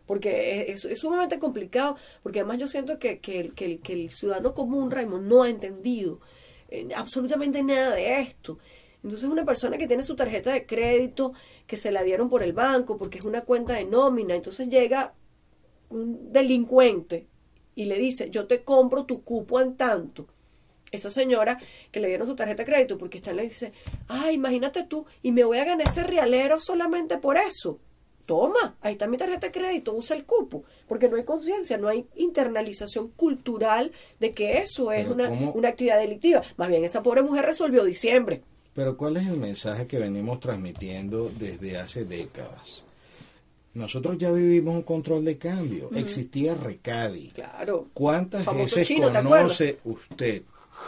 Porque 0.06 0.72
es, 0.72 0.88
sumamente 0.98 1.38
complicado, 1.38 1.96
porque 2.22 2.40
además 2.40 2.58
yo 2.58 2.66
siento 2.66 2.98
que, 2.98 3.20
que, 3.20 3.52
que 3.54 3.92
el 3.92 4.10
ciudadano 4.10 4.54
común, 4.54 4.90
Raymond, 4.90 5.26
no 5.26 5.44
ha 5.44 5.50
entendido 5.50 6.20
eh, 6.68 6.88
absolutamente 6.94 7.62
nada 7.62 7.94
de 7.94 8.20
esto. 8.20 8.58
Entonces 9.02 9.28
una 9.28 9.44
persona 9.44 9.78
que 9.78 9.86
tiene 9.86 10.02
su 10.02 10.14
tarjeta 10.14 10.52
de 10.52 10.66
crédito, 10.66 11.32
que 11.66 11.76
se 11.76 11.90
la 11.90 12.02
dieron 12.02 12.28
por 12.28 12.42
el 12.42 12.52
banco, 12.52 12.98
porque 12.98 13.18
es 13.18 13.24
una 13.24 13.42
cuenta 13.42 13.74
de 13.74 13.84
nómina, 13.84 14.34
entonces 14.34 14.68
llega 14.68 15.14
un 15.88 16.32
delincuente 16.32 17.26
y 17.74 17.86
le 17.86 17.98
dice, 17.98 18.30
yo 18.30 18.46
te 18.46 18.62
compro 18.62 19.06
tu 19.06 19.22
cupo 19.22 19.60
en 19.60 19.76
tanto. 19.76 20.26
Esa 20.90 21.10
señora 21.10 21.58
que 21.90 22.00
le 22.00 22.08
dieron 22.08 22.26
su 22.26 22.34
tarjeta 22.34 22.64
de 22.64 22.70
crédito, 22.70 22.98
porque 22.98 23.18
está 23.18 23.32
le 23.32 23.44
dice, 23.44 23.72
ah, 24.08 24.32
imagínate 24.32 24.84
tú, 24.84 25.06
y 25.22 25.32
me 25.32 25.44
voy 25.44 25.58
a 25.58 25.64
ganar 25.64 25.86
ese 25.86 26.02
realero 26.02 26.58
solamente 26.60 27.18
por 27.18 27.36
eso. 27.36 27.78
Toma, 28.26 28.76
ahí 28.80 28.92
está 28.92 29.08
mi 29.08 29.16
tarjeta 29.16 29.48
de 29.48 29.52
crédito, 29.52 29.92
usa 29.92 30.16
el 30.16 30.24
cupo, 30.24 30.64
porque 30.86 31.08
no 31.08 31.16
hay 31.16 31.24
conciencia, 31.24 31.78
no 31.78 31.88
hay 31.88 32.06
internalización 32.14 33.08
cultural 33.08 33.92
de 34.20 34.32
que 34.34 34.58
eso 34.58 34.92
es 34.92 35.08
una, 35.08 35.28
una 35.30 35.68
actividad 35.68 35.98
delictiva. 35.98 36.42
Más 36.56 36.68
bien, 36.68 36.84
esa 36.84 37.02
pobre 37.02 37.22
mujer 37.22 37.44
resolvió 37.44 37.84
diciembre. 37.84 38.42
Pero 38.74 38.96
¿cuál 38.96 39.16
es 39.16 39.26
el 39.26 39.36
mensaje 39.36 39.86
que 39.86 39.98
venimos 39.98 40.38
transmitiendo 40.38 41.28
desde 41.38 41.76
hace 41.76 42.04
décadas? 42.04 42.84
Nosotros 43.74 44.18
ya 44.18 44.32
vivimos 44.32 44.74
un 44.74 44.82
control 44.82 45.24
de 45.24 45.38
cambio. 45.38 45.90
Existía 45.94 46.54
Recadi. 46.54 47.28
Claro. 47.28 47.88
¿Cuántas 47.94 48.44
Famoso 48.44 48.76
veces 48.76 48.88
chino, 48.88 49.10
¿te 49.10 49.22
conoce 49.22 49.78
usted, 49.84 50.42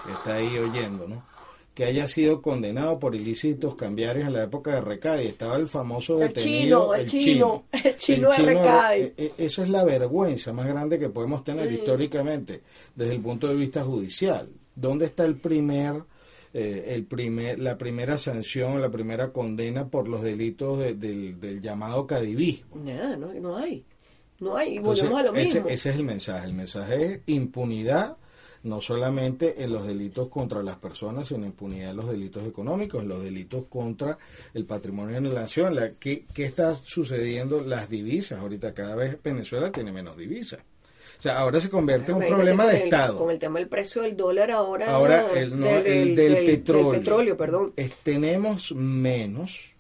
que 0.07 0.13
está 0.13 0.35
ahí 0.35 0.57
oyendo, 0.59 1.07
¿no? 1.09 1.31
que 1.75 1.87
haya 1.87 2.07
sido 2.07 2.43
condenado 2.43 2.99
por 2.99 3.15
ilícitos 3.15 3.77
cambiarios 3.77 4.27
en 4.27 4.35
la 4.35 4.43
época 4.43 4.75
de 4.75 4.83
Recadi? 4.83 5.27
Estaba 5.27 5.57
el 5.57 5.69
famoso 5.69 6.21
El 6.21 6.29
detenido, 6.29 6.93
chino, 6.93 6.95
el 6.95 7.07
chino, 7.07 7.65
el 7.85 7.97
chino 7.97 8.29
de 8.31 8.37
Recadi. 8.37 9.01
eh, 9.01 9.15
eh, 9.17 9.33
Eso 9.39 9.63
es 9.63 9.71
la 9.71 9.83
vergüenza 9.83 10.53
más 10.53 10.67
grande 10.67 10.99
que 10.99 11.09
podemos 11.09 11.43
tener 11.45 11.73
históricamente 11.73 12.61
desde 12.95 13.15
el 13.15 13.23
punto 13.23 13.49
de 13.49 13.55
vista 13.55 13.83
judicial. 13.85 14.51
¿Dónde 14.75 15.07
está 15.07 15.25
el 15.25 15.37
primer 15.37 16.03
eh, 16.55 16.93
el 16.95 17.05
primer, 17.07 17.59
la 17.59 17.79
primera 17.79 18.19
sanción, 18.19 18.79
la 18.83 18.91
primera 18.91 19.33
condena 19.33 19.89
por 19.89 20.07
los 20.09 20.21
delitos 20.21 20.79
de- 20.79 20.93
del, 20.93 21.41
del 21.41 21.63
llamado 21.63 22.07
cadivismo. 22.07 22.77
No, 22.85 23.17
no 23.41 23.57
hay. 23.57 23.83
No 24.41 24.55
hay. 24.57 24.75
Y 24.75 24.77
Entonces, 24.77 25.09
volvemos 25.09 25.21
a 25.21 25.33
lo 25.33 25.35
ese, 25.41 25.55
mismo. 25.61 25.71
ese 25.71 25.89
es 25.89 25.97
el 25.97 26.05
mensaje. 26.05 26.47
El 26.47 26.53
mensaje 26.53 27.07
es 27.07 27.21
impunidad, 27.25 28.19
no 28.65 28.81
solamente 28.81 29.63
en 29.65 29.73
los 29.73 29.87
delitos 29.87 30.29
contra 30.29 30.63
las 30.63 30.77
personas, 30.77 31.29
sino 31.29 31.45
impunidad 31.47 31.91
en 31.91 31.97
los 31.97 32.09
delitos 32.09 32.47
económicos, 32.47 33.03
en 33.03 33.09
los 33.09 33.23
delitos 33.23 33.65
contra 33.67 34.19
el 34.55 34.65
patrimonio 34.67 35.21
de 35.21 35.29
la 35.29 35.41
nación. 35.43 35.75
La, 35.75 35.93
¿qué, 35.95 36.25
¿Qué 36.35 36.45
está 36.45 36.75
sucediendo? 36.77 37.61
Las 37.63 37.89
divisas. 37.91 38.39
Ahorita 38.39 38.73
cada 38.75 38.95
vez 38.95 39.19
Venezuela 39.23 39.73
tiene 39.73 39.91
menos 39.93 40.17
divisas. 40.17 40.61
O 41.19 41.23
sea, 41.23 41.39
ahora 41.39 41.61
se 41.61 41.71
convierte 41.71 42.11
en 42.11 42.19
un 42.19 42.27
problema 42.27 42.67
de 42.67 42.79
el- 42.79 42.83
Estado. 42.85 43.17
Con 43.19 43.31
el 43.31 43.39
tema 43.39 43.59
del 43.61 43.69
precio 43.69 44.03
del 44.03 44.17
dólar 44.17 44.51
ahora. 44.51 44.93
Ahora, 44.93 45.23
¿no? 45.29 45.35
el, 45.37 45.61
no, 45.61 45.69
el 45.69 46.15
del, 46.17 46.45
petróleo. 46.45 46.91
petróleo, 47.01 47.37
perdón. 47.37 47.73
Es- 47.77 47.95
tenemos 48.03 48.73
menos 48.73 49.71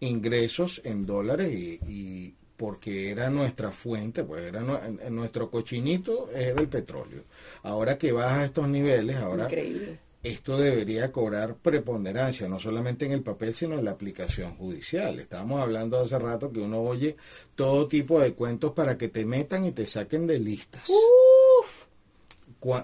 ingresos 0.00 0.80
en 0.84 1.06
dólares 1.06 1.52
y, 1.52 1.80
y 1.88 2.34
porque 2.60 3.10
era 3.10 3.30
nuestra 3.30 3.72
fuente, 3.72 4.22
pues 4.22 4.44
era 4.44 4.60
nuestro 5.08 5.50
cochinito 5.50 6.28
era 6.30 6.60
el 6.60 6.68
petróleo. 6.68 7.22
Ahora 7.62 7.96
que 7.96 8.12
baja 8.12 8.40
a 8.40 8.44
estos 8.44 8.68
niveles, 8.68 9.16
ahora 9.16 9.44
Increíble. 9.44 9.98
esto 10.22 10.58
debería 10.58 11.10
cobrar 11.10 11.54
preponderancia, 11.54 12.48
no 12.48 12.60
solamente 12.60 13.06
en 13.06 13.12
el 13.12 13.22
papel, 13.22 13.54
sino 13.54 13.78
en 13.78 13.86
la 13.86 13.92
aplicación 13.92 14.56
judicial. 14.56 15.20
Estábamos 15.20 15.62
hablando 15.62 15.98
hace 15.98 16.18
rato 16.18 16.52
que 16.52 16.60
uno 16.60 16.82
oye 16.82 17.16
todo 17.54 17.88
tipo 17.88 18.20
de 18.20 18.34
cuentos 18.34 18.72
para 18.72 18.98
que 18.98 19.08
te 19.08 19.24
metan 19.24 19.64
y 19.64 19.72
te 19.72 19.86
saquen 19.86 20.26
de 20.26 20.38
listas. 20.38 20.86
Uf. 20.90 21.86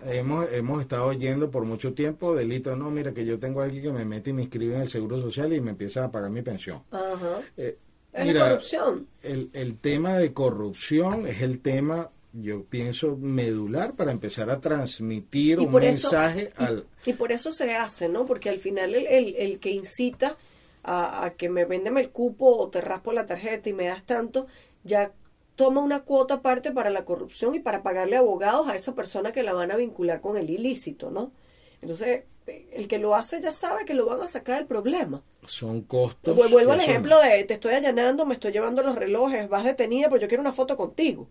Hemos, 0.07 0.51
hemos 0.53 0.81
estado 0.81 1.05
oyendo 1.05 1.51
por 1.51 1.67
mucho 1.67 1.93
tiempo 1.93 2.35
delitos, 2.35 2.79
no, 2.79 2.91
mira 2.91 3.13
que 3.13 3.27
yo 3.27 3.39
tengo 3.39 3.61
a 3.61 3.65
alguien 3.65 3.83
que 3.83 3.93
me 3.93 4.07
mete 4.07 4.31
y 4.31 4.33
me 4.33 4.41
inscribe 4.41 4.75
en 4.75 4.81
el 4.81 4.89
Seguro 4.89 5.21
Social 5.21 5.53
y 5.53 5.61
me 5.61 5.73
empieza 5.73 6.03
a 6.03 6.11
pagar 6.11 6.31
mi 6.31 6.41
pensión. 6.41 6.83
Ajá. 6.91 7.43
Eh, 7.59 7.77
Es 8.17 8.35
la 8.35 8.49
corrupción. 8.49 9.07
El, 9.23 9.51
el 9.53 9.79
tema 9.79 10.17
de 10.17 10.33
corrupción 10.33 11.27
es 11.27 11.43
el 11.43 11.61
tema, 11.61 12.11
yo 12.33 12.65
pienso, 12.65 13.17
medular 13.17 13.95
para 13.95 14.13
empezar 14.13 14.51
a 14.51 14.61
transmitir 14.61 15.61
un 15.61 15.73
mensaje 15.73 16.51
al... 16.57 16.87
Y, 17.05 17.13
por 17.13 17.33
eso 17.33 17.53
se 17.53 17.75
hace, 17.75 18.09
¿no? 18.09 18.27
Porque 18.27 18.49
al 18.49 18.59
final 18.59 18.95
el, 18.95 19.07
el, 19.07 19.37
el 19.37 19.59
que 19.59 19.71
incita 19.71 20.37
a, 20.83 21.25
a 21.25 21.35
que 21.35 21.49
me 21.49 21.65
véndeme 21.65 22.01
el 22.01 22.11
cupo 22.11 22.57
o 22.57 22.69
te 22.69 22.81
raspo 22.81 23.13
la 23.13 23.27
tarjeta 23.27 23.69
y 23.69 23.73
me 23.73 23.87
das 23.87 24.05
tanto, 24.05 24.47
ya 24.83 25.13
toma 25.57 25.81
una 25.81 26.01
cuota 26.01 26.35
aparte 26.35 26.71
para 26.71 26.91
la 26.91 27.05
corrupción 27.05 27.55
y 27.55 27.61
para 27.61 27.83
pagarle 27.83 28.17
abogados 28.17 28.69
a 28.69 28.77
esa 28.77 28.95
persona 28.95 29.33
que 29.33 29.43
la 29.43 29.55
van 29.55 29.71
a 29.73 29.77
vincular 29.77 30.21
con 30.21 30.37
el 30.37 30.51
ilícito, 30.51 31.11
¿no? 31.11 31.33
Entonces, 31.81 32.25
el 32.47 32.87
que 32.89 32.99
lo 32.99 33.15
hace 33.15 33.41
ya 33.41 33.53
sabe 33.53 33.85
que 33.85 33.95
lo 33.95 34.07
van 34.07 34.23
a 34.23 34.27
sacar 34.27 34.57
del 34.59 34.67
problema. 34.67 35.23
Son 35.47 35.83
costos... 35.83 36.35
Vuelvo 36.37 36.59
al 36.59 36.67
son- 36.67 36.81
ejemplo 36.81 37.19
de 37.21 37.45
te 37.45 37.55
estoy 37.55 37.75
allanando, 37.75 38.27
me 38.27 38.35
estoy 38.35 38.53
llevando 38.53 38.83
los 38.83 38.95
relojes, 38.97 39.49
vas 39.49 39.65
detenida, 39.65 40.09
pero 40.09 40.21
yo 40.23 40.29
quiero 40.29 40.41
una 40.43 40.53
foto 40.53 40.77
contigo. 40.77 41.29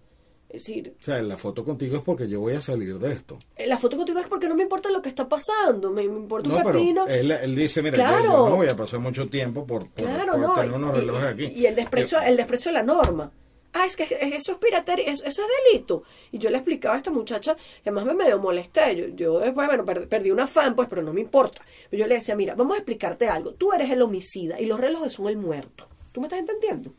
Es 0.48 0.66
decir, 0.68 0.94
O 1.02 1.04
sea, 1.04 1.22
la 1.22 1.38
foto 1.38 1.66
contigo 1.66 1.98
es 1.98 2.04
porque 2.04 2.28
yo 2.30 2.40
voy 2.40 2.54
a 2.54 2.62
salir 2.62 2.98
de 3.00 3.12
esto. 3.12 3.38
eh, 3.56 3.68
la 3.68 3.78
foto 3.78 3.98
contigo 3.98 4.20
es 4.20 4.28
porque 4.28 4.48
no 4.48 4.56
me 4.56 4.64
importa 4.64 4.90
lo 4.90 5.02
que 5.02 5.10
está 5.10 5.28
pasando, 5.28 5.90
me, 5.92 6.08
me 6.08 6.18
importa 6.20 6.48
un 6.50 6.56
No, 6.56 6.64
pero 6.64 6.80
pepino. 6.80 7.08
él, 7.08 7.32
él 7.32 7.56
dice, 7.56 7.82
mira, 7.82 7.98
yo- 8.24 8.48
no 8.50 8.56
voy 8.56 8.68
a 8.70 8.76
pasar 8.76 9.00
mucho 9.00 9.28
tiempo 9.28 9.66
por, 9.66 9.90
por, 9.90 10.06
Claro, 10.06 10.34
por 10.34 10.42
no. 10.42 10.54
tener 10.54 10.72
unos 10.72 10.96
y- 10.96 11.00
relojes 11.00 11.24
aquí. 11.26 11.46
Y 11.48 11.66
el 11.66 11.76
desprecio, 11.76 12.22
Eh, 12.22 12.30
el 12.30 12.38
desprecio 12.38 12.70
de 12.70 12.74
la 12.78 12.84
norma. 12.84 13.32
Ah, 13.78 13.86
es 13.86 13.98
que 13.98 14.04
eso 14.34 14.54
es 14.54 14.58
piratería, 14.58 15.12
eso, 15.12 15.26
es 15.28 15.38
delito. 15.72 16.04
Y 16.32 16.38
yo 16.38 16.50
le 16.50 16.56
explicaba 16.58 16.96
a 16.96 16.98
esta 16.98 17.12
muchacha, 17.12 17.56
que 17.56 17.90
además 17.90 18.06
me 18.06 18.14
medio 18.14 18.40
molesté. 18.40 18.96
Yo, 18.96 19.08
yo 19.10 19.40
después, 19.40 19.68
bueno, 19.68 19.84
per- 19.84 20.08
perdí 20.08 20.32
una 20.32 20.48
fan, 20.48 20.76
pues, 20.78 20.88
pero 20.88 21.02
no 21.04 21.12
me 21.12 21.20
importa. 21.20 21.62
Pero 21.90 22.00
yo 22.00 22.08
le 22.08 22.16
decía, 22.16 22.38
mira, 22.38 22.56
vamos 22.56 22.76
a 22.76 22.78
explicarte 22.78 23.28
algo. 23.28 23.52
Tú 23.54 23.74
eres 23.74 23.92
el 23.92 24.02
homicida 24.02 24.62
y 24.62 24.66
los 24.66 24.80
relojes 24.80 25.12
son 25.12 25.28
el 25.28 25.36
muerto. 25.36 25.90
¿Tú 26.14 26.22
me 26.22 26.28
estás 26.28 26.40
entendiendo? 26.40 26.94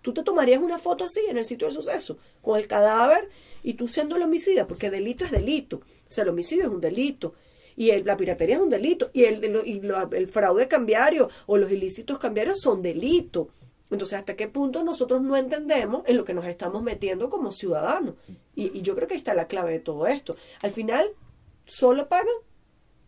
Tú 0.00 0.14
te 0.14 0.22
tomarías 0.22 0.62
una 0.62 0.78
foto 0.78 1.04
así 1.04 1.20
en 1.28 1.36
el 1.36 1.44
sitio 1.44 1.66
del 1.66 1.74
suceso, 1.74 2.16
con 2.40 2.58
el 2.58 2.66
cadáver 2.66 3.28
y 3.62 3.74
tú 3.74 3.86
siendo 3.86 4.16
el 4.16 4.22
homicida, 4.22 4.66
porque 4.66 4.90
delito 4.90 5.26
es 5.26 5.30
delito. 5.30 5.76
O 5.78 6.10
sea, 6.10 6.22
el 6.24 6.30
homicidio 6.30 6.62
es 6.64 6.70
un 6.70 6.80
delito. 6.80 7.34
Y 7.76 7.90
el- 7.90 8.06
la 8.06 8.16
piratería 8.16 8.56
es 8.56 8.62
un 8.62 8.70
delito. 8.70 9.10
Y, 9.12 9.24
el, 9.24 9.44
el- 9.44 9.94
el 10.12 10.28
fraude 10.28 10.66
cambiario 10.68 11.28
o 11.46 11.58
los 11.58 11.70
ilícitos 11.70 12.18
cambiarios 12.18 12.60
son 12.60 12.80
delito. 12.80 13.50
Entonces, 13.90 14.18
¿hasta 14.18 14.36
qué 14.36 14.48
punto 14.48 14.84
nosotros 14.84 15.22
no 15.22 15.36
entendemos 15.36 16.02
en 16.06 16.16
lo 16.16 16.24
que 16.24 16.34
nos 16.34 16.44
estamos 16.44 16.82
metiendo 16.82 17.30
como 17.30 17.52
ciudadanos? 17.52 18.14
Y, 18.54 18.78
y 18.78 18.82
yo 18.82 18.94
creo 18.94 19.08
que 19.08 19.14
está 19.14 19.34
la 19.34 19.46
clave 19.46 19.72
de 19.72 19.80
todo 19.80 20.06
esto. 20.06 20.34
Al 20.62 20.70
final, 20.70 21.10
solo 21.64 22.08
pagan 22.08 22.34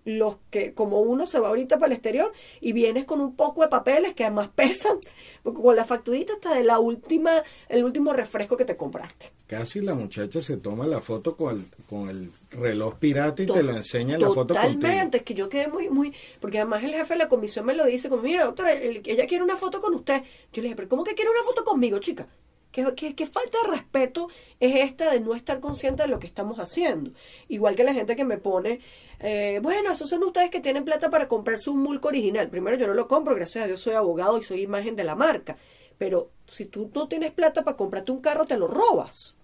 los 0.04 0.38
que, 0.50 0.72
como 0.74 1.00
uno 1.00 1.26
se 1.26 1.38
va 1.38 1.48
ahorita 1.48 1.76
para 1.78 1.88
el 1.88 1.92
exterior 1.92 2.32
y 2.60 2.72
vienes 2.72 3.04
con 3.04 3.20
un 3.20 3.36
poco 3.36 3.62
de 3.62 3.68
papeles 3.68 4.14
que 4.14 4.24
además 4.24 4.48
pesan, 4.54 4.98
porque 5.42 5.60
con 5.62 5.76
la 5.76 5.84
facturita 5.84 6.34
hasta 6.34 6.54
de 6.54 6.64
la 6.64 6.78
última, 6.78 7.42
el 7.68 7.84
último 7.84 8.12
refresco 8.12 8.56
que 8.56 8.64
te 8.64 8.76
compraste. 8.76 9.30
Casi 9.46 9.80
la 9.80 9.94
muchacha 9.94 10.40
se 10.42 10.56
toma 10.58 10.86
la 10.86 11.00
foto 11.00 11.36
con 11.36 11.56
el, 11.56 11.64
con 11.88 12.08
el 12.08 12.30
reloj 12.52 12.94
pirata 12.98 13.42
y 13.42 13.46
te 13.46 13.62
lo 13.62 13.72
enseña 13.76 14.14
en 14.14 14.20
la 14.20 14.28
foto 14.28 14.54
Totalmente, 14.54 15.00
contigo. 15.00 15.16
es 15.16 15.22
que 15.24 15.34
yo 15.34 15.48
quedé 15.48 15.68
muy, 15.68 15.88
muy, 15.90 16.14
porque 16.40 16.58
además 16.60 16.84
el 16.84 16.92
jefe 16.92 17.14
de 17.14 17.18
la 17.18 17.28
comisión 17.28 17.66
me 17.66 17.74
lo 17.74 17.84
dice, 17.84 18.08
como, 18.08 18.22
mira, 18.22 18.44
doctora, 18.44 18.72
el- 18.72 19.02
ella 19.04 19.26
quiere 19.26 19.42
una 19.42 19.56
foto 19.56 19.80
con 19.80 19.92
usted. 19.94 20.22
Yo 20.52 20.62
le 20.62 20.68
dije, 20.68 20.76
pero 20.76 20.88
¿cómo 20.88 21.02
que 21.04 21.14
quiere 21.14 21.30
una 21.30 21.42
foto 21.42 21.64
conmigo, 21.64 21.98
chica? 21.98 22.28
¿Qué, 22.72 22.84
falta 23.26 23.58
de 23.64 23.70
respeto 23.70 24.28
es 24.60 24.76
esta 24.76 25.10
de 25.10 25.20
no 25.20 25.34
estar 25.34 25.58
consciente 25.58 26.02
de 26.02 26.08
lo 26.08 26.20
que 26.20 26.28
estamos 26.28 26.58
haciendo? 26.58 27.10
Igual 27.48 27.74
que 27.74 27.82
la 27.82 27.92
gente 27.92 28.14
que 28.14 28.24
me 28.24 28.38
pone, 28.38 28.80
eh, 29.18 29.58
bueno, 29.60 29.90
esos 29.90 30.08
son 30.08 30.22
ustedes 30.22 30.50
que 30.50 30.60
tienen 30.60 30.84
plata 30.84 31.10
para 31.10 31.26
comprarse 31.26 31.68
un 31.70 31.80
mulco 31.80 32.08
original. 32.08 32.48
Primero, 32.48 32.76
yo 32.76 32.86
no 32.86 32.94
lo 32.94 33.08
compro, 33.08 33.34
gracias 33.34 33.64
a 33.64 33.66
Dios 33.66 33.80
soy 33.80 33.94
abogado 33.94 34.38
y 34.38 34.44
soy 34.44 34.62
imagen 34.62 34.94
de 34.94 35.04
la 35.04 35.16
marca. 35.16 35.56
Pero 35.98 36.30
si 36.46 36.66
tú 36.66 36.90
no 36.94 37.08
tienes 37.08 37.32
plata 37.32 37.64
para 37.64 37.76
comprarte 37.76 38.12
un 38.12 38.20
carro, 38.20 38.46
te 38.46 38.56
lo 38.56 38.68
robas. 38.68 39.36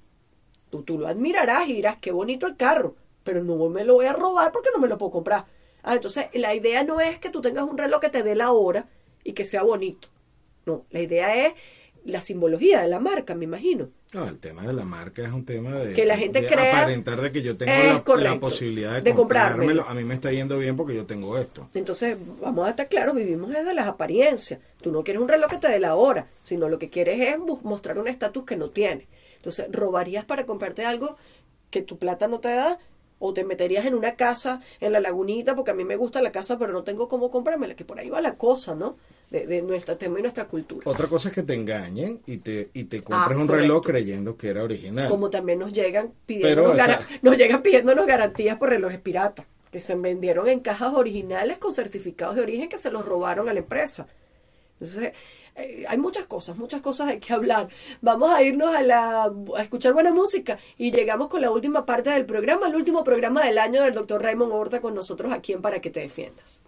Tú, 0.71 0.85
tú 0.85 0.97
lo 0.97 1.09
admirarás 1.09 1.69
y 1.69 1.75
dirás, 1.75 1.97
qué 1.97 2.12
bonito 2.12 2.47
el 2.47 2.57
carro, 2.57 2.95
pero 3.25 3.43
no 3.43 3.57
me 3.69 3.85
lo 3.85 3.95
voy 3.95 4.07
a 4.07 4.12
robar 4.12 4.53
porque 4.53 4.71
no 4.73 4.81
me 4.81 4.89
lo 4.89 4.99
puedo 4.99 5.11
comprar. 5.11 5.47
Ah, 5.83 5.95
entonces 5.95 6.27
la 6.35 6.55
idea 6.55 6.85
no 6.85 7.01
es 7.01 7.19
que 7.19 7.31
tú 7.31 7.41
tengas 7.41 7.65
un 7.65 7.79
reloj 7.79 8.01
que 8.01 8.09
te 8.09 8.23
dé 8.23 8.37
la 8.37 8.53
hora 8.53 8.89
y 9.25 9.33
que 9.33 9.45
sea 9.45 9.62
bonito. 9.62 10.09
No, 10.65 10.85
la 10.91 11.01
idea 11.01 11.47
es 11.47 11.55
la 12.07 12.21
simbología 12.21 12.81
de 12.83 12.88
la 12.88 12.99
marca, 13.01 13.35
me 13.35 13.45
imagino. 13.45 13.88
No, 14.14 14.27
el 14.29 14.38
tema 14.38 14.62
de 14.66 14.73
la 14.73 14.85
marca 14.85 15.23
es 15.23 15.33
un 15.33 15.45
tema 15.45 15.73
de, 15.73 15.92
Que 15.92 16.05
la 16.07 16.16
gente 16.16 16.40
de 16.40 16.47
crea- 16.47 16.79
aparentar 16.81 17.21
de 17.21 17.33
que 17.33 17.42
yo 17.42 17.57
tengo 17.57 17.73
la, 18.16 18.39
posibilidad 18.41 18.95
de, 18.95 19.03
de 19.03 19.14
comprármelo. 19.14 19.59
comprármelo. 19.83 19.85
A 19.89 19.95
mí 19.95 20.05
me 20.05 20.14
está 20.14 20.33
yendo 20.33 20.57
bien 20.59 20.76
porque 20.76 20.95
yo 20.95 21.05
tengo 21.05 21.37
esto. 21.37 21.68
Entonces, 21.74 22.16
vamos 22.41 22.66
a 22.66 22.70
estar 22.70 22.89
claros, 22.89 23.14
vivimos 23.14 23.51
desde 23.51 23.74
las 23.74 23.87
apariencias. 23.87 24.61
Tú 24.81 24.91
no 24.93 25.03
quieres 25.05 25.20
un 25.22 25.28
reloj 25.28 25.51
que 25.51 25.59
te 25.59 25.68
dé 25.68 25.81
la 25.81 25.97
hora, 25.97 26.26
sino 26.43 26.68
lo 26.68 26.78
que 26.78 26.89
quieres 26.89 27.20
es 27.20 27.39
mostrar 27.62 27.99
un 27.99 28.09
estatus 28.09 28.45
que 28.45 28.57
no 28.57 28.70
tienes. 28.70 29.07
Entonces, 29.37 29.66
robarías 29.70 30.24
para 30.24 30.47
comprarte 30.47 30.85
algo 30.85 31.16
que 31.70 31.83
tu 31.83 31.99
plata 31.99 32.28
no 32.28 32.39
te 32.41 32.49
da. 32.49 32.78
O 33.19 33.33
te 33.33 33.45
meterías 33.45 33.87
en 33.87 33.95
una 33.95 34.14
casa 34.14 34.61
en 34.81 34.93
la 34.93 35.01
lagunita, 35.01 35.55
porque 35.55 35.71
a 35.71 35.75
mí 35.75 35.85
me 35.85 35.97
gusta 35.97 36.21
la 36.21 36.31
casa, 36.33 36.59
pero 36.59 36.73
no 36.73 36.83
tengo 36.83 37.09
cómo 37.09 37.31
comprármela, 37.31 37.75
que 37.75 37.85
por 37.85 37.99
ahí 37.99 38.11
va 38.11 38.21
la 38.21 38.35
cosa, 38.35 38.75
¿no? 38.75 38.97
De, 39.31 39.47
de 39.47 39.62
nuestro 39.62 39.97
tema 39.97 40.19
y 40.19 40.23
nuestra 40.23 40.45
cultura. 40.47 40.89
Otra 40.89 41.07
cosa 41.09 41.29
es 41.31 41.35
que 41.35 41.43
te 41.43 41.55
engañen 41.55 42.21
y 42.27 42.37
te, 42.39 42.71
y 42.75 42.85
te 42.85 43.01
compres 43.03 43.37
Ah, 43.37 43.41
un 43.41 43.49
reloj 43.49 43.85
creyendo 43.85 44.37
que 44.37 44.49
era 44.49 44.62
original. 44.62 45.09
Como 45.09 45.31
también 45.31 45.59
nos 45.59 45.73
llegan 45.73 46.12
pidiéndonos, 46.27 46.77
Pero 46.77 46.99
nos 47.23 47.37
llegan 47.37 47.62
pidiéndonos 47.62 48.07
garantías 48.07 48.57
por 48.59 48.69
relojes 48.69 49.01
piratas, 49.01 49.47
que 49.73 49.81
se 49.81 49.95
vendieron 49.97 50.49
en 50.49 50.61
cajas 50.61 50.95
originales 50.95 51.59
con 51.59 51.73
certificados 51.75 52.37
de 52.37 52.43
origen 52.43 52.69
que 52.69 52.77
se 52.77 52.91
los 52.91 53.05
robaron 53.05 53.49
a 53.49 53.53
la 53.53 53.59
empresa. 53.61 54.07
Entonces, 54.79 55.12
eh, 55.57 55.85
hay 55.89 55.99
muchas 55.99 56.27
cosas, 56.27 56.57
muchas 56.57 56.83
cosas 56.83 57.09
hay 57.09 57.19
que 57.19 57.33
hablar. 57.33 57.69
Vamos 58.03 58.31
a 58.31 58.43
irnos 58.43 58.75
a, 58.75 58.83
la, 58.83 59.33
a 59.57 59.63
escuchar 59.63 59.95
buena 59.95 60.13
música 60.13 60.59
y 60.77 60.91
llegamos 60.91 61.29
con 61.29 61.41
la 61.41 61.51
última 61.51 61.87
parte 61.87 62.11
del 62.11 62.27
programa, 62.27 62.67
el 62.67 62.77
último 62.77 63.03
programa 63.05 63.45
del 63.45 63.59
año 63.59 63.83
del 63.83 63.95
doctor 63.95 64.23
Raymond 64.23 64.53
Horta 64.53 64.81
con 64.81 64.95
nosotros 64.95 65.33
aquí 65.33 65.53
en 65.55 65.63
Para 65.63 65.81
que 65.81 65.91
te 65.91 66.01
defiendas. 66.01 66.61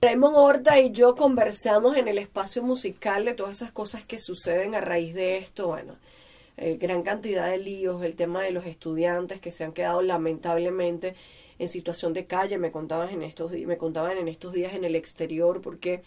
Raymond 0.00 0.34
Horta 0.34 0.80
y 0.80 0.90
yo 0.90 1.14
conversamos 1.14 1.96
en 1.96 2.08
el 2.08 2.18
espacio 2.18 2.62
musical 2.62 3.24
de 3.24 3.34
todas 3.34 3.58
esas 3.58 3.70
cosas 3.70 4.04
que 4.04 4.18
suceden 4.18 4.74
a 4.74 4.80
raíz 4.80 5.14
de 5.14 5.38
esto. 5.38 5.68
Bueno, 5.68 5.96
eh, 6.56 6.76
gran 6.76 7.02
cantidad 7.02 7.48
de 7.48 7.58
líos, 7.58 8.02
el 8.02 8.16
tema 8.16 8.42
de 8.42 8.50
los 8.50 8.66
estudiantes 8.66 9.40
que 9.40 9.50
se 9.50 9.62
han 9.62 9.72
quedado 9.72 10.02
lamentablemente 10.02 11.14
en 11.58 11.68
situación 11.68 12.14
de 12.14 12.26
calle. 12.26 12.58
Me 12.58 12.72
contaban 12.72 13.10
en 13.10 13.22
estos, 13.22 13.52
me 13.52 13.76
contaban 13.76 14.16
en 14.18 14.26
estos 14.26 14.52
días 14.52 14.74
en 14.74 14.84
el 14.84 14.96
exterior 14.96 15.60
porque 15.60 16.02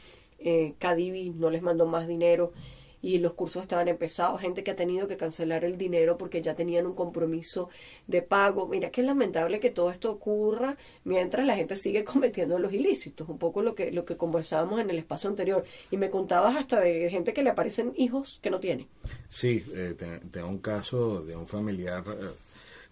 eh, 0.46 0.76
Cadivi 0.80 1.32
no 1.32 1.50
les 1.50 1.62
mandó 1.62 1.86
más 1.86 2.08
dinero 2.08 2.54
y 3.02 3.20
los 3.20 3.34
cursos 3.34 3.62
estaban 3.62 3.88
empezados. 3.88 4.41
Gente 4.41 4.64
que 4.64 4.72
ha 4.72 4.76
tenido 4.76 5.08
que 5.08 5.16
cancelar 5.16 5.64
el 5.64 5.78
dinero 5.78 6.18
porque 6.18 6.41
ya 6.41 6.56
tenían 6.56 6.88
un 6.88 6.96
compromiso 6.96 7.70
de 8.08 8.24
pago. 8.24 8.68
Mira, 8.68 8.89
qué 8.89 9.04
lamentable 9.04 9.60
que 9.60 9.70
todo 9.70 9.91
esto 9.91 10.10
ocurra 10.12 10.76
mientras 11.04 11.46
la 11.46 11.56
gente 11.56 11.76
sigue 11.76 12.04
cometiendo 12.14 12.58
los 12.58 12.74
ilícitos. 12.74 13.30
Un 13.30 13.38
poco 13.38 13.62
lo 13.62 13.76
que, 13.76 13.91
lo 13.91 14.06
que 14.06 14.18
conversábamos 14.18 14.80
en 14.82 14.89
el 14.89 14.98
espacio 14.98 15.30
anterior. 15.30 15.64
Y 15.91 15.98
me 15.98 16.10
contabas 16.10 16.56
hasta 16.56 16.80
de 16.82 17.08
gente 17.12 17.32
que 17.34 17.43
le 17.43 17.52
aparecen 17.52 17.93
hijos 17.96 18.39
que 18.41 18.50
no 18.50 18.60
tiene. 18.60 18.88
Sí, 19.30 19.64
eh, 19.76 19.93
te- 19.98 20.20
tengo 20.32 20.48
un 20.48 20.58
caso 20.60 21.22
de 21.24 21.36
un 21.36 21.48
familiar 21.48 22.04
eh, 22.08 22.30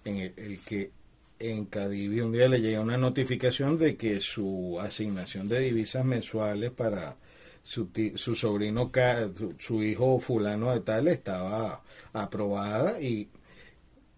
en 0.06 0.18
el, 0.18 0.34
el 0.38 0.60
que 0.60 0.92
en 1.40 1.66
Cadivi 1.66 2.22
un 2.22 2.32
día 2.34 2.48
le 2.48 2.62
llega 2.62 2.82
una 2.82 2.98
notificación 2.98 3.80
de 3.80 3.98
que 3.98 4.20
su 4.20 4.78
asignación 4.80 5.50
de 5.50 5.60
divisas 5.60 6.06
mensuales 6.06 6.70
para 6.72 7.16
su, 7.64 7.90
su 8.16 8.36
sobrino, 8.36 8.92
su, 9.38 9.54
su 9.58 9.82
hijo 9.84 10.20
fulano 10.20 10.72
de 10.74 10.82
tal 10.82 11.08
estaba 11.08 11.82
aprobada 12.12 13.00
y, 13.02 13.30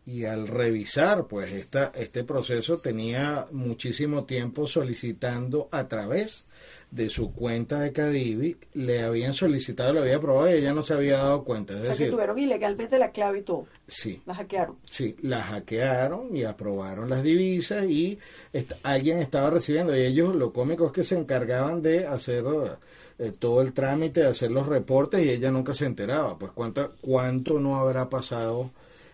y 0.05 0.25
al 0.25 0.47
revisar 0.47 1.25
pues 1.27 1.51
esta, 1.53 1.91
este 1.95 2.23
proceso 2.23 2.77
tenía 2.79 3.45
muchísimo 3.51 4.25
tiempo 4.25 4.67
solicitando 4.67 5.67
a 5.71 5.87
través 5.87 6.45
de 6.91 7.09
su 7.09 7.33
cuenta 7.33 7.79
de 7.81 7.91
Cadivi, 7.91 8.55
le 8.73 9.03
habían 9.03 9.33
solicitado, 9.33 9.93
lo 9.93 10.01
había 10.01 10.15
aprobado 10.17 10.49
y 10.49 10.59
ella 10.59 10.73
no 10.73 10.81
se 10.83 10.93
había 10.93 11.17
dado 11.17 11.43
cuenta. 11.43 11.73
Es 11.73 11.79
O 11.79 11.81
sea, 11.83 11.91
que 11.93 11.99
decir, 11.99 12.11
tuvieron 12.11 12.39
ilegalmente 12.39 12.97
la 12.99 13.11
clave 13.11 13.39
y 13.39 13.41
todo. 13.41 13.67
sí, 13.87 14.21
La 14.25 14.35
hackearon. 14.35 14.77
Sí, 14.89 15.15
la 15.21 15.41
hackearon 15.41 16.35
y 16.37 16.43
aprobaron 16.43 17.09
las 17.09 17.21
divisas 17.23 17.85
y 17.85 18.17
est- 18.53 18.73
alguien 18.83 19.17
estaba 19.19 19.49
recibiendo. 19.49 19.93
Y 19.97 20.01
ellos, 20.01 20.35
lo 20.35 20.53
cómico 20.53 20.85
es 20.85 20.91
que 20.93 21.03
se 21.03 21.17
encargaban 21.17 21.81
de 21.81 22.05
hacer 22.07 22.45
eh, 23.19 23.31
todo 23.31 23.61
el 23.61 23.73
trámite, 23.73 24.21
de 24.21 24.27
hacer 24.27 24.51
los 24.51 24.67
reportes 24.67 25.25
y 25.25 25.29
ella 25.29 25.51
nunca 25.51 25.73
se 25.73 25.85
enteraba. 25.85 26.37
Pues 26.37 26.51
cuánta, 26.53 26.91
cuánto 27.01 27.59
no 27.59 27.77
habrá 27.77 28.09
pasado. 28.09 28.71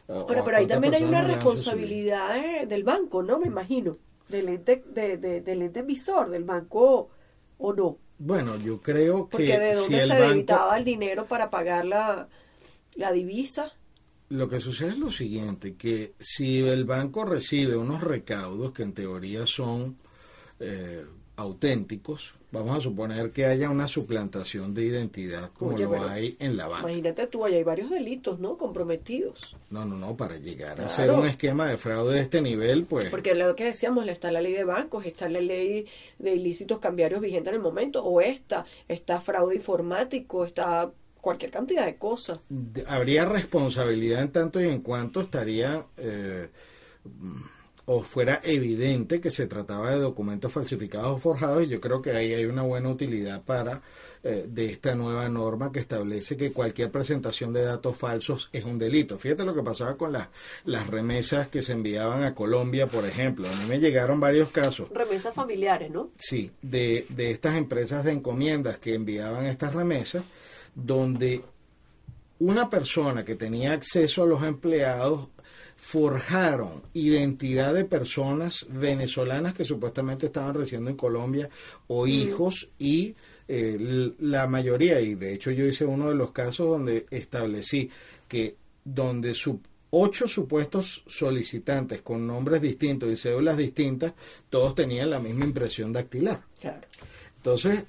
eh, 0.08 0.14
Ahora, 0.14 0.44
pero 0.44 0.58
ahí 0.58 0.68
también 0.68 0.94
hay 0.94 1.04
una 1.06 1.22
responsabilidad 1.22 2.38
eh, 2.38 2.66
del 2.68 2.84
banco, 2.84 3.24
¿no? 3.24 3.40
Me 3.40 3.48
imagino. 3.48 3.98
Del 4.28 4.50
ente, 4.50 4.84
de, 4.88 5.18
de- 5.18 5.42
del 5.42 5.62
ente 5.64 5.80
emisor, 5.82 6.30
del 6.30 6.44
banco, 6.46 7.10
¿o 7.58 7.74
no? 7.74 8.00
Bueno, 8.20 8.56
yo 8.58 8.82
creo 8.82 9.28
Porque 9.30 9.44
que 9.44 9.60
de 9.60 9.74
si 9.74 9.76
dónde 9.76 10.00
el 10.00 10.14
se 10.14 10.16
banco, 10.16 10.30
debitaba 10.30 10.78
el 10.78 10.86
dinero 10.86 11.28
para 11.28 11.50
pagar 11.50 11.86
la, 11.86 12.30
la 12.96 13.12
divisa. 13.12 13.74
Lo 14.30 14.48
que 14.48 14.62
sucede 14.62 14.92
es 14.92 14.98
lo 14.98 15.12
siguiente, 15.12 15.76
que 15.76 16.14
si 16.20 16.62
el 16.66 16.86
banco 16.86 17.26
recibe 17.26 17.76
unos 17.76 18.02
recaudos 18.02 18.72
que 18.72 18.84
en 18.84 18.94
teoría 18.94 19.46
son 19.46 19.98
eh, 20.60 21.06
auténticos, 21.42 22.34
vamos 22.52 22.78
a 22.78 22.82
suponer 22.82 23.32
que 23.32 23.46
haya 23.46 23.70
una 23.70 23.88
suplantación 23.88 24.74
de 24.74 24.86
identidad 24.86 25.52
como 25.54 25.74
Oye, 25.74 25.86
lo 25.86 26.08
hay 26.08 26.36
en 26.40 26.58
la 26.58 26.68
banca. 26.68 26.90
Imagínate 26.90 27.28
tú, 27.28 27.46
ahí 27.46 27.56
hay 27.56 27.64
varios 27.64 27.90
delitos, 27.90 28.40
¿no? 28.40 28.58
Comprometidos. 28.58 29.56
No, 29.70 29.86
no, 29.86 29.98
no, 29.98 30.16
para 30.16 30.38
llegar 30.38 30.82
a 30.82 30.86
hacer 30.86 31.12
un 31.12 31.26
esquema 31.26 31.68
de 31.68 31.78
fraude 31.78 32.16
de 32.16 32.22
este 32.22 32.42
nivel, 32.42 32.86
pues 32.86 33.06
Porque 33.06 33.36
lo 33.36 33.56
que 33.56 33.66
decíamos, 33.66 34.08
está 34.08 34.32
la 34.32 34.42
ley 34.42 34.54
de 34.54 34.64
bancos, 34.64 35.06
está 35.06 35.30
la 35.30 35.42
ley 35.42 35.86
de 36.20 36.36
ilícitos 36.36 36.80
cambiarios 36.80 37.22
vigente 37.22 37.50
en 37.50 37.56
el 37.56 37.62
momento, 37.62 38.04
o 38.04 38.22
esta, 38.22 38.66
está 38.88 39.22
fraude 39.22 39.56
informático, 39.56 40.46
está 40.46 40.92
cualquier 41.22 41.52
cantidad 41.52 41.86
de 41.86 41.96
cosas. 41.96 42.40
habría 42.88 43.26
responsabilidad 43.26 44.24
en 44.24 44.32
tanto 44.32 44.60
y 44.60 44.68
en 44.68 44.82
cuanto 44.82 45.22
estaría 45.22 45.86
eh, 45.98 46.50
o 47.94 48.02
fuera 48.02 48.40
evidente 48.46 49.20
que 49.20 49.30
se 49.30 49.48
trataba 49.48 49.92
de 49.92 50.00
documentos 50.00 50.54
falsificados 50.54 51.12
o 51.12 51.18
forjados 51.18 51.64
y 51.64 51.68
yo 51.68 51.82
creo 51.82 52.02
que 52.02 52.12
ahí 52.12 52.34
hay 52.34 52.46
una 52.46 52.62
buena 52.62 52.88
utilidad 52.88 53.42
para 53.42 53.82
eh, 54.24 54.46
de 54.48 54.68
esta 54.68 54.96
nueva 54.96 55.28
norma 55.28 55.74
que 55.74 55.80
establece 55.80 56.38
que 56.38 56.54
cualquier 56.54 56.90
presentación 56.90 57.52
de 57.52 57.64
datos 57.64 57.98
falsos 57.98 58.50
es 58.54 58.64
un 58.64 58.80
delito. 58.80 59.20
Fíjate 59.20 59.44
lo 59.44 59.54
que 59.54 59.62
pasaba 59.62 59.98
con 59.98 60.14
las, 60.14 60.30
las 60.64 60.88
remesas 60.88 61.50
que 61.50 61.62
se 61.62 61.74
enviaban 61.74 62.24
a 62.24 62.34
Colombia, 62.34 62.88
por 62.88 63.06
ejemplo. 63.06 63.50
A 63.50 63.56
mí 63.56 63.66
me 63.68 63.82
llegaron 63.82 64.22
varios 64.22 64.52
casos 64.52 64.88
Remesas 64.90 65.36
familiares, 65.36 65.92
¿no? 65.92 66.12
Sí, 66.16 66.50
de, 66.62 67.06
de 67.10 67.32
estas 67.32 67.58
empresas 67.58 68.06
de 68.06 68.14
encomiendas 68.14 68.78
que 68.78 68.96
enviaban 68.96 69.48
estas 69.48 69.74
remesas, 69.74 70.24
donde 70.76 71.42
una 72.40 72.70
persona 72.70 73.26
que 73.26 73.36
tenía 73.36 73.74
acceso 73.74 74.24
a 74.24 74.28
los 74.28 74.44
empleados 74.44 75.28
forjaron 75.82 76.84
identidad 76.94 77.74
de 77.74 77.86
personas 77.86 78.68
venezolanas 78.70 79.56
que 79.56 79.66
supuestamente 79.66 80.28
estaban 80.28 80.54
residiendo 80.54 80.92
en 80.92 80.96
Colombia 80.96 81.50
o 81.88 82.06
hijos 82.06 82.70
y 82.78 83.16
eh, 83.48 84.14
la 84.20 84.46
mayoría, 84.46 85.02
y 85.02 85.16
de 85.16 85.34
hecho 85.34 85.50
yo 85.50 85.66
hice 85.66 85.84
uno 85.84 86.10
de 86.10 86.16
los 86.16 86.30
casos 86.34 86.68
donde 86.68 87.08
establecí 87.10 87.90
que 88.28 88.56
donde 88.86 89.34
su, 89.34 89.60
ocho 89.90 90.28
supuestos 90.28 91.04
solicitantes 91.08 92.04
con 92.04 92.28
nombres 92.28 92.62
distintos 92.62 93.10
y 93.10 93.18
cédulas 93.18 93.58
distintas, 93.58 94.14
todos 94.52 94.76
tenían 94.76 95.10
la 95.10 95.20
misma 95.20 95.46
impresión 95.46 95.92
dactilar. 95.92 96.42
Claro. 96.62 96.88
Entonces, 97.38 97.84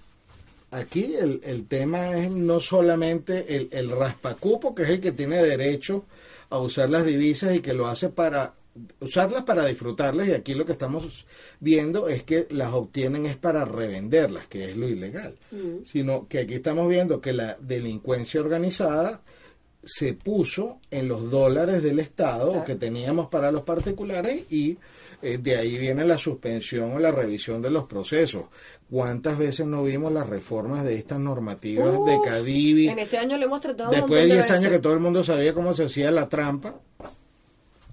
aquí 0.70 1.14
el, 1.14 1.42
el 1.44 1.66
tema 1.66 2.16
es 2.16 2.30
no 2.30 2.58
solamente 2.58 3.54
el, 3.54 3.68
el 3.70 3.90
raspacupo, 3.90 4.74
que 4.74 4.84
es 4.84 4.88
el 4.88 5.00
que 5.00 5.12
tiene 5.12 5.42
derecho 5.42 6.06
a 6.52 6.58
usar 6.58 6.90
las 6.90 7.04
divisas 7.04 7.54
y 7.54 7.60
que 7.60 7.72
lo 7.72 7.86
hace 7.86 8.08
para 8.08 8.54
usarlas 9.00 9.42
para 9.42 9.66
disfrutarlas 9.66 10.28
y 10.28 10.32
aquí 10.32 10.54
lo 10.54 10.64
que 10.64 10.72
estamos 10.72 11.26
viendo 11.60 12.08
es 12.08 12.22
que 12.22 12.46
las 12.50 12.72
obtienen 12.72 13.26
es 13.26 13.36
para 13.36 13.66
revenderlas, 13.66 14.46
que 14.46 14.64
es 14.64 14.76
lo 14.76 14.88
ilegal, 14.88 15.36
sino 15.84 16.26
que 16.26 16.38
aquí 16.40 16.54
estamos 16.54 16.88
viendo 16.88 17.20
que 17.20 17.32
la 17.34 17.58
delincuencia 17.60 18.40
organizada 18.40 19.20
se 19.84 20.14
puso 20.14 20.78
en 20.90 21.08
los 21.08 21.30
dólares 21.30 21.82
del 21.82 21.98
Estado 21.98 22.50
Claro. 22.52 22.64
que 22.64 22.76
teníamos 22.76 23.26
para 23.28 23.50
los 23.50 23.62
particulares 23.62 24.50
y 24.50 24.78
eh, 25.22 25.38
de 25.38 25.56
ahí 25.56 25.78
viene 25.78 26.04
la 26.04 26.18
suspensión 26.18 26.92
o 26.92 26.98
la 26.98 27.10
revisión 27.10 27.62
de 27.62 27.70
los 27.70 27.84
procesos. 27.84 28.44
¿Cuántas 28.90 29.38
veces 29.38 29.66
no 29.66 29.84
vimos 29.84 30.12
las 30.12 30.28
reformas 30.28 30.84
de 30.84 30.96
estas 30.96 31.18
normativas 31.18 31.94
de 32.04 32.18
Cadivi? 32.24 32.88
En 32.88 32.98
este 32.98 33.18
año 33.18 33.38
le 33.38 33.44
hemos 33.44 33.60
tratado 33.60 33.90
Después 33.90 34.22
de 34.22 34.28
montón 34.28 34.36
10 34.36 34.50
años 34.50 34.72
que 34.72 34.78
todo 34.80 34.92
el 34.92 35.00
mundo 35.00 35.24
sabía 35.24 35.54
cómo 35.54 35.72
se 35.74 35.84
hacía 35.84 36.10
la 36.10 36.28
trampa, 36.28 36.74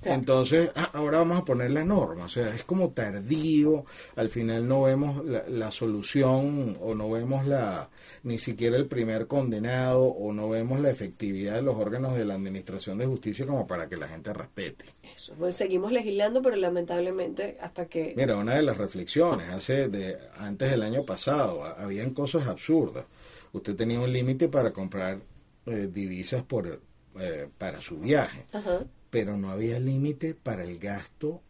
Claro. 0.01 0.17
entonces 0.19 0.71
ah, 0.75 0.91
ahora 0.93 1.17
vamos 1.19 1.39
a 1.39 1.45
poner 1.45 1.71
la 1.71 1.83
norma. 1.83 2.25
O 2.25 2.29
sea, 2.29 2.47
es 2.55 2.63
como 2.63 2.89
tardío, 2.91 3.83
al 4.15 4.29
final 4.29 4.67
no 4.67 4.83
vemos 4.83 5.25
la, 5.25 5.43
la 5.49 5.71
solución 5.71 6.77
o 6.81 6.95
no 6.95 7.09
vemos 7.09 7.45
la 7.45 7.89
ni 8.23 8.37
siquiera 8.39 8.77
el 8.77 8.87
primer 8.87 9.27
condenado 9.27 10.03
o 10.03 10.31
no 10.33 10.49
vemos 10.49 10.79
la 10.79 10.89
efectividad 10.89 11.55
de 11.55 11.61
los 11.61 11.75
órganos 11.75 12.15
de 12.15 12.25
la 12.25 12.35
Administración 12.35 12.97
de 12.97 13.05
Justicia 13.05 13.45
como 13.45 13.67
para 13.67 13.87
que 13.89 13.97
la 13.97 14.07
gente 14.07 14.31
respete. 14.33 14.85
Eso. 15.15 15.33
Bueno, 15.37 15.53
seguimos 15.53 15.91
legislando, 15.91 16.41
pero 16.41 16.55
lamentablemente 16.55 17.57
hasta 17.61 17.85
que... 17.87 18.13
Mira, 18.15 18.37
una 18.37 18.55
de 18.55 18.61
las 18.63 18.77
reflexiones, 18.77 19.49
hace 19.49 19.87
de, 19.89 20.17
antes 20.37 20.69
del 20.71 20.83
año 20.83 21.05
pasado, 21.05 21.63
ha- 21.63 21.71
habían 21.81 22.11
cosas 22.13 22.47
absurdas. 22.47 23.05
Usted 23.51 23.75
tenía 23.75 23.99
un 23.99 24.11
límite 24.13 24.47
para 24.47 24.71
comprar 24.71 25.19
eh, 25.65 25.89
divisas 25.91 26.43
por, 26.43 26.79
eh, 27.19 27.47
para 27.57 27.81
su 27.81 27.97
viaje, 27.99 28.45
Ajá. 28.53 28.79
Pero 29.09 29.37
no 29.37 29.49
había 29.49 29.79
límite 29.79 30.33
para 30.35 30.63
el 30.63 30.77
gasto 30.79 31.41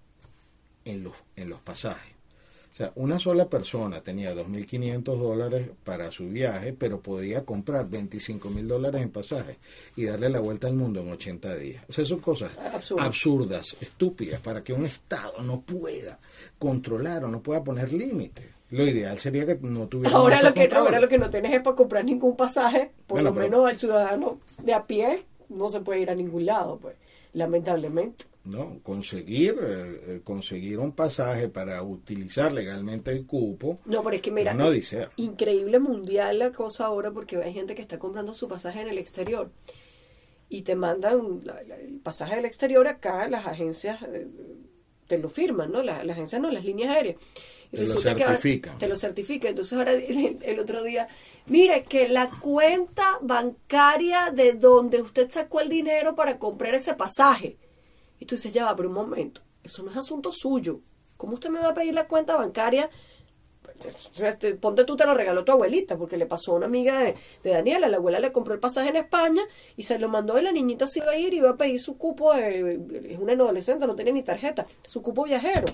en 0.86 1.03
los, 1.03 1.14
en 1.36 1.49
los 1.49 1.60
pasajes. 1.62 2.14
O 2.72 2.76
sea, 2.80 2.93
una 2.95 3.20
sola 3.20 3.49
persona 3.49 3.99
tenía 4.01 4.34
2.500 4.34 5.01
dólares 5.03 5.70
para 5.84 6.12
su 6.12 6.30
viaje, 6.30 6.72
pero 6.72 7.01
podía 7.01 7.43
comprar 7.43 7.89
25.000 7.89 8.68
dólares 8.68 9.01
en 9.01 9.10
pasajes 9.10 9.57
y 9.97 10.05
darle 10.05 10.30
la 10.30 10.39
vuelta 10.39 10.68
al 10.68 10.76
mundo 10.76 11.01
en 11.01 11.12
80 11.12 11.55
días. 11.55 11.84
O 11.89 11.91
sea, 11.93 12.05
son 12.05 12.20
cosas 12.20 12.57
Absurdo. 12.74 13.03
absurdas, 13.03 13.76
estúpidas, 13.82 14.39
para 14.39 14.64
que 14.64 14.72
un 14.72 14.86
Estado 14.86 15.41
no 15.41 15.60
pueda 15.60 16.20
controlar 16.57 17.26
o 17.26 17.28
no 17.28 17.41
pueda 17.41 17.62
poner 17.64 17.91
límites. 17.91 18.45
Lo 18.72 18.88
ideal 18.88 19.18
sería 19.20 19.45
que 19.45 19.55
no 19.62 19.88
tuviera 19.88 20.16
Ahora 20.16 20.41
lo, 20.41 20.53
que, 20.53 20.70
ahora 20.72 20.99
lo 21.01 21.10
que 21.10 21.18
no 21.18 21.30
tienes 21.30 21.51
es 21.51 21.62
para 21.62 21.76
comprar 21.76 22.05
ningún 22.05 22.38
pasaje, 22.38 22.91
por 23.07 23.16
Bueno, 23.18 23.30
lo 23.32 23.36
pero- 23.36 23.49
menos 23.49 23.72
el 23.72 23.80
ciudadano 23.80 24.39
de 24.64 24.74
a 24.74 24.84
pie 24.86 25.26
no 25.49 25.68
se 25.70 25.82
puede 25.82 25.99
ir 26.01 26.10
a 26.12 26.16
ningún 26.16 26.45
lado, 26.45 26.78
pues, 26.78 26.95
lamentablemente. 27.34 28.26
¿no? 28.46 28.80
Conseguir, 28.82 29.56
eh, 29.62 30.02
eh, 30.08 30.22
conseguir 30.24 30.80
un 30.80 30.94
pasaje 30.94 31.50
para 31.50 31.84
utilizar 31.84 32.52
legalmente 32.52 33.12
el 33.12 33.26
cupo. 33.28 33.80
No, 33.86 34.02
pero 34.04 34.16
es 34.16 34.22
que 34.22 34.32
mira, 34.32 34.54
odisea. 34.68 35.10
increíble 35.18 35.78
mundial 35.80 36.40
la 36.40 36.52
cosa 36.52 36.86
ahora 36.86 37.12
porque 37.12 37.38
hay 37.38 37.54
gente 37.54 37.76
que 37.76 37.82
está 37.82 38.00
comprando 38.00 38.34
su 38.34 38.48
pasaje 38.48 38.82
en 38.82 38.88
el 38.88 38.98
exterior 38.98 39.52
y 40.48 40.64
te 40.64 40.74
mandan 40.76 41.42
la- 41.44 41.62
la- 41.64 41.76
el 41.78 42.00
pasaje 42.00 42.38
del 42.38 42.46
exterior 42.46 42.88
acá, 42.88 43.28
las 43.30 43.46
agencias 43.46 44.02
eh, 44.04 44.28
te 45.06 45.18
lo 45.20 45.30
firman, 45.30 45.72
¿no? 45.72 45.84
Las, 45.84 46.04
las 46.06 46.16
agencias 46.16 46.42
no, 46.42 46.50
las 46.50 46.64
líneas 46.66 46.96
aéreas. 46.96 47.18
Y 47.72 47.76
Te 47.78 47.82
lo 47.84 47.88
resulta 47.94 48.16
que 48.16 48.24
ahora- 48.24 48.36
certifican. 48.38 48.78
te 48.80 48.88
lo 48.88 48.96
certifican. 48.96 49.50
Entonces 49.50 49.74
ahora 49.78 49.92
el, 49.94 50.60
otro 50.60 50.84
día, 50.84 51.08
mire 51.46 51.84
que 51.84 52.08
la 52.10 52.30
cuenta 52.30 53.20
bancaria 53.22 54.32
de 54.34 54.54
donde 54.54 55.02
usted 55.02 55.30
sacó 55.30 55.60
el 55.62 55.70
dinero 55.70 56.16
para 56.16 56.40
comprar 56.40 56.74
ese 56.76 56.94
pasaje. 56.96 57.58
Y 58.20 58.26
tú 58.26 58.36
dices, 58.36 58.52
ya 58.54 58.66
va, 58.66 58.76
pero 58.76 58.90
un 58.90 58.96
momento, 58.96 59.42
eso 59.64 59.84
no 59.84 59.92
es 59.92 59.98
asunto 59.98 60.32
suyo. 60.32 60.82
¿Cómo 61.16 61.34
usted 61.36 61.50
me 61.50 61.60
va 61.60 61.70
a 61.70 61.74
pedir 61.74 61.94
la 61.94 62.08
cuenta 62.08 62.36
bancaria? 62.36 62.90
Este, 64.22 64.56
Ponte 64.56 64.84
tú, 64.84 64.96
te 64.96 65.06
lo 65.06 65.14
regaló 65.14 65.44
tu 65.46 65.52
abuelita, 65.52 65.98
porque 65.98 66.18
le 66.18 66.26
pasó 66.26 66.52
a 66.52 66.56
una 66.56 66.66
amiga 66.66 67.00
de, 67.00 67.14
de 67.44 67.50
Daniela. 67.52 67.88
La 67.88 67.98
abuela 67.98 68.20
le 68.20 68.32
compró 68.32 68.54
el 68.54 68.60
pasaje 68.60 68.90
en 68.90 68.96
España 68.98 69.42
y 69.78 69.84
se 69.84 69.98
lo 70.00 70.10
mandó 70.10 70.38
y 70.38 70.42
la 70.42 70.52
niñita 70.52 70.86
se 70.88 71.00
iba 71.00 71.12
a 71.12 71.18
ir 71.18 71.34
y 71.34 71.38
iba 71.38 71.52
a 71.52 71.58
pedir 71.58 71.80
su 71.80 71.98
cupo. 71.98 72.34
De, 72.34 72.80
es 73.10 73.20
una 73.20 73.34
adolescente, 73.34 73.86
no 73.88 73.96
tenía 73.96 74.12
ni 74.14 74.24
tarjeta, 74.24 74.66
su 74.86 75.02
cupo 75.02 75.24
viajero. 75.24 75.66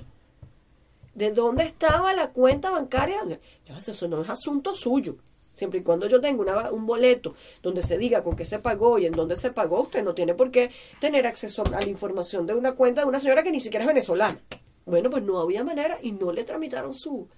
¿De 1.16 1.32
dónde 1.32 1.64
estaba 1.64 2.14
la 2.14 2.30
cuenta 2.32 2.70
bancaria? 2.70 3.22
Ya, 3.66 3.78
eso 3.78 4.08
no 4.08 4.22
es 4.22 4.30
asunto 4.30 4.76
suyo. 4.76 5.16
Siempre 5.54 5.80
y 5.80 5.84
cuando 5.84 6.08
yo 6.08 6.20
tenga 6.20 6.42
una- 6.42 6.72
un 6.72 6.86
boleto 6.86 7.34
donde 7.64 7.82
se 7.82 7.98
diga 7.98 8.22
con 8.22 8.36
qué 8.36 8.44
se 8.46 8.60
pagó 8.60 9.00
y 9.00 9.06
en 9.06 9.14
dónde 9.14 9.38
se 9.38 9.52
pagó, 9.52 9.84
usted 9.84 10.04
no 10.04 10.14
tiene 10.14 10.34
por 10.34 10.52
qué 10.52 10.70
tener 11.00 11.26
acceso 11.26 11.64
a 11.74 11.80
la 11.80 11.88
información 11.88 12.46
de 12.46 12.54
una 12.54 12.74
cuenta 12.74 13.02
de 13.02 13.08
una 13.08 13.20
señora 13.22 13.42
que 13.44 13.52
ni 13.52 13.62
siquiera 13.62 13.86
es 13.86 13.88
venezolana. 13.88 14.38
Bueno, 14.86 15.10
pues 15.10 15.24
no 15.24 15.40
había 15.40 15.64
manera 15.64 15.98
y 16.02 16.12
no 16.12 16.34
le 16.34 16.44
tramitaron 16.44 16.94
su, 16.94 17.30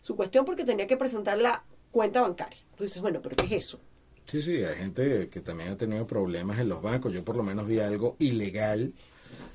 su 0.00 0.16
cuestión 0.16 0.46
porque 0.46 0.64
tenía 0.64 0.86
que 0.86 0.96
presentar 0.96 1.36
la 1.36 1.62
cuenta 1.90 2.22
bancaria. 2.22 2.58
Tú 2.76 2.84
dices, 2.84 3.02
bueno, 3.02 3.20
pero 3.22 3.36
¿qué 3.36 3.44
es 3.44 3.66
eso? 3.66 3.78
Sí, 4.24 4.40
sí, 4.40 4.64
hay 4.64 4.76
gente 4.76 5.28
que 5.28 5.40
también 5.40 5.68
ha 5.68 5.76
tenido 5.76 6.06
problemas 6.06 6.58
en 6.58 6.70
los 6.70 6.80
bancos. 6.80 7.12
Yo 7.12 7.22
por 7.22 7.36
lo 7.36 7.42
menos 7.42 7.66
vi 7.66 7.78
algo 7.78 8.16
ilegal 8.18 8.94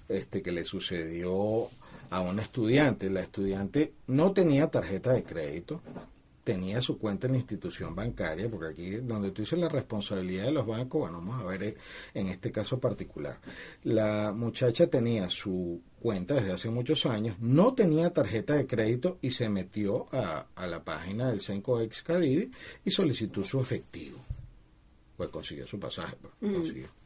este, 0.07 0.43
que 0.43 0.51
le 0.51 0.63
sucedió 0.63 1.67
a 2.11 2.21
una 2.21 2.43
estudiante. 2.43 3.09
La 3.09 3.21
estudiante 3.21 3.93
no 4.07 4.31
tenía 4.31 4.69
tarjeta 4.69 5.13
de 5.13 5.23
crédito, 5.23 5.81
tenía 6.43 6.81
su 6.81 6.99
cuenta 6.99 7.27
en 7.27 7.33
la 7.33 7.39
institución 7.39 7.95
bancaria, 7.95 8.49
porque 8.49 8.67
aquí 8.67 8.95
donde 8.97 9.31
tú 9.31 9.41
dices 9.41 9.57
la 9.57 9.69
responsabilidad 9.69 10.45
de 10.45 10.51
los 10.51 10.67
bancos, 10.67 11.01
bueno, 11.01 11.19
vamos 11.19 11.41
a 11.41 11.45
ver 11.45 11.63
eh, 11.63 11.77
en 12.13 12.27
este 12.27 12.51
caso 12.51 12.79
particular. 12.79 13.39
La 13.83 14.33
muchacha 14.35 14.87
tenía 14.87 15.29
su 15.29 15.81
cuenta 15.99 16.35
desde 16.35 16.53
hace 16.53 16.69
muchos 16.69 17.05
años, 17.05 17.37
no 17.39 17.73
tenía 17.73 18.11
tarjeta 18.11 18.55
de 18.55 18.67
crédito 18.67 19.17
y 19.21 19.31
se 19.31 19.49
metió 19.49 20.07
a, 20.11 20.47
a 20.55 20.67
la 20.67 20.83
página 20.83 21.29
del 21.29 21.39
Senco 21.39 21.79
Ex 21.79 22.03
Cadivi 22.03 22.51
y 22.83 22.91
solicitó 22.91 23.43
su 23.43 23.61
efectivo. 23.61 24.19
Pues 25.15 25.29
consiguió 25.29 25.67
su 25.67 25.79
pasaje, 25.79 26.17
pues, 26.19 26.33
consiguió. 26.53 27.00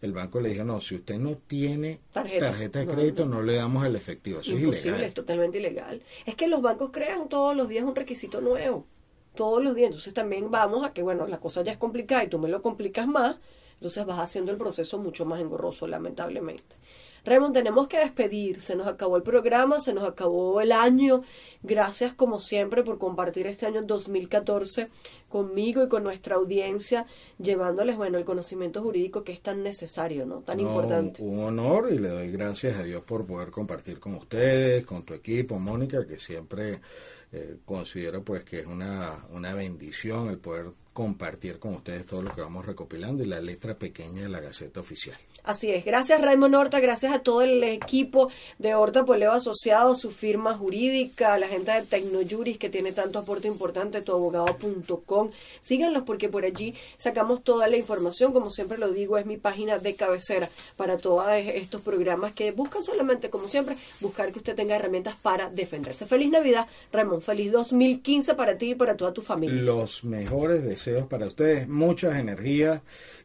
El 0.00 0.12
banco 0.12 0.40
le 0.40 0.48
dijo, 0.50 0.64
no, 0.64 0.80
si 0.80 0.94
usted 0.96 1.18
no 1.18 1.36
tiene 1.36 2.00
Tarjeta. 2.12 2.46
tarjeta, 2.50 2.78
de 2.80 2.86
No, 2.86 2.92
crédito, 2.92 3.26
no. 3.26 3.42
le 3.42 3.56
damos 3.56 3.84
el 3.84 3.96
efectivo. 3.96 4.40
Eso 4.40 4.52
es 4.52 4.60
Imposible, 4.60 4.88
ilegal. 4.96 5.08
es 5.08 5.14
totalmente 5.14 5.58
ilegal. 5.58 6.02
Es 6.24 6.34
que 6.36 6.46
los 6.48 6.62
bancos 6.62 6.90
crean 6.92 7.28
todos 7.28 7.54
los 7.56 7.68
días 7.68 7.84
un 7.84 7.94
requisito 7.94 8.40
nuevo. 8.40 8.86
Todos 9.34 9.62
los 9.62 9.74
días. 9.74 9.88
Entonces 9.88 10.14
también 10.14 10.50
vamos 10.50 10.84
a 10.86 10.92
que, 10.94 11.02
bueno, 11.02 11.26
la 11.26 11.38
cosa 11.38 11.62
ya 11.62 11.72
es 11.72 11.78
complicada 11.78 12.24
y 12.24 12.28
tú 12.28 12.38
me 12.38 12.48
lo 12.48 12.62
complicas 12.62 13.06
más. 13.06 13.36
Entonces 13.74 14.04
vas 14.06 14.18
haciendo 14.20 14.52
el 14.52 14.58
proceso 14.58 14.98
mucho 14.98 15.24
más 15.26 15.40
engorroso, 15.40 15.86
lamentablemente. 15.86 16.76
Raymond, 17.24 17.54
tenemos 17.54 17.88
que 17.88 17.98
despedir. 17.98 18.60
Se 18.60 18.76
nos 18.76 18.86
acabó 18.86 19.16
el 19.16 19.22
programa, 19.22 19.80
se 19.80 19.92
nos 19.92 20.04
acabó 20.04 20.60
el 20.60 20.72
año. 20.72 21.22
Gracias, 21.62 22.12
como 22.12 22.40
siempre, 22.40 22.82
por 22.82 22.98
compartir 22.98 23.46
este 23.46 23.66
año 23.66 23.82
2014 23.82 24.88
conmigo 25.28 25.84
y 25.84 25.88
con 25.88 26.02
nuestra 26.02 26.36
audiencia, 26.36 27.06
llevándoles, 27.38 27.96
bueno, 27.96 28.18
el 28.18 28.24
conocimiento 28.24 28.82
jurídico 28.82 29.22
que 29.22 29.32
es 29.32 29.40
tan 29.40 29.62
necesario, 29.62 30.26
¿no? 30.26 30.40
Tan 30.40 30.58
No, 30.58 30.64
importante. 30.64 31.22
Un, 31.22 31.38
un 31.38 31.44
honor 31.44 31.88
y 31.92 31.98
le 31.98 32.08
doy 32.08 32.30
gracias 32.32 32.76
a 32.76 32.82
Dios 32.82 33.02
por 33.04 33.26
poder 33.26 33.50
compartir 33.50 34.00
con 34.00 34.14
ustedes, 34.14 34.84
con 34.84 35.04
tu 35.04 35.14
equipo, 35.14 35.58
Mónica, 35.58 36.06
que 36.06 36.18
siempre 36.18 36.80
eh, 37.32 37.58
considero 37.64 38.24
pues 38.24 38.42
que 38.42 38.58
es 38.60 38.66
una, 38.66 39.24
una 39.30 39.54
bendición 39.54 40.30
el 40.30 40.38
poder 40.38 40.72
compartir 40.92 41.58
con 41.58 41.74
ustedes 41.74 42.04
todo 42.04 42.22
lo 42.22 42.34
que 42.34 42.40
vamos 42.40 42.66
recopilando 42.66 43.22
y 43.22 43.26
la 43.26 43.40
letra 43.40 43.78
pequeña 43.78 44.22
de 44.22 44.28
la 44.28 44.40
Gaceta 44.40 44.80
Oficial. 44.80 45.16
Así 45.44 45.70
es, 45.70 45.84
gracias 45.84 46.20
Raymond 46.20 46.54
Horta, 46.54 46.80
gracias 46.80 47.14
a 47.14 47.20
todo 47.20 47.42
el 47.42 47.62
equipo 47.64 48.30
de 48.58 48.74
Horta 48.74 49.04
Poleo 49.04 49.32
Asociado, 49.32 49.94
su 49.94 50.10
firma 50.10 50.54
jurídica, 50.58 51.38
la 51.38 51.48
gente 51.48 51.72
de 51.72 51.82
Tecnojuris 51.82 52.58
que 52.58 52.68
tiene 52.68 52.92
tanto 52.92 53.20
aporte 53.20 53.48
importante, 53.48 54.02
tuabogado.com. 54.02 55.30
Síganlos 55.60 56.04
porque 56.04 56.28
por 56.28 56.44
allí 56.44 56.74
sacamos 56.96 57.42
toda 57.42 57.68
la 57.68 57.78
información, 57.78 58.32
como 58.32 58.50
siempre 58.50 58.76
lo 58.76 58.90
digo, 58.90 59.16
es 59.16 59.24
mi 59.24 59.38
página 59.38 59.78
de 59.78 59.94
cabecera 59.94 60.50
para 60.76 60.98
todos 60.98 61.26
estos 61.30 61.80
programas 61.80 62.32
que 62.32 62.50
buscan 62.50 62.82
solamente, 62.82 63.30
como 63.30 63.48
siempre, 63.48 63.76
buscar 64.00 64.32
que 64.32 64.40
usted 64.40 64.54
tenga 64.54 64.76
herramientas 64.76 65.14
para 65.22 65.48
defenderse. 65.48 66.04
Feliz 66.04 66.30
Navidad, 66.30 66.66
Raymond, 66.92 67.22
feliz 67.22 67.52
2015 67.52 68.34
para 68.34 68.58
ti 68.58 68.72
y 68.72 68.74
para 68.74 68.96
toda 68.96 69.12
tu 69.12 69.22
familia. 69.22 69.62
Los 69.62 70.04
mejores 70.04 70.62
deseos 70.62 70.89
para 71.08 71.26
ustedes, 71.26 71.68
muchas 71.68 72.16
energías 72.16 72.80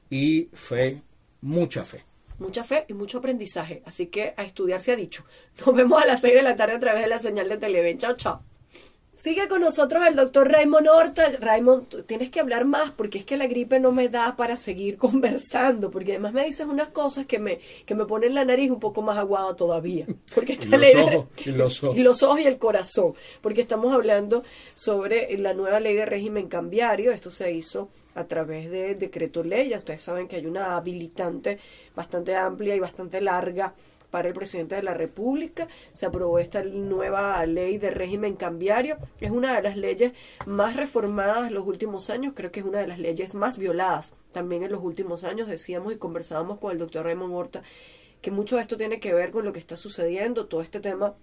y 0.09 0.49
fe, 0.53 1.01
mucha 1.41 1.83
fe. 1.85 2.03
mucha 2.37 2.63
fe 2.63 2.85
y 2.87 2.93
mucho 2.93 3.19
aprendizaje. 3.19 3.81
Así 3.85 4.07
que 4.07 4.33
a 4.35 4.43
estudiar 4.43 4.81
se 4.81 4.91
ha 4.91 4.95
dicho. 4.95 5.23
Nos 5.65 5.75
vemos 5.75 6.01
a 6.01 6.05
las 6.05 6.21
6 6.21 6.33
de 6.35 6.41
la 6.43 6.55
tarde 6.55 6.75
a 6.75 6.79
través 6.79 7.03
de 7.03 7.09
la 7.09 7.19
señal 7.19 7.47
de 7.49 7.57
Televen. 7.57 7.97
Chao, 7.97 8.15
chao. 8.15 8.41
Sigue 9.17 9.47
con 9.47 9.61
nosotros 9.61 10.03
el 10.05 10.15
doctor 10.17 10.51
Raymond 10.51 10.87
Horta. 10.89 11.31
Raymond, 11.39 12.05
tienes 12.05 12.29
que 12.29 12.41
hablar 12.41 12.65
más 12.65 12.91
porque 12.91 13.17
es 13.19 13.23
que 13.25 13.37
la 13.37 13.47
gripe 13.47 13.79
no 13.79 13.93
me 13.93 14.09
da 14.09 14.35
para 14.35 14.57
seguir 14.57 14.97
conversando. 14.99 15.89
Porque 15.89 16.11
además 16.11 16.33
me 16.33 16.43
dices 16.45 16.67
unas 16.67 16.89
cosas 16.89 17.25
que 17.25 17.39
me, 17.39 17.59
que 17.85 17.95
me 17.95 18.05
ponen 18.05 18.33
la 18.33 18.43
nariz 18.43 18.69
un 18.71 18.79
poco 18.81 19.01
más 19.01 19.17
aguada 19.17 19.55
todavía. 19.55 20.05
Porque 20.35 20.53
Y 20.53 20.55
esta 20.55 20.67
los 20.67 20.79
ley 20.81 20.93
de- 20.95 21.01
ojos, 21.01 21.27
y 21.45 21.51
los 21.51 21.83
ojos. 21.83 21.97
y 21.97 22.03
los 22.03 22.23
ojos 22.23 22.39
y 22.41 22.43
el 22.43 22.57
corazón. 22.57 23.13
Porque 23.41 23.61
estamos 23.61 23.93
hablando 23.93 24.43
sobre 24.75 25.37
la 25.37 25.53
nueva 25.53 25.79
ley 25.79 25.95
de 25.95 26.05
régimen 26.05 26.47
cambiario. 26.47 27.11
Esto 27.13 27.31
se 27.31 27.51
hizo 27.53 27.89
a 28.15 28.25
través 28.25 28.69
de 28.69 28.95
decreto 28.95 29.43
ley. 29.43 29.69
Ya 29.69 29.77
ustedes 29.77 30.03
saben 30.03 30.27
que 30.27 30.35
hay 30.35 30.45
una 30.45 30.75
habilitante 30.75 31.57
bastante 31.95 32.35
amplia 32.35 32.75
y 32.75 32.79
bastante 32.81 33.21
larga 33.21 33.73
para 34.09 34.27
el 34.27 34.33
presidente 34.33 34.75
de 34.75 34.83
la 34.83 34.93
República. 34.93 35.67
Se 35.93 36.05
aprobó 36.05 36.39
esta 36.39 36.63
nueva 36.63 37.45
ley 37.45 37.77
de 37.77 37.91
régimen 37.91 38.35
cambiario. 38.35 38.97
Es 39.19 39.31
una 39.31 39.55
de 39.55 39.61
las 39.61 39.77
leyes 39.77 40.13
más 40.45 40.75
reformadas 40.75 41.47
en 41.47 41.53
los 41.53 41.67
últimos 41.67 42.09
años. 42.09 42.33
Creo 42.35 42.51
que 42.51 42.59
es 42.61 42.65
una 42.65 42.79
de 42.79 42.87
las 42.87 42.99
leyes 42.99 43.35
más 43.35 43.57
violadas 43.57 44.13
también 44.31 44.63
en 44.63 44.71
los 44.71 44.83
últimos 44.83 45.23
años. 45.23 45.47
Decíamos 45.47 45.93
y 45.93 45.97
conversábamos 45.97 46.59
con 46.59 46.71
el 46.71 46.77
doctor 46.77 47.05
Raymond 47.05 47.33
Horta 47.33 47.63
que 48.21 48.31
mucho 48.31 48.55
de 48.55 48.63
esto 48.63 48.75
tiene 48.75 48.99
que 48.99 49.13
ver 49.13 49.29
con 49.29 49.45
lo 49.45 49.53
que 49.53 49.59
está 49.59 49.77
sucediendo, 49.77 50.47
todo 50.47 50.61
este 50.61 50.79
tema 50.79 51.13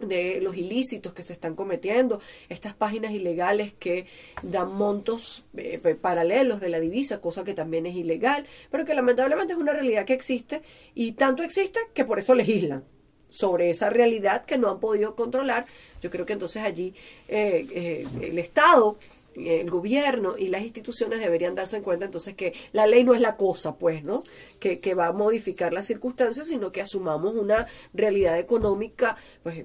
de 0.00 0.40
los 0.40 0.56
ilícitos 0.56 1.12
que 1.12 1.22
se 1.22 1.32
están 1.32 1.54
cometiendo, 1.54 2.20
estas 2.48 2.74
páginas 2.74 3.12
ilegales 3.12 3.72
que 3.78 4.06
dan 4.42 4.74
montos 4.74 5.44
eh, 5.56 5.78
paralelos 6.00 6.60
de 6.60 6.68
la 6.68 6.80
divisa, 6.80 7.20
cosa 7.20 7.44
que 7.44 7.54
también 7.54 7.86
es 7.86 7.94
ilegal, 7.94 8.46
pero 8.70 8.84
que 8.84 8.94
lamentablemente 8.94 9.52
es 9.52 9.58
una 9.58 9.72
realidad 9.72 10.04
que 10.04 10.14
existe 10.14 10.62
y 10.94 11.12
tanto 11.12 11.42
existe 11.42 11.80
que 11.94 12.04
por 12.04 12.18
eso 12.18 12.34
legislan 12.34 12.84
sobre 13.28 13.70
esa 13.70 13.90
realidad 13.90 14.44
que 14.44 14.58
no 14.58 14.70
han 14.70 14.78
podido 14.80 15.14
controlar. 15.14 15.64
Yo 16.00 16.10
creo 16.10 16.26
que 16.26 16.34
entonces 16.34 16.62
allí 16.62 16.94
eh, 17.28 17.66
eh, 17.72 18.06
el 18.20 18.38
Estado 18.38 18.98
el 19.34 19.70
gobierno 19.70 20.36
y 20.36 20.48
las 20.48 20.62
instituciones 20.62 21.20
deberían 21.20 21.54
darse 21.54 21.76
en 21.76 21.82
cuenta 21.82 22.04
entonces 22.04 22.34
que 22.34 22.52
la 22.72 22.86
ley 22.86 23.04
no 23.04 23.14
es 23.14 23.20
la 23.20 23.36
cosa, 23.36 23.76
pues, 23.76 24.04
¿no? 24.04 24.24
Que, 24.58 24.80
que 24.80 24.94
va 24.94 25.06
a 25.06 25.12
modificar 25.12 25.72
las 25.72 25.86
circunstancias, 25.86 26.48
sino 26.48 26.70
que 26.70 26.82
asumamos 26.82 27.34
una 27.34 27.66
realidad 27.94 28.38
económica, 28.38 29.16
pues, 29.42 29.64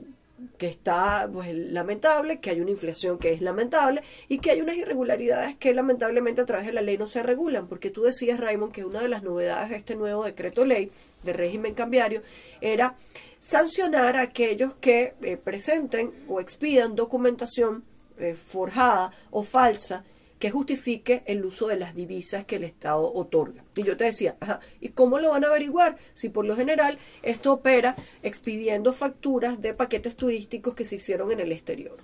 que 0.58 0.68
está 0.68 1.30
pues 1.32 1.54
lamentable, 1.54 2.40
que 2.40 2.52
hay 2.52 2.62
una 2.62 2.72
inflación 2.72 3.18
que 3.18 3.32
es 3.32 3.42
lamentable 3.42 4.04
y 4.28 4.40
que 4.40 4.52
hay 4.52 4.62
unas 4.62 4.76
irregularidades 4.76 5.56
que 5.56 5.74
lamentablemente 5.74 6.42
a 6.42 6.46
través 6.46 6.68
de 6.68 6.74
la 6.74 6.82
ley 6.82 6.98
no 6.98 7.08
se 7.08 7.24
regulan, 7.24 7.68
porque 7.68 7.90
tú 7.90 8.04
decías, 8.04 8.40
Raymond, 8.40 8.72
que 8.72 8.86
una 8.86 9.02
de 9.02 9.10
las 9.10 9.24
novedades 9.24 9.70
de 9.70 9.78
este 9.78 9.96
nuevo 9.96 10.24
decreto 10.24 10.66
ley 10.66 10.92
de 11.24 11.34
régimen 11.34 11.74
cambiario 11.74 12.22
era 12.62 12.96
sancionar 13.40 14.18
a 14.18 14.22
aquellos 14.22 14.76
que 14.76 15.16
eh, 15.22 15.38
presenten 15.38 16.12
o 16.28 16.40
expidan 16.40 16.96
documentación 16.96 17.84
eh, 18.20 18.34
forjada 18.36 19.12
o 19.32 19.44
falsa 19.44 20.04
que 20.40 20.52
justifique 20.52 21.24
el 21.26 21.44
uso 21.46 21.68
de 21.68 21.78
las 21.78 21.96
divisas 21.96 22.46
que 22.46 22.58
el 22.58 22.64
Estado 22.64 23.12
otorga. 23.14 23.64
Y 23.76 23.84
yo 23.84 23.98
te 23.98 24.06
decía, 24.06 24.36
ajá, 24.40 24.60
¿y 24.80 24.90
cómo 24.90 25.20
lo 25.20 25.32
van 25.32 25.44
a 25.44 25.48
averiguar? 25.48 25.98
Si 26.14 26.30
por 26.30 26.46
lo 26.46 26.56
general 26.56 27.00
esto 27.24 27.54
opera 27.54 27.96
expidiendo 28.22 28.94
facturas 28.94 29.62
de 29.62 29.74
paquetes 29.74 30.16
turísticos 30.16 30.76
que 30.76 30.86
se 30.86 30.96
hicieron 30.96 31.32
en 31.32 31.40
el 31.40 31.52
exterior. 31.52 31.98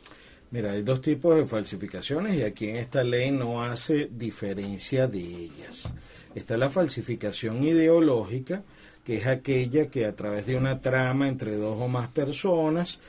Mira, 0.52 0.72
hay 0.72 0.84
dos 0.84 1.02
tipos 1.02 1.36
de 1.36 1.46
falsificaciones 1.46 2.36
y 2.36 2.44
aquí 2.44 2.70
en 2.70 2.76
esta 2.76 3.04
ley 3.04 3.32
no 3.32 3.64
hace 3.64 4.10
diferencia 4.12 5.08
de 5.08 5.20
ellas. 5.20 5.92
Está 6.36 6.58
la 6.58 6.70
falsificación 6.70 7.64
ideológica, 7.64 8.64
que 9.04 9.18
es 9.18 9.28
aquella 9.28 9.88
que 9.90 10.06
a 10.06 10.16
través 10.16 10.46
de 10.46 10.56
una 10.56 10.80
trama 10.80 11.28
entre 11.28 11.56
dos 11.56 11.80
o 11.80 11.88
más 11.88 12.08
personas 12.08 13.00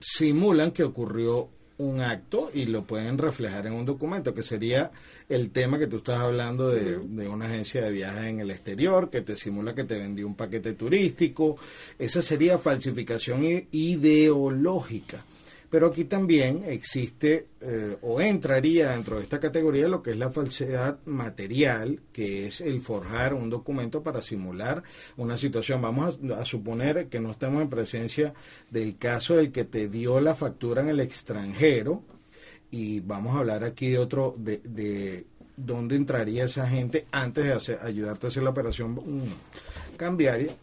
simulan 0.00 0.70
que 0.72 0.84
ocurrió 0.84 1.48
un 1.78 2.00
acto 2.00 2.50
y 2.54 2.66
lo 2.66 2.84
pueden 2.84 3.18
reflejar 3.18 3.66
en 3.66 3.72
un 3.72 3.84
documento, 3.84 4.34
que 4.34 4.42
sería 4.42 4.90
el 5.28 5.50
tema 5.50 5.78
que 5.78 5.86
tú 5.86 5.98
estás 5.98 6.20
hablando 6.20 6.68
de, 6.68 6.98
de, 6.98 7.28
una 7.28 7.46
agencia 7.46 7.82
de 7.82 7.90
viajes 7.90 8.24
en 8.24 8.40
el 8.40 8.50
exterior, 8.50 9.10
que 9.10 9.20
te 9.20 9.36
simula 9.36 9.74
que 9.74 9.84
te 9.84 9.98
vendió 9.98 10.26
un 10.26 10.36
paquete 10.36 10.74
turístico. 10.74 11.56
Esa 11.98 12.22
sería 12.22 12.58
falsificación 12.58 13.66
ideológica. 13.72 15.24
Pero 15.74 15.88
aquí 15.88 16.04
también 16.04 16.62
existe 16.68 17.48
eh, 17.60 17.96
o 18.02 18.20
entraría 18.20 18.92
dentro 18.92 19.16
de 19.16 19.24
esta 19.24 19.40
categoría 19.40 19.88
lo 19.88 20.02
que 20.02 20.12
es 20.12 20.18
la 20.18 20.30
falsedad 20.30 21.00
material, 21.04 21.98
que 22.12 22.46
es 22.46 22.60
el 22.60 22.80
forjar 22.80 23.34
un 23.34 23.50
documento 23.50 24.00
para 24.00 24.22
simular 24.22 24.84
una 25.16 25.36
situación. 25.36 25.82
Vamos 25.82 26.20
a, 26.30 26.44
suponer 26.44 27.08
que 27.08 27.18
no 27.18 27.32
estamos 27.32 27.60
en 27.60 27.70
presencia 27.70 28.34
del 28.70 28.96
caso 28.96 29.34
del 29.34 29.50
que 29.50 29.64
te 29.64 29.88
dio 29.88 30.20
la 30.20 30.36
factura 30.36 30.80
en 30.80 30.90
el 30.90 31.00
extranjero 31.00 32.04
y 32.70 33.00
vamos 33.00 33.34
a 33.34 33.40
hablar 33.40 33.64
aquí 33.64 33.88
de 33.88 33.98
otro, 33.98 34.36
de, 34.38 34.60
de 34.62 35.26
dónde 35.56 35.96
entraría 35.96 36.44
esa 36.44 36.68
gente 36.68 37.06
antes 37.10 37.46
de 37.46 37.52
hacer, 37.52 37.78
ayudarte 37.82 38.26
a 38.26 38.28
hacer 38.28 38.44
la 38.44 38.50
operación 38.50 38.92
mm, 38.92 39.96
cambiaria 39.96 40.54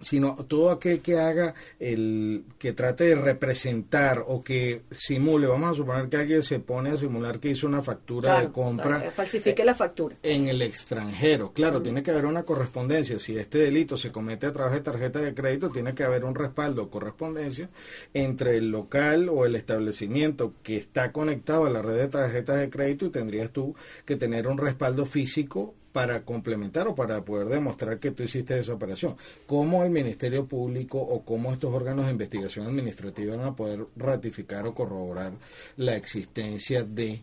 sino 0.00 0.34
todo 0.46 0.70
aquel 0.70 1.00
que 1.00 1.18
haga 1.18 1.54
el 1.78 2.44
que 2.58 2.72
trate 2.72 3.04
de 3.04 3.14
representar 3.14 4.24
o 4.26 4.42
que 4.42 4.82
simule, 4.90 5.46
vamos 5.46 5.72
a 5.72 5.74
suponer 5.74 6.08
que 6.08 6.16
alguien 6.16 6.42
se 6.42 6.60
pone 6.60 6.90
a 6.90 6.96
simular 6.96 7.40
que 7.40 7.50
hizo 7.50 7.66
una 7.66 7.82
factura 7.82 8.40
de 8.40 8.50
compra, 8.50 9.10
falsifique 9.10 9.64
la 9.64 9.74
factura 9.74 10.16
en 10.22 10.48
el 10.48 10.62
extranjero. 10.62 11.52
Claro, 11.52 11.82
tiene 11.82 12.02
que 12.02 12.10
haber 12.10 12.26
una 12.26 12.42
correspondencia. 12.42 13.18
Si 13.18 13.36
este 13.36 13.58
delito 13.58 13.96
se 13.96 14.12
comete 14.12 14.46
a 14.46 14.52
través 14.52 14.74
de 14.74 14.80
tarjeta 14.80 15.20
de 15.20 15.34
crédito, 15.34 15.70
tiene 15.70 15.94
que 15.94 16.04
haber 16.04 16.24
un 16.24 16.34
respaldo 16.34 16.84
o 16.84 16.90
correspondencia 16.90 17.68
entre 18.12 18.56
el 18.58 18.70
local 18.70 19.28
o 19.28 19.46
el 19.46 19.56
establecimiento 19.56 20.54
que 20.62 20.76
está 20.76 21.12
conectado 21.12 21.64
a 21.64 21.70
la 21.70 21.82
red 21.82 21.96
de 21.96 22.08
tarjetas 22.08 22.58
de 22.58 22.70
crédito 22.70 23.06
y 23.06 23.10
tendrías 23.10 23.50
tú 23.50 23.74
que 24.04 24.16
tener 24.16 24.46
un 24.46 24.58
respaldo 24.58 25.06
físico 25.06 25.74
para 25.94 26.24
complementar 26.24 26.88
o 26.88 26.94
para 26.96 27.24
poder 27.24 27.46
demostrar 27.46 28.00
que 28.00 28.10
tú 28.10 28.24
hiciste 28.24 28.58
esa 28.58 28.74
operación. 28.74 29.14
¿Cómo 29.46 29.84
el 29.84 29.90
Ministerio 29.90 30.44
Público 30.44 30.98
o 30.98 31.24
cómo 31.24 31.52
estos 31.52 31.72
órganos 31.72 32.06
de 32.06 32.10
investigación 32.10 32.66
administrativa 32.66 33.36
van 33.36 33.46
a 33.46 33.54
poder 33.54 33.86
ratificar 33.94 34.66
o 34.66 34.74
corroborar 34.74 35.34
la 35.76 35.94
existencia 35.94 36.82
de, 36.82 37.22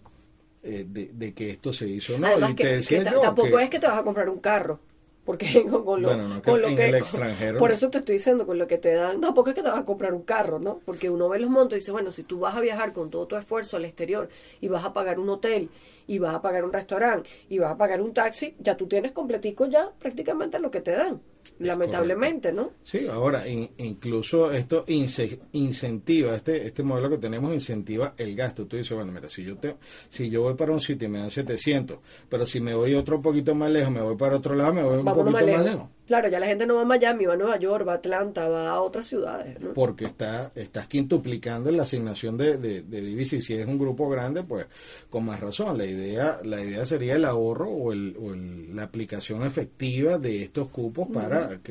eh, 0.63 0.85
de, 0.87 1.33
que 1.33 1.49
esto 1.49 1.73
se 1.73 1.85
hizo? 1.85 2.17
No, 2.17 2.49
y 2.49 2.53
te 2.53 2.75
decía 2.75 3.03
tampoco 3.03 3.59
es 3.59 3.69
que 3.69 3.77
te 3.77 3.87
vas 3.87 3.99
a 3.99 4.03
comprar 4.03 4.29
un 4.29 4.39
carro. 4.39 4.79
Porque 5.25 5.65
con, 5.69 6.01
lo, 6.01 6.41
con 6.41 6.61
lo 6.61 6.67
que, 6.73 6.89
el 6.89 6.95
extranjero. 6.95 7.59
Por 7.59 7.73
eso 7.73 7.89
te 7.89 7.97
estoy 7.97 8.15
diciendo, 8.15 8.45
con 8.45 8.57
lo 8.57 8.67
que 8.67 8.77
te 8.77 8.93
dan. 8.93 9.19
No, 9.19 9.33
porque 9.33 9.51
es 9.51 9.55
que 9.55 9.63
te 9.63 9.69
vas 9.69 9.79
a 9.79 9.85
comprar 9.85 10.13
un 10.13 10.23
carro, 10.23 10.59
¿no? 10.59 10.79
Porque 10.85 11.09
uno 11.09 11.27
ve 11.27 11.39
los 11.39 11.49
montos 11.49 11.75
y 11.75 11.79
dice, 11.79 11.91
bueno, 11.91 12.13
si 12.13 12.23
tú 12.23 12.39
vas 12.39 12.55
a 12.55 12.61
viajar 12.61 12.93
con 12.93 13.09
todo 13.09 13.27
tu 13.27 13.35
esfuerzo 13.35 13.75
al 13.75 13.83
exterior 13.83 14.29
y 14.61 14.69
vas 14.69 14.85
a 14.85 14.93
pagar 14.93 15.19
un 15.19 15.29
hotel 15.29 15.69
y 16.11 16.19
vas 16.19 16.35
a 16.35 16.41
pagar 16.41 16.65
un 16.65 16.73
restaurante 16.73 17.29
y 17.47 17.57
vas 17.57 17.71
a 17.71 17.77
pagar 17.77 18.01
un 18.01 18.13
taxi, 18.13 18.53
ya 18.59 18.75
tú 18.75 18.85
tienes 18.85 19.13
completico 19.13 19.65
ya 19.67 19.89
prácticamente 19.97 20.59
lo 20.59 20.69
que 20.69 20.81
te 20.81 20.91
dan. 20.91 21.21
Lamentablemente, 21.59 22.51
¿no? 22.51 22.71
Sí, 22.83 23.07
ahora 23.07 23.47
incluso 23.47 24.51
esto 24.51 24.83
incentiva, 24.87 26.35
este 26.35 26.67
este 26.67 26.83
modelo 26.83 27.09
que 27.09 27.17
tenemos 27.17 27.53
incentiva 27.53 28.13
el 28.17 28.35
gasto. 28.35 28.67
Tú 28.67 28.75
dices, 28.75 28.91
bueno, 28.95 29.13
mira, 29.13 29.29
si 29.29 29.45
yo 29.45 29.55
te, 29.55 29.77
si 30.09 30.29
yo 30.29 30.41
voy 30.41 30.55
para 30.55 30.73
un 30.73 30.81
sitio 30.81 31.07
y 31.07 31.11
me 31.11 31.19
dan 31.19 31.31
700, 31.31 31.99
pero 32.27 32.45
si 32.45 32.59
me 32.59 32.75
voy 32.75 32.93
otro 32.93 33.21
poquito 33.21 33.55
más 33.55 33.71
lejos, 33.71 33.91
me 33.91 34.01
voy 34.01 34.17
para 34.17 34.35
otro 34.35 34.53
lado, 34.53 34.73
me 34.73 34.83
voy 34.83 34.97
un 34.97 35.05
poquito 35.05 35.31
más 35.31 35.45
lejos. 35.45 35.87
Claro, 36.11 36.27
ya 36.27 36.41
la 36.41 36.47
gente 36.47 36.67
no 36.67 36.75
va 36.75 36.81
a 36.81 36.85
Miami, 36.85 37.23
va 37.23 37.35
a 37.35 37.37
Nueva 37.37 37.55
York, 37.55 37.87
va 37.87 37.93
a 37.93 37.95
Atlanta, 37.95 38.49
va 38.49 38.69
a 38.69 38.81
otras 38.81 39.07
ciudades. 39.07 39.55
Porque 39.73 40.03
está, 40.03 40.51
estás 40.55 40.85
quintuplicando 40.89 41.71
la 41.71 41.83
asignación 41.83 42.35
de, 42.35 42.57
de, 42.57 42.81
divisas 42.81 43.39
y 43.39 43.41
si 43.41 43.53
es 43.53 43.65
un 43.65 43.79
grupo 43.79 44.09
grande, 44.09 44.43
pues 44.43 44.65
con 45.09 45.23
más 45.23 45.39
razón. 45.39 45.77
La 45.77 45.85
idea, 45.85 46.41
la 46.43 46.61
idea 46.61 46.85
sería 46.85 47.15
el 47.15 47.23
ahorro 47.23 47.69
o, 47.69 47.93
el, 47.93 48.17
o 48.19 48.35
la 48.75 48.83
aplicación 48.83 49.43
efectiva 49.43 50.17
de 50.17 50.43
estos 50.43 50.67
cupos 50.67 51.07
para 51.07 51.61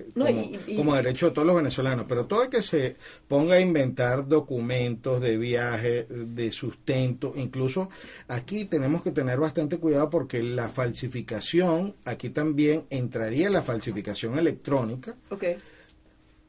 como, 0.74 0.94
derecho 0.94 1.26
de 1.26 1.32
todos 1.32 1.46
los 1.46 1.56
venezolanos. 1.56 2.06
Pero 2.08 2.24
todo 2.24 2.44
el 2.44 2.48
que 2.48 2.62
se 2.62 2.96
ponga 3.28 3.56
a 3.56 3.60
inventar 3.60 4.26
documentos 4.26 5.20
de 5.20 5.36
viaje, 5.36 6.06
de 6.08 6.50
sustento, 6.50 7.34
incluso 7.36 7.90
aquí 8.26 8.64
tenemos 8.64 9.02
que 9.02 9.10
tener 9.10 9.38
bastante 9.38 9.76
cuidado 9.76 10.08
porque 10.08 10.42
la 10.42 10.70
falsificación, 10.70 11.94
aquí 12.06 12.30
también 12.30 12.84
entraría 12.88 13.50
la 13.50 13.60
falsificación 13.60 14.29
electrónica. 14.38 15.14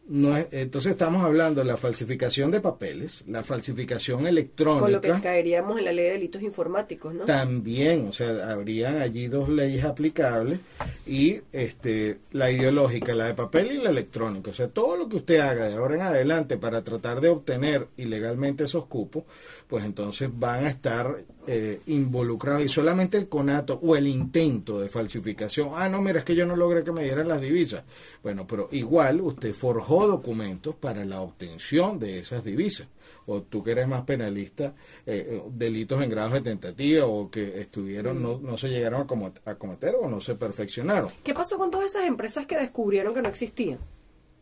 No 0.08 0.36
entonces 0.36 0.92
estamos 0.92 1.24
hablando 1.24 1.62
de 1.62 1.68
la 1.68 1.78
falsificación 1.78 2.52
de 2.52 2.60
papeles, 2.60 3.24
la 3.28 3.44
falsificación 3.44 4.28
electrónica. 4.28 4.82
Con 4.82 4.92
lo 4.92 5.02
que 5.02 5.22
caeríamos 5.22 5.78
en 5.78 5.86
la 5.86 5.94
ley 5.94 6.06
de 6.06 6.12
delitos 6.12 6.42
informáticos, 6.42 7.14
¿no? 7.14 7.26
También, 7.26 8.08
o 8.10 8.12
sea, 8.12 8.52
habrían 8.52 9.02
allí 9.02 9.28
dos 9.28 9.48
leyes 9.48 9.86
aplicables 9.86 10.60
y 11.06 11.42
este 11.52 12.18
la 12.32 12.52
ideológica, 12.52 13.14
la 13.14 13.28
de 13.28 13.36
papel 13.36 13.72
y 13.74 13.78
la 13.78 13.92
electrónica. 13.92 14.52
O 14.52 14.54
sea, 14.54 14.68
todo 14.68 14.98
lo 14.98 15.08
que 15.08 15.18
usted 15.18 15.40
haga 15.40 15.70
de 15.70 15.76
ahora 15.76 15.96
en 15.96 16.02
adelante 16.02 16.58
para 16.58 16.84
tratar 16.84 17.22
de 17.22 17.30
obtener 17.30 17.88
ilegalmente 17.96 18.66
esos 18.66 18.88
cupos, 18.88 19.24
pues 19.68 19.86
entonces 19.86 20.30
van 20.34 20.66
a 20.66 20.70
estar 20.70 21.24
eh, 21.48 21.80
involucrados 21.88 22.64
y 22.64 22.70
solamente 22.70 23.18
el 23.18 23.28
conato 23.28 23.80
o 23.82 23.96
el 23.96 24.08
intento 24.08 24.80
de 24.80 24.90
falsificación. 24.90 25.72
Ah, 25.76 25.90
no, 25.90 26.02
mira, 26.02 26.20
es 26.20 26.26
que 26.26 26.36
yo 26.36 26.46
no 26.46 26.56
logré 26.56 26.84
que 26.84 26.92
me 26.92 27.04
dieran 27.04 27.28
las 27.28 27.42
divisas. 27.42 27.84
Bueno, 28.22 28.46
pero 28.46 28.70
igual 28.72 29.22
usted 29.22 29.54
forjó 29.54 30.01
documentos 30.08 30.76
para 30.76 31.06
la 31.06 31.22
obtención 31.22 32.00
de 32.00 32.20
esas 32.20 32.44
divisas. 32.44 32.88
O 33.28 33.42
tú 33.42 33.64
que 33.64 33.72
eres 33.72 33.88
más 33.88 34.02
penalista, 34.02 34.74
eh, 35.06 35.28
eh, 35.30 35.44
delitos 35.52 36.02
en 36.02 36.10
grados 36.10 36.34
de 36.34 36.42
tentativa 36.42 37.06
o 37.06 37.30
que 37.30 37.60
estuvieron, 37.60 38.22
no, 38.22 38.40
no 38.40 38.58
se 38.58 38.70
llegaron 38.70 39.08
a 39.46 39.56
cometer 39.56 39.96
o 40.02 40.10
no 40.10 40.20
se 40.22 40.36
perfeccionaron. 40.36 41.10
¿Qué 41.24 41.34
pasó 41.34 41.58
con 41.58 41.70
todas 41.70 41.92
esas 41.92 42.08
empresas 42.08 42.46
que 42.46 42.58
descubrieron 42.58 43.14
que 43.14 43.22
no 43.22 43.30
existían? 43.30 43.80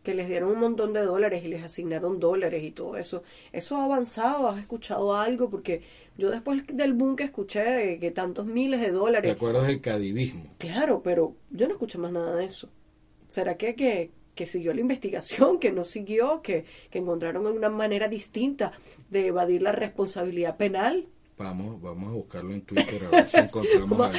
que 0.03 0.13
les 0.13 0.27
dieron 0.27 0.51
un 0.51 0.59
montón 0.59 0.93
de 0.93 1.01
dólares 1.01 1.43
y 1.43 1.49
les 1.49 1.63
asignaron 1.63 2.19
dólares 2.19 2.63
y 2.63 2.71
todo 2.71 2.97
eso. 2.97 3.23
¿Eso 3.51 3.77
ha 3.77 3.83
avanzado? 3.83 4.47
¿Has 4.47 4.59
escuchado 4.59 5.15
algo? 5.15 5.49
Porque 5.49 5.81
yo 6.17 6.31
después 6.31 6.63
del 6.67 6.93
boom 6.93 7.15
que 7.15 7.25
escuché 7.25 7.99
que 7.99 8.11
tantos 8.11 8.45
miles 8.45 8.79
de 8.79 8.91
dólares... 8.91 9.29
¿Te 9.29 9.35
acuerdas 9.35 9.67
del 9.67 9.81
cadivismo? 9.81 10.45
Claro, 10.57 11.01
pero 11.03 11.35
yo 11.51 11.67
no 11.67 11.73
escuché 11.73 11.97
más 11.97 12.11
nada 12.11 12.35
de 12.37 12.45
eso. 12.45 12.69
¿Será 13.27 13.57
que, 13.57 13.75
que, 13.75 14.11
que 14.39 14.47
siguió 14.47 14.73
la 14.73 14.79
investigación, 14.79 15.59
que 15.59 15.69
no 15.69 15.83
siguió, 15.83 16.41
que, 16.41 16.63
que 16.89 16.99
encontraron 16.99 17.45
una 17.45 17.67
manera 17.67 18.07
distinta 18.07 18.71
de 19.09 19.27
evadir 19.27 19.61
la 19.61 19.73
responsabilidad 19.73 20.55
penal? 20.55 21.09
Vamos, 21.37 21.81
vamos 21.81 22.09
a 22.09 22.13
buscarlo 22.13 22.53
en 22.53 22.61
Twitter 22.61 23.03
a 23.03 23.09
ver 23.09 23.27
si 23.27 23.35
encontramos 23.35 24.15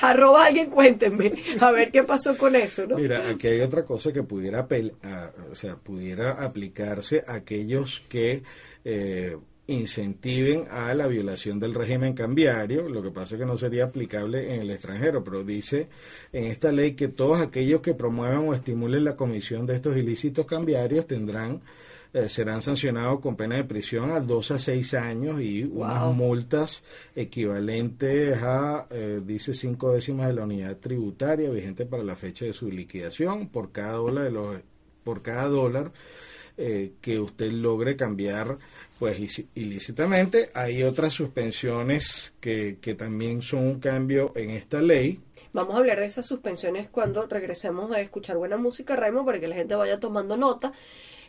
algo. 0.00 0.36
alguien, 0.36 0.70
cuéntenme, 0.70 1.32
a 1.58 1.72
ver 1.72 1.90
qué 1.90 2.04
pasó 2.04 2.38
con 2.38 2.54
eso, 2.54 2.86
¿no? 2.86 2.98
Mira, 2.98 3.28
aquí 3.28 3.48
hay 3.48 3.62
otra 3.62 3.84
cosa 3.84 4.12
que 4.12 4.22
pudiera, 4.22 4.68
o 5.50 5.54
sea, 5.56 5.74
pudiera 5.74 6.44
aplicarse 6.44 7.24
a 7.26 7.34
aquellos 7.34 7.98
que 8.08 8.44
eh, 8.84 9.36
incentiven 9.66 10.66
a 10.70 10.92
la 10.94 11.06
violación 11.06 11.58
del 11.58 11.74
régimen 11.74 12.12
cambiario, 12.12 12.88
lo 12.88 13.02
que 13.02 13.10
pasa 13.10 13.34
es 13.34 13.40
que 13.40 13.46
no 13.46 13.56
sería 13.56 13.84
aplicable 13.84 14.54
en 14.54 14.60
el 14.60 14.70
extranjero, 14.70 15.24
pero 15.24 15.42
dice 15.42 15.88
en 16.32 16.44
esta 16.44 16.70
ley 16.70 16.92
que 16.92 17.08
todos 17.08 17.40
aquellos 17.40 17.80
que 17.80 17.94
promuevan 17.94 18.48
o 18.48 18.54
estimulen 18.54 19.04
la 19.04 19.16
comisión 19.16 19.64
de 19.66 19.74
estos 19.74 19.96
ilícitos 19.96 20.44
cambiarios 20.46 21.06
tendrán 21.06 21.62
eh, 22.14 22.28
serán 22.28 22.62
sancionados 22.62 23.18
con 23.18 23.34
pena 23.34 23.56
de 23.56 23.64
prisión 23.64 24.12
a 24.12 24.20
dos 24.20 24.52
a 24.52 24.60
seis 24.60 24.94
años 24.94 25.40
y 25.40 25.64
unas 25.64 26.14
multas 26.14 26.84
equivalentes 27.16 28.40
a, 28.40 28.86
eh, 28.90 29.20
dice, 29.24 29.52
cinco 29.52 29.92
décimas 29.92 30.28
de 30.28 30.34
la 30.34 30.44
unidad 30.44 30.76
tributaria 30.76 31.50
vigente 31.50 31.86
para 31.86 32.04
la 32.04 32.14
fecha 32.14 32.44
de 32.44 32.52
su 32.52 32.70
liquidación 32.70 33.48
por 33.48 33.72
cada 33.72 33.94
dólar 33.94 34.24
de 34.24 34.30
los 34.30 34.60
por 35.02 35.22
cada 35.22 35.48
dólar 35.48 35.90
eh, 36.56 36.92
que 37.00 37.18
usted 37.18 37.50
logre 37.50 37.96
cambiar 37.96 38.58
pues 38.98 39.18
ilícitamente. 39.54 40.50
Hay 40.54 40.82
otras 40.82 41.12
suspensiones 41.12 42.32
que, 42.40 42.78
que 42.80 42.94
también 42.94 43.42
son 43.42 43.66
un 43.66 43.80
cambio 43.80 44.32
en 44.36 44.50
esta 44.50 44.80
ley. 44.80 45.20
Vamos 45.52 45.74
a 45.74 45.78
hablar 45.78 46.00
de 46.00 46.06
esas 46.06 46.26
suspensiones 46.26 46.88
cuando 46.88 47.26
regresemos 47.26 47.92
a 47.92 48.00
escuchar 48.00 48.36
buena 48.36 48.56
música, 48.56 48.96
Raimo, 48.96 49.24
para 49.24 49.40
que 49.40 49.48
la 49.48 49.56
gente 49.56 49.74
vaya 49.74 50.00
tomando 50.00 50.36
nota. 50.36 50.72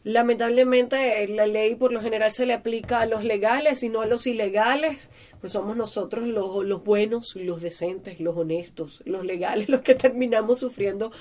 Lamentablemente 0.06 1.28
la 1.30 1.48
ley 1.48 1.74
por 1.74 1.92
lo 1.92 2.00
general 2.00 2.32
se 2.32 2.46
le 2.46 2.54
aplica 2.54 3.00
a 3.00 3.08
los 3.08 3.24
legales 3.24 3.82
y 3.82 3.90
no 3.90 4.02
a 4.02 4.06
los 4.06 4.28
ilegales, 4.28 5.10
pues 5.42 5.54
somos 5.54 5.76
nosotros 5.76 6.28
los, 6.28 6.64
los 6.64 6.84
buenos, 6.84 7.36
los 7.36 7.60
decentes, 7.60 8.20
los 8.20 8.38
honestos, 8.38 9.02
los 9.08 9.26
legales, 9.26 9.68
los 9.70 9.82
que 9.82 9.96
terminamos 9.96 10.60
sufriendo 10.60 11.12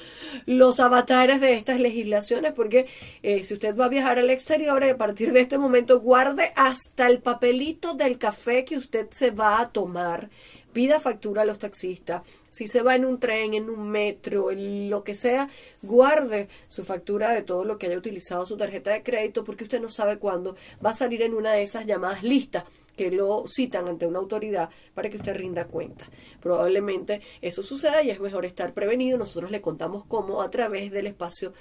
los 0.45 0.81
avatares 0.81 1.41
de 1.41 1.55
estas 1.55 1.81
legislaciones, 1.81 2.53
porque 2.53 2.85
eh, 3.23 3.43
si 3.45 3.55
usted 3.55 3.75
va 3.75 3.87
a 3.87 3.89
viajar 3.89 4.19
al 4.19 4.29
exterior, 4.29 4.85
a 4.85 4.99
partir 4.99 5.33
de 5.33 5.41
este 5.41 5.57
momento 5.57 6.01
guarde 6.01 6.53
hasta 6.55 7.07
el 7.07 7.21
papelito 7.21 7.95
del 7.95 8.19
café 8.19 8.67
que 8.67 8.77
usted 8.77 9.07
se 9.13 9.31
va 9.31 9.63
a 9.63 9.73
tomar 9.73 10.29
pida 10.75 11.01
factura 11.01 11.43
a 11.43 11.45
los 11.47 11.59
taxistas. 11.59 12.23
Si 12.51 12.67
se 12.67 12.83
va 12.83 12.95
en 12.95 13.07
un 13.07 13.19
tren, 13.19 13.55
en 13.55 13.71
un 13.71 13.89
metro, 13.89 14.51
en 14.51 14.91
lo 14.91 15.03
que 15.03 15.15
sea, 15.15 15.49
guarde 15.81 16.49
su 16.69 16.85
factura 16.85 17.31
de 17.31 17.43
todo 17.43 17.65
lo 17.65 17.79
que 17.79 17.87
haya 17.87 17.97
utilizado 17.97 18.45
su 18.45 18.59
tarjeta 18.59 18.91
de 18.91 19.03
crédito 19.03 19.45
porque 19.45 19.65
usted 19.65 19.81
no 19.81 19.89
sabe 19.89 20.19
cuándo 20.19 20.57
va 20.85 20.91
a 20.91 20.95
salir 20.95 21.23
en 21.23 21.33
una 21.33 21.53
de 21.53 21.63
esas 21.63 21.87
llamadas 21.87 22.23
listas 22.23 22.65
que 22.97 23.11
lo 23.11 23.45
citan 23.49 23.89
ante 23.89 24.07
una 24.07 24.19
autoridad 24.19 24.71
para 24.95 25.11
que 25.11 25.17
usted 25.17 25.37
rinda 25.37 25.67
cuenta. 25.67 26.05
Probablemente 26.41 27.23
eso 27.41 27.63
suceda 27.63 28.03
y 28.03 28.11
es 28.11 28.21
mejor 28.21 28.45
estar 28.45 28.73
prevenido. 28.73 29.19
Nosotros 29.19 29.51
le 29.51 29.61
contamos 29.61 30.05
cómo 30.07 30.43
a 30.43 30.51
través 30.51 30.91
del 30.91 31.07
espacio 31.07 31.53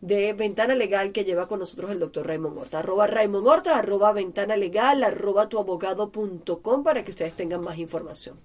de 0.00 0.32
Ventana 0.32 0.74
Legal 0.74 1.12
que 1.12 1.24
lleva 1.24 1.46
con 1.46 1.60
nosotros 1.60 1.90
el 1.90 1.98
doctor 1.98 2.26
Raymond 2.26 2.58
Horta. 2.58 2.78
Arroba 2.78 3.06
Raymond 3.06 3.46
Horta, 3.46 3.78
arroba 3.78 4.12
Ventana 4.12 4.56
Legal, 4.56 5.04
arroba 5.04 5.48
tuabogado.com 5.48 6.82
para 6.82 7.04
que 7.04 7.10
ustedes 7.10 7.34
tengan 7.34 7.60
más 7.60 7.78
información. 7.78 8.38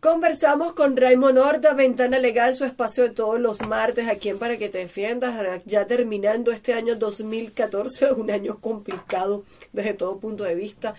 Conversamos 0.00 0.72
con 0.72 0.96
Raymond 0.96 1.36
Horta, 1.36 1.74
Ventana 1.74 2.18
Legal, 2.18 2.54
su 2.54 2.64
espacio 2.64 3.02
de 3.04 3.10
todos 3.10 3.38
los 3.38 3.60
martes 3.68 4.08
aquí 4.08 4.30
en 4.30 4.38
Para 4.38 4.56
que 4.56 4.70
te 4.70 4.78
defiendas, 4.78 5.62
ya 5.66 5.86
terminando 5.86 6.52
este 6.52 6.72
año 6.72 6.96
2014, 6.96 8.12
un 8.16 8.30
año 8.30 8.58
complicado 8.60 9.44
desde 9.74 9.92
todo 9.92 10.18
punto 10.18 10.44
de 10.44 10.54
vista, 10.54 10.94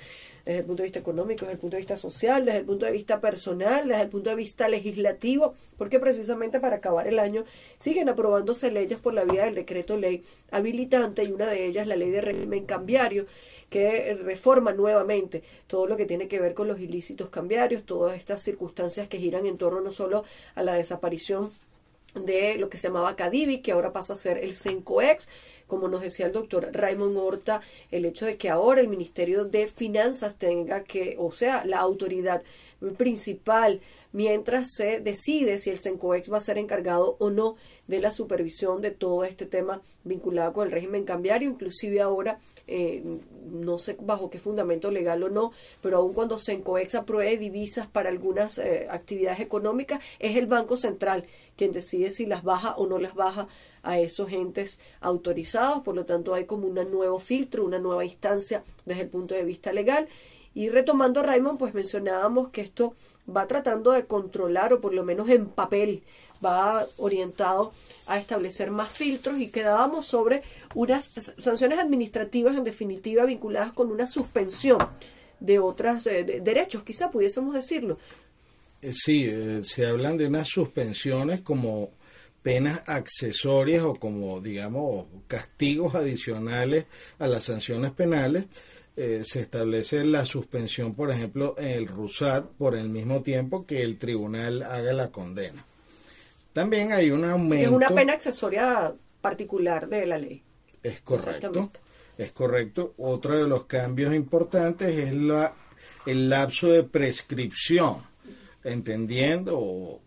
desde 0.46 0.60
el 0.60 0.66
punto 0.66 0.82
de 0.82 0.88
vista 0.88 1.00
económico, 1.00 1.42
desde 1.42 1.54
el 1.54 1.60
punto 1.60 1.76
de 1.76 1.82
vista 1.82 1.98
social, 1.98 2.46
desde 2.46 2.60
el 2.60 2.66
punto 2.66 2.86
de 2.86 2.92
vista 2.92 3.20
personal, 3.20 3.88
desde 3.88 4.02
el 4.02 4.10
punto 4.10 4.30
de 4.30 4.36
vista 4.36 4.68
legislativo, 4.68 5.54
porque 5.78 6.00
precisamente 6.00 6.60
para 6.60 6.78
acabar 6.78 7.08
el 7.08 7.20
año 7.20 7.46
siguen 7.78 8.10
aprobándose 8.10 8.72
leyes 8.72 9.00
por 9.00 9.14
la 9.14 9.24
vía 9.24 9.46
del 9.46 9.56
decreto 9.56 9.98
ley 9.98 10.24
habilitante 10.52 11.24
y 11.24 11.32
una 11.32 11.48
de 11.48 11.66
ellas 11.66 11.88
la 11.88 11.96
ley 11.96 12.12
de 12.12 12.22
régimen 12.22 12.66
cambiario 12.66 13.26
que 13.70 14.14
reforma 14.16 14.74
nuevamente 14.74 15.44
todo 15.68 15.88
lo 15.88 15.96
que 15.96 16.06
tiene 16.06 16.28
que 16.28 16.42
ver 16.42 16.54
con 16.54 16.68
los 16.68 16.80
ilícitos 16.80 17.30
cambiarios, 17.30 17.84
todas 17.84 18.18
estas 18.18 18.42
circunstancias 18.42 19.08
que 19.08 19.18
giran 19.18 19.46
en 19.46 19.58
torno 19.58 19.80
no 19.80 19.92
solo 19.92 20.26
a 20.56 20.64
la 20.64 20.74
desaparición 20.74 21.50
de 22.16 22.56
lo 22.58 22.70
que 22.70 22.78
se 22.78 22.88
llamaba 22.88 23.16
Cadivi, 23.16 23.62
que 23.62 23.72
ahora 23.72 23.94
pasa 23.94 24.14
a 24.14 24.18
ser 24.18 24.38
el 24.38 24.56
CENCOEX, 24.56 25.28
como 25.68 25.88
nos 25.88 26.02
decía 26.02 26.26
el 26.26 26.34
doctor 26.34 26.70
Raymond 26.74 27.18
Horta, 27.18 27.62
el 27.92 28.06
hecho 28.06 28.26
de 28.26 28.38
que 28.38 28.50
ahora 28.50 28.82
el 28.82 28.88
Ministerio 28.88 29.46
de 29.46 29.68
Finanzas 29.68 30.36
tenga 30.36 30.84
que, 30.84 31.16
o 31.18 31.32
sea, 31.32 31.64
la 31.66 31.80
autoridad 31.80 32.44
principal 32.98 33.80
mientras 34.12 34.72
se 34.74 35.00
decide 35.00 35.58
si 35.58 35.70
el 35.70 35.80
CENCOEX 35.80 36.32
va 36.32 36.38
a 36.38 36.42
ser 36.42 36.58
encargado 36.58 37.16
o 37.20 37.30
no 37.30 37.56
de 37.88 38.00
la 38.00 38.12
supervisión 38.12 38.82
de 38.82 38.92
todo 38.92 39.24
este 39.24 39.46
tema 39.46 39.82
vinculado 40.04 40.54
con 40.54 40.68
el 40.68 40.74
régimen 40.74 41.06
cambiario, 41.06 41.50
inclusive 41.50 42.02
ahora 42.02 42.40
eh, 42.68 43.04
no 43.52 43.78
sé 43.78 43.98
bajo 44.02 44.30
qué 44.30 44.40
fundamento 44.40 44.92
legal 44.92 45.24
o 45.24 45.30
no, 45.30 45.52
pero 45.82 45.98
aun 45.98 46.14
cuando 46.14 46.38
CENCOEX 46.38 46.96
apruebe 46.96 47.38
divisas 47.38 47.88
para 47.88 48.10
algunas 48.10 48.58
eh, 48.58 48.88
actividades 48.90 49.40
económicas, 49.40 50.02
es 50.20 50.38
el 50.38 50.48
Banco 50.48 50.78
Central 50.78 51.26
quien 51.56 51.72
decide 51.72 52.10
si 52.10 52.26
las 52.26 52.44
baja 52.44 52.76
o 52.76 52.88
no 52.88 52.98
las 52.98 53.14
baja 53.14 53.48
a 53.84 54.00
esos 54.00 54.32
entes 54.32 54.80
autorizados, 55.00 55.84
por 55.84 55.96
lo 55.96 56.06
tanto 56.06 56.34
hay 56.34 56.46
como 56.46 56.68
un 56.68 56.76
nuevo 56.92 57.20
filtro, 57.20 57.66
una 57.66 57.80
nueva 57.80 58.06
instancia 58.06 58.64
desde 58.86 59.04
el 59.04 59.10
punto 59.10 59.36
de 59.36 59.44
vista 59.44 59.72
legal. 59.72 60.08
Y 60.54 60.70
retomando 60.70 61.24
Raymond, 61.24 61.58
pues 61.58 61.74
mencionábamos 61.74 62.50
que 62.50 62.62
esto 62.62 62.96
va 63.34 63.48
tratando 63.48 63.92
de 63.92 64.06
controlar, 64.06 64.74
o 64.74 64.82
por 64.82 64.94
lo 64.94 65.04
menos 65.04 65.30
en 65.30 65.48
papel, 65.48 66.04
va 66.44 66.86
orientado 66.98 67.72
a 68.08 68.18
establecer 68.18 68.72
más 68.72 68.90
filtros 68.90 69.38
y 69.38 69.50
quedábamos 69.50 70.06
sobre 70.06 70.44
unas 70.76 71.12
sanciones 71.38 71.80
administrativas 71.80 72.56
en 72.56 72.64
definitiva 72.64 73.26
vinculadas 73.26 73.74
con 73.74 73.92
una 73.92 74.06
suspensión 74.06 74.80
de 75.42 75.60
otros 75.60 76.08
eh, 76.08 76.24
derechos, 76.42 76.84
quizá 76.84 77.12
pudiésemos 77.12 77.54
decirlo. 77.54 77.98
Eh, 78.82 78.94
sí, 78.94 79.26
eh, 79.28 79.62
se 79.64 79.86
hablan 79.86 80.18
de 80.18 80.28
unas 80.28 80.48
suspensiones 80.48 81.42
como 81.42 81.90
penas 82.42 82.82
accesorias 82.88 83.84
o 83.84 83.96
como, 83.96 84.40
digamos, 84.40 85.08
castigos 85.28 85.96
adicionales 85.96 86.86
a 87.20 87.28
las 87.28 87.44
sanciones 87.44 87.92
penales. 87.92 88.46
se 88.96 89.40
establece 89.40 90.04
la 90.04 90.26
suspensión, 90.26 90.94
por 90.94 91.12
ejemplo, 91.12 91.56
en 91.58 91.70
el 91.70 91.88
RUSAT 91.88 92.46
por 92.58 92.76
el 92.76 92.90
mismo 92.90 93.22
tiempo 93.22 93.66
que 93.66 93.84
el 93.84 93.98
tribunal 93.98 94.64
haga 94.64 94.94
la 94.94 95.12
condena. 95.12 95.66
También 96.54 96.92
hay 96.92 97.10
un 97.12 97.24
aumento. 97.26 97.66
es 97.66 97.72
una 97.72 97.90
pena 97.90 98.14
accesoria 98.14 98.94
particular 99.22 99.88
de 99.88 100.06
la 100.06 100.18
ley. 100.18 100.44
Es 100.84 101.02
correcto. 101.02 101.72
Es 102.18 102.32
correcto. 102.32 102.94
Otro 102.98 103.38
de 103.38 103.48
los 103.48 103.66
cambios 103.66 104.14
importantes 104.14 104.96
es 104.96 105.16
la, 105.16 105.54
el 106.06 106.30
lapso 106.30 106.68
de 106.68 106.84
prescripción, 106.84 107.98
entendiendo 108.64 109.60
o, 109.60 110.02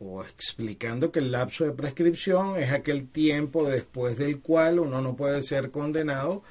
o, 0.00 0.22
explicando 0.22 1.10
que 1.10 1.20
el 1.20 1.32
lapso 1.32 1.64
de 1.64 1.72
prescripción 1.72 2.56
es 2.58 2.72
aquel 2.72 3.08
tiempo 3.08 3.68
después 3.68 4.16
del 4.18 4.40
cual 4.40 4.78
uno 4.78 5.00
no 5.00 5.16
puede 5.16 5.42
ser 5.42 5.70
condenado 5.70 6.42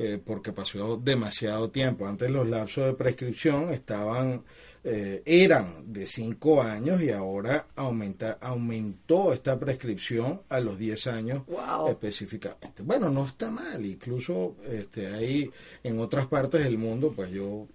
eh, 0.00 0.20
porque 0.24 0.52
pasó 0.52 0.96
demasiado 0.96 1.70
tiempo. 1.70 2.06
Antes 2.06 2.30
los 2.30 2.48
lapsos 2.48 2.86
de 2.86 2.92
prescripción 2.92 3.72
estaban 3.72 4.44
eh, 4.84 5.22
eran 5.26 5.92
de 5.92 6.06
5 6.06 6.62
años 6.62 7.02
y 7.02 7.10
ahora 7.10 7.66
aumenta, 7.74 8.38
aumentó 8.40 9.32
esta 9.32 9.58
prescripción 9.58 10.42
a 10.48 10.60
los 10.60 10.78
10 10.78 11.06
años 11.08 11.42
específicamente. 11.90 12.84
Bueno, 12.84 13.10
no 13.10 13.26
está 13.26 13.50
mal, 13.50 13.84
incluso 13.84 14.54
este, 14.64 15.08
hay 15.08 15.50
en 15.82 15.98
otras 15.98 16.26
partes 16.26 16.62
del 16.62 16.78
mundo, 16.78 17.12
pues 17.14 17.32
yo 17.32 17.66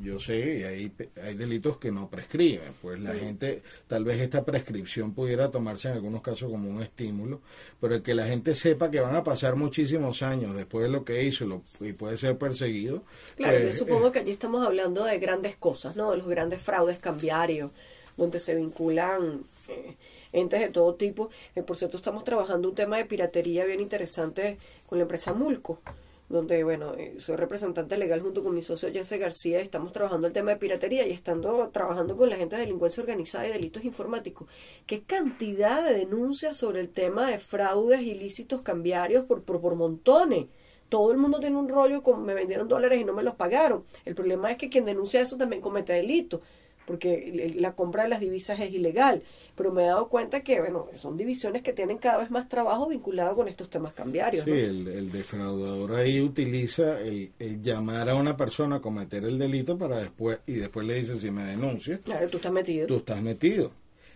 yo 0.00 0.18
sé, 0.18 0.58
y 0.58 0.62
hay, 0.64 0.92
hay 1.22 1.34
delitos 1.34 1.76
que 1.76 1.92
no 1.92 2.08
prescriben, 2.08 2.72
pues 2.82 3.00
la 3.00 3.14
gente, 3.14 3.62
tal 3.86 4.04
vez 4.04 4.20
esta 4.20 4.44
prescripción 4.44 5.14
pudiera 5.14 5.50
tomarse 5.50 5.88
en 5.88 5.94
algunos 5.94 6.20
casos 6.20 6.50
como 6.50 6.68
un 6.68 6.82
estímulo, 6.82 7.40
pero 7.80 8.02
que 8.02 8.14
la 8.14 8.26
gente 8.26 8.54
sepa 8.54 8.90
que 8.90 9.00
van 9.00 9.14
a 9.14 9.22
pasar 9.22 9.54
muchísimos 9.56 10.22
años 10.22 10.56
después 10.56 10.84
de 10.84 10.90
lo 10.90 11.04
que 11.04 11.22
hizo 11.22 11.62
y 11.80 11.92
puede 11.92 12.18
ser 12.18 12.36
perseguido. 12.38 13.04
Claro, 13.36 13.58
yo 13.58 13.64
pues, 13.64 13.78
supongo 13.78 14.10
que 14.10 14.18
allí 14.18 14.32
estamos 14.32 14.66
hablando 14.66 15.04
de 15.04 15.18
grandes 15.18 15.54
cosas, 15.56 15.94
¿no? 15.94 16.10
De 16.10 16.16
los 16.16 16.28
grandes 16.28 16.60
fraudes 16.60 16.98
cambiarios, 16.98 17.70
donde 18.16 18.40
se 18.40 18.54
vinculan... 18.54 19.44
Eh, 19.68 19.94
entes 20.30 20.60
de 20.60 20.68
todo 20.68 20.94
tipo. 20.94 21.30
Eh, 21.56 21.62
por 21.62 21.78
cierto, 21.78 21.96
estamos 21.96 22.22
trabajando 22.22 22.68
un 22.68 22.74
tema 22.74 22.98
de 22.98 23.06
piratería 23.06 23.64
bien 23.64 23.80
interesante 23.80 24.58
con 24.86 24.98
la 24.98 25.02
empresa 25.02 25.32
Mulco 25.32 25.80
donde, 26.28 26.62
bueno, 26.62 26.94
eh, 26.94 27.14
soy 27.18 27.36
representante 27.36 27.96
legal 27.96 28.20
junto 28.20 28.42
con 28.42 28.54
mi 28.54 28.62
socio 28.62 28.92
Jesse 28.92 29.18
García, 29.18 29.60
estamos 29.60 29.92
trabajando 29.92 30.26
el 30.26 30.32
tema 30.32 30.50
de 30.50 30.56
piratería 30.58 31.06
y 31.06 31.12
estando 31.12 31.70
trabajando 31.70 32.16
con 32.16 32.28
la 32.28 32.36
gente 32.36 32.56
de 32.56 32.62
delincuencia 32.62 33.02
organizada 33.02 33.48
y 33.48 33.52
delitos 33.52 33.84
informáticos. 33.84 34.48
¿Qué 34.86 35.02
cantidad 35.02 35.82
de 35.82 35.94
denuncias 35.94 36.58
sobre 36.58 36.80
el 36.80 36.90
tema 36.90 37.30
de 37.30 37.38
fraudes 37.38 38.02
ilícitos 38.02 38.60
cambiarios 38.62 39.24
por, 39.24 39.42
por, 39.42 39.60
por 39.60 39.74
montones? 39.74 40.46
Todo 40.88 41.12
el 41.12 41.18
mundo 41.18 41.38
tiene 41.40 41.56
un 41.56 41.68
rollo 41.68 42.02
con 42.02 42.24
me 42.24 42.34
vendieron 42.34 42.68
dólares 42.68 43.00
y 43.00 43.04
no 43.04 43.12
me 43.12 43.22
los 43.22 43.34
pagaron. 43.34 43.84
El 44.04 44.14
problema 44.14 44.50
es 44.50 44.58
que 44.58 44.68
quien 44.70 44.84
denuncia 44.84 45.20
eso 45.20 45.36
también 45.36 45.62
comete 45.62 45.92
delito 45.92 46.40
porque 46.88 47.52
la 47.56 47.74
compra 47.74 48.04
de 48.04 48.08
las 48.08 48.20
divisas 48.20 48.58
es 48.60 48.72
ilegal. 48.72 49.22
Pero 49.54 49.72
me 49.72 49.82
he 49.82 49.86
dado 49.86 50.08
cuenta 50.08 50.40
que, 50.40 50.58
bueno, 50.58 50.86
son 50.94 51.18
divisiones 51.18 51.62
que 51.62 51.74
tienen 51.74 51.98
cada 51.98 52.16
vez 52.16 52.30
más 52.30 52.48
trabajo 52.48 52.88
vinculado 52.88 53.36
con 53.36 53.46
estos 53.46 53.68
temas 53.68 53.92
cambiarios. 53.92 54.46
Sí, 54.46 54.50
el, 54.50 55.12
defraudador 55.12 55.96
ahí 55.96 56.18
utiliza 56.22 56.98
el, 57.00 57.30
llamar 57.60 58.08
a 58.08 58.14
una 58.14 58.38
persona 58.38 58.76
a 58.76 58.80
cometer 58.80 59.24
el 59.24 59.38
delito 59.38 59.76
para 59.76 59.98
después, 59.98 60.38
y 60.46 60.54
después 60.54 60.86
le 60.86 60.94
dice 60.94 61.18
si 61.18 61.30
me 61.30 61.44
denuncia. 61.44 61.98
Claro, 61.98 62.26
tú 62.28 62.38
estás 62.38 62.52
metido. 62.52 62.86
Tú 62.86 62.96
estás 62.96 63.20
metido. 63.20 63.70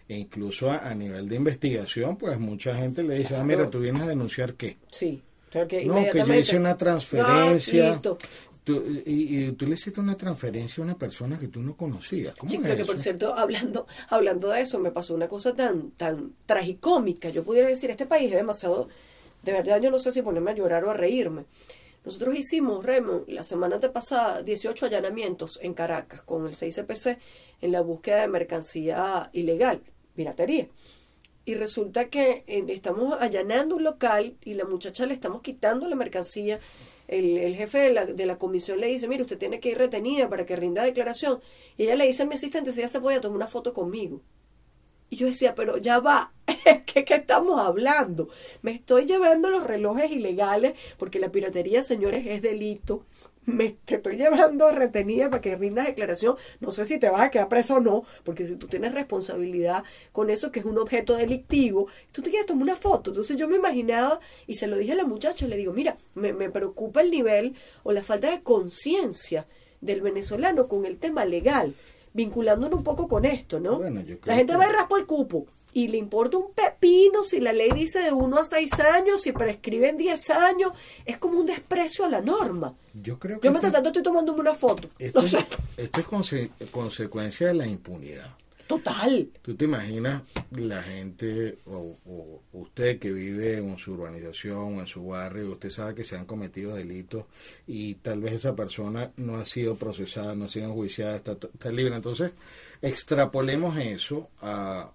E 0.08 0.16
incluso 0.16 0.70
a, 0.70 0.94
nivel 0.94 1.28
de 1.28 1.36
investigación, 1.36 2.16
pues 2.16 2.38
mucha 2.38 2.74
gente 2.74 3.02
le 3.02 3.18
dice, 3.18 3.36
ah, 3.36 3.44
mira, 3.44 3.68
tú 3.68 3.80
vienes 3.80 4.02
a 4.02 4.06
denunciar 4.06 4.54
qué. 4.54 4.78
Sí. 4.90 5.22
no, 5.54 5.68
que 5.68 5.84
yo 6.26 6.34
hice 6.34 6.56
una 6.56 6.78
transferencia. 6.78 8.00
Tú, 8.64 8.80
y, 9.04 9.50
tú 9.52 9.66
le 9.66 9.74
hiciste 9.74 9.98
una 9.98 10.16
transferencia 10.16 10.82
a 10.82 10.84
una 10.84 10.96
persona 10.96 11.38
que 11.38 11.48
tú 11.48 11.62
no 11.62 11.76
conocías. 11.76 12.34
¿Cómo 12.36 12.62
que 12.62 12.84
por 12.84 12.98
cierto, 12.98 13.34
hablando, 13.36 13.86
hablando 14.08 14.50
de 14.50 14.60
eso, 14.60 14.78
me 14.78 14.92
pasó 14.92 15.14
una 15.14 15.26
cosa 15.26 15.54
tan, 15.54 15.90
tan 15.92 16.34
tragicómica. 16.46 17.30
Yo 17.30 17.42
pudiera 17.42 17.66
decir, 17.66 17.90
este 17.90 18.06
país 18.06 18.30
es 18.30 18.36
demasiado 18.36 18.88
de 19.42 19.52
verdad 19.52 19.80
yo 19.80 19.90
no 19.90 19.98
sé 19.98 20.12
si 20.12 20.22
ponerme 20.22 20.52
a 20.52 20.54
llorar 20.54 20.84
o 20.84 20.90
a 20.90 20.94
reírme. 20.94 21.44
Nosotros 22.04 22.36
hicimos, 22.36 22.84
Remo, 22.84 23.22
la 23.28 23.42
semana 23.42 23.78
pasada 23.78 24.42
18 24.42 24.86
allanamientos 24.86 25.58
en 25.62 25.74
Caracas 25.74 26.22
con 26.22 26.46
el 26.46 26.54
6CPC 26.54 27.18
en 27.60 27.72
la 27.72 27.80
búsqueda 27.80 28.22
de 28.22 28.28
mercancía 28.28 29.30
ilegal, 29.32 29.80
piratería. 30.16 30.66
Y 31.44 31.54
resulta 31.54 32.08
que 32.08 32.44
eh, 32.46 32.64
estamos 32.68 33.16
allanando 33.20 33.76
un 33.76 33.84
local 33.84 34.36
y 34.44 34.54
la 34.54 34.64
muchacha 34.64 35.06
le 35.06 35.14
estamos 35.14 35.42
quitando 35.42 35.88
la 35.88 35.96
mercancía. 35.96 36.58
El, 37.09 37.38
el 37.38 37.57
jefe 37.57 37.78
de 37.78 37.92
la, 37.92 38.07
de 38.07 38.26
la 38.26 38.38
comisión 38.38 38.80
le 38.80 38.86
dice, 38.88 39.09
mire, 39.09 39.22
usted 39.22 39.38
tiene 39.38 39.61
que 39.61 39.70
ir 39.70 39.78
retenida 39.78 40.28
para 40.28 40.46
que 40.46 40.57
rinda 40.57 40.82
declaración. 40.84 41.40
Y 41.76 41.84
ella 41.84 41.96
le 41.96 42.07
dice 42.07 42.22
a 42.22 42.26
mi 42.26 42.34
asistente 42.34 42.72
si 42.72 42.80
ella 42.80 42.88
se 42.88 43.00
puede 43.00 43.20
tomar 43.20 43.36
una 43.36 43.46
foto 43.46 43.74
conmigo. 43.74 44.20
Y 45.11 45.16
yo 45.16 45.26
decía, 45.26 45.55
pero 45.55 45.76
ya 45.78 46.00
va, 46.00 46.32
¿qué, 46.86 47.05
¿qué 47.05 47.14
estamos 47.14 47.61
hablando? 47.61 48.28
Me 48.62 48.72
estoy 48.72 49.05
llevando 49.07 49.50
los 49.50 49.64
relojes 49.64 50.11
ilegales 50.11 50.74
porque 50.98 51.18
la 51.18 51.30
piratería, 51.30 51.82
señores, 51.82 52.26
es 52.26 52.40
delito. 52.42 53.05
Me 53.45 53.70
te 53.84 53.97
estoy 53.97 54.16
llevando 54.16 54.70
retenida 54.70 55.28
para 55.28 55.40
que 55.40 55.57
rindas 55.57 55.86
declaración. 55.86 56.36
No 56.61 56.70
sé 56.70 56.84
si 56.84 56.99
te 56.99 57.11
vas 57.11 57.22
a 57.22 57.30
quedar 57.30 57.49
preso 57.49 57.74
o 57.76 57.80
no, 57.80 58.05
porque 58.22 58.45
si 58.45 58.55
tú 58.57 58.68
tienes 58.68 58.93
responsabilidad 58.95 59.82
con 60.12 60.30
eso 60.30 60.53
que 60.53 60.61
es 60.61 60.64
un 60.66 60.78
objeto 60.78 61.16
delictivo, 61.16 61.88
tú 62.12 62.22
te 62.22 62.30
quieres 62.30 62.47
tomar 62.47 62.62
una 62.62 62.76
foto. 62.76 63.11
Entonces 63.11 63.36
yo 63.36 63.49
me 63.49 63.57
imaginaba 63.57 64.20
y 64.47 64.55
se 64.55 64.66
lo 64.68 64.76
dije 64.76 64.93
a 64.93 64.97
la 64.97 65.05
muchacha, 65.05 65.47
le 65.49 65.57
digo, 65.57 65.72
mira, 65.72 65.97
me, 66.14 66.32
me 66.32 66.51
preocupa 66.51 67.01
el 67.01 67.11
nivel 67.11 67.57
o 67.82 67.90
la 67.93 68.03
falta 68.03 68.30
de 68.30 68.43
conciencia 68.43 69.47
del 69.80 70.01
venezolano 70.03 70.68
con 70.68 70.86
el 70.86 70.99
tema 70.99 71.24
legal 71.24 71.74
vinculándonos 72.14 72.78
un 72.78 72.84
poco 72.84 73.09
con 73.09 73.24
esto, 73.24 73.59
¿no? 73.59 73.78
Bueno, 73.78 74.03
yo 74.03 74.18
creo 74.20 74.32
la 74.32 74.34
gente 74.36 74.53
que- 74.53 74.59
va 74.59 74.66
y 74.68 74.70
raspa 74.72 74.99
el 74.99 75.07
cupo 75.07 75.47
y 75.74 75.88
le 75.88 75.98
importa 75.98 76.36
un 76.38 76.52
pepino 76.52 77.22
si 77.24 77.40
la 77.40 77.52
ley 77.52 77.70
dice 77.70 78.00
de 78.00 78.12
1 78.12 78.38
a 78.38 78.44
6 78.44 78.80
años, 78.80 79.22
si 79.22 79.32
prescriben 79.32 79.96
10 79.96 80.30
años, 80.30 80.72
es 81.04 81.18
como 81.18 81.38
un 81.38 81.46
desprecio 81.46 82.04
a 82.04 82.08
la 82.08 82.20
norma. 82.20 82.74
Yo 82.94 83.18
creo 83.18 83.40
que 83.40 83.46
Yo 83.46 83.50
mientras 83.52 83.72
tanto 83.72 83.88
estoy 83.88 84.02
tomándome 84.02 84.40
una 84.40 84.54
foto. 84.54 84.88
esto 84.98 85.20
No 85.20 85.26
es, 85.26 85.32
sé, 85.32 85.46
esto 85.76 86.00
es 86.00 86.06
conse- 86.06 86.50
consecuencia 86.70 87.46
de 87.48 87.54
la 87.54 87.66
impunidad. 87.66 88.34
total. 88.66 89.28
¿Tú 89.42 89.54
te 89.54 89.64
imaginas 89.66 90.22
la 90.50 90.82
gente 90.82 91.58
o, 91.66 91.96
o 92.06 92.40
usted 92.52 92.98
que 92.98 93.12
vive 93.12 93.58
en 93.58 93.76
su 93.76 93.92
urbanización, 93.92 94.78
en 94.80 94.86
su 94.86 95.06
barrio, 95.06 95.50
usted 95.52 95.68
sabe 95.70 95.94
que 95.94 96.04
se 96.04 96.16
han 96.16 96.24
cometido 96.24 96.74
delitos 96.74 97.24
y 97.66 97.94
tal 97.96 98.20
vez 98.20 98.32
esa 98.34 98.54
persona 98.56 99.10
no 99.16 99.36
ha 99.36 99.44
sido 99.44 99.76
procesada, 99.76 100.34
no 100.34 100.46
ha 100.46 100.48
sido 100.48 100.66
enjuiciada, 100.68 101.16
está, 101.16 101.32
está 101.32 101.70
libre? 101.70 101.94
Entonces, 101.96 102.30
extrapolemos 102.80 103.76
eso 103.78 104.28
a, 104.40 104.90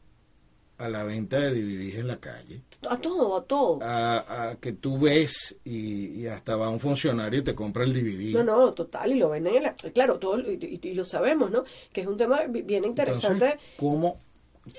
a 0.78 0.89
la 0.89 1.03
venta 1.03 1.39
de 1.39 1.51
DVDs 1.51 1.95
en 1.95 2.07
la 2.07 2.17
calle, 2.19 2.61
A 2.88 2.97
todo, 2.97 3.36
a 3.38 3.43
todo. 3.45 3.80
a, 3.82 4.49
a 4.51 4.55
que 4.57 4.73
tú 4.73 4.99
ves 4.99 5.57
y, 5.63 6.21
y 6.21 6.28
hasta 6.28 6.55
va 6.55 6.69
un 6.69 6.80
funcionario 6.80 7.39
y 7.39 7.43
te 7.43 7.55
compra 7.55 7.84
el 7.84 7.93
DVD. 7.93 8.34
No, 8.38 8.43
no, 8.43 8.73
total, 8.73 9.11
y 9.11 9.15
lo 9.15 9.30
ven 9.30 9.47
en 9.47 9.63
la... 9.63 9.73
Claro, 9.73 10.19
todo, 10.19 10.39
y, 10.39 10.80
y- 10.84 10.88
y 10.89 10.93
lo 10.93 11.03
sabemos, 11.05 11.49
¿no? 11.49 11.63
Que 11.91 12.01
es 12.01 12.07
un 12.07 12.15
tema 12.17 12.41
bi- 12.47 12.61
bien 12.61 12.86
interesante. 12.86 13.45
Entonces, 13.45 13.67
¿cómo? 13.78 14.19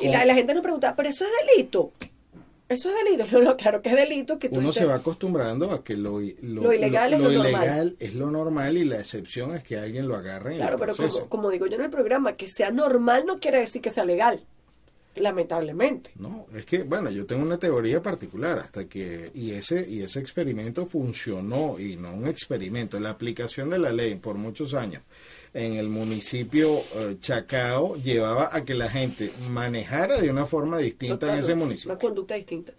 y 0.00 0.08
la, 0.08 0.24
la 0.24 0.34
gente 0.34 0.52
nos 0.54 0.62
pregunta, 0.62 0.94
¿pero 0.94 1.08
eso 1.08 1.24
es 1.24 1.30
delito? 1.46 1.92
¿Eso 2.68 2.90
es 2.90 2.94
delito? 3.02 3.24
No, 3.32 3.40
no, 3.42 3.56
claro 3.56 3.80
que 3.82 3.88
es 3.88 3.96
delito 3.96 4.38
que 4.38 4.50
tú 4.50 4.58
uno 4.60 4.72
se 4.72 4.84
va 4.84 4.96
acostumbrando 4.96 5.72
a 5.72 5.82
que 5.82 5.96
lo, 5.96 6.20
i- 6.22 6.36
Lo 6.42 6.72
ilegal 6.72 7.14
es 7.14 7.20
lo 7.20 7.30
normal. 7.32 7.48
ilegal 7.64 7.96
es 7.98 8.14
lo 8.14 8.30
normal 8.30 8.76
y 8.76 8.84
la 8.84 9.00
excepción 9.00 9.54
es 9.56 9.64
que 9.64 9.78
alguien 9.78 10.06
lo 10.06 10.14
agarre 10.16 10.52
en 10.52 10.56
Claro, 10.58 10.78
pero 10.78 10.94
como, 10.94 11.28
como 11.28 11.50
digo 11.50 11.66
yo 11.66 11.76
en 11.76 11.82
el 11.84 11.90
programa, 11.90 12.36
que 12.36 12.46
sea 12.46 12.70
normal 12.70 13.24
no 13.26 13.38
quiere 13.38 13.58
decir 13.60 13.80
que 13.82 13.90
sea 13.90 14.04
legal. 14.04 14.44
Lamentablemente. 15.18 16.10
No, 16.16 16.46
es 16.54 16.64
que, 16.66 16.82
bueno, 16.82 17.10
yo 17.10 17.26
tengo 17.26 17.42
una 17.42 17.58
teoría 17.58 18.02
particular 18.02 18.58
hasta 18.58 18.88
que, 18.88 19.30
y 19.34 19.52
ese, 19.52 19.88
y 19.88 20.02
ese 20.02 20.20
experimento 20.20 20.86
funcionó, 20.86 21.78
y 21.78 21.96
no 21.96 22.12
un 22.12 22.26
experimento, 22.26 22.98
la 23.00 23.10
aplicación 23.10 23.70
de 23.70 23.78
la 23.78 23.92
ley 23.92 24.16
por 24.16 24.36
muchos 24.36 24.74
años 24.74 25.02
en 25.54 25.74
el 25.74 25.88
municipio 25.88 26.82
eh, 26.94 27.16
Chacao 27.20 27.96
llevaba 27.96 28.50
a 28.52 28.64
que 28.64 28.74
la 28.74 28.88
gente 28.88 29.32
manejara 29.50 30.20
de 30.20 30.30
una 30.30 30.46
forma 30.46 30.78
distinta 30.78 31.32
en 31.32 31.38
ese 31.40 31.54
municipio. 31.54 31.92
Una 31.92 32.00
conducta 32.00 32.34
distinta. 32.34 32.72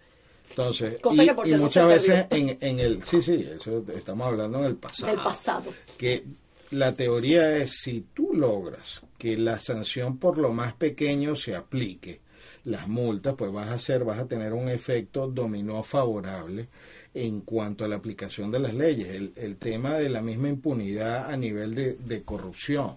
Entonces, 0.50 1.00
Cosa 1.00 1.22
y, 1.22 1.26
que 1.26 1.34
por 1.34 1.46
y 1.46 1.50
cierto 1.50 1.64
muchas 1.64 1.86
veces 1.86 2.26
en, 2.30 2.58
en 2.60 2.80
el, 2.80 3.02
sí, 3.04 3.22
sí, 3.22 3.46
eso 3.56 3.84
estamos 3.94 4.26
hablando 4.26 4.58
en 4.58 4.64
el 4.64 4.76
pasado. 4.76 5.12
Del 5.12 5.22
pasado. 5.22 5.72
que 5.96 6.24
la 6.72 6.92
teoría 6.92 7.56
es 7.56 7.80
si 7.82 8.06
tú 8.14 8.30
logras 8.34 9.02
que 9.18 9.36
la 9.36 9.60
sanción 9.60 10.18
por 10.18 10.38
lo 10.38 10.52
más 10.52 10.72
pequeño 10.72 11.36
se 11.36 11.54
aplique, 11.54 12.20
las 12.64 12.88
multas, 12.88 13.34
pues 13.36 13.52
vas 13.52 13.68
a 13.68 13.74
hacer, 13.74 14.04
vas 14.04 14.18
a 14.18 14.26
tener 14.26 14.52
un 14.52 14.68
efecto 14.68 15.26
dominó 15.28 15.82
favorable 15.82 16.68
en 17.14 17.40
cuanto 17.40 17.84
a 17.84 17.88
la 17.88 17.96
aplicación 17.96 18.50
de 18.50 18.60
las 18.60 18.74
leyes. 18.74 19.08
El, 19.08 19.32
el 19.36 19.56
tema 19.56 19.94
de 19.94 20.08
la 20.08 20.20
misma 20.22 20.48
impunidad 20.48 21.30
a 21.30 21.36
nivel 21.36 21.74
de, 21.74 21.94
de 21.94 22.22
corrupción. 22.22 22.96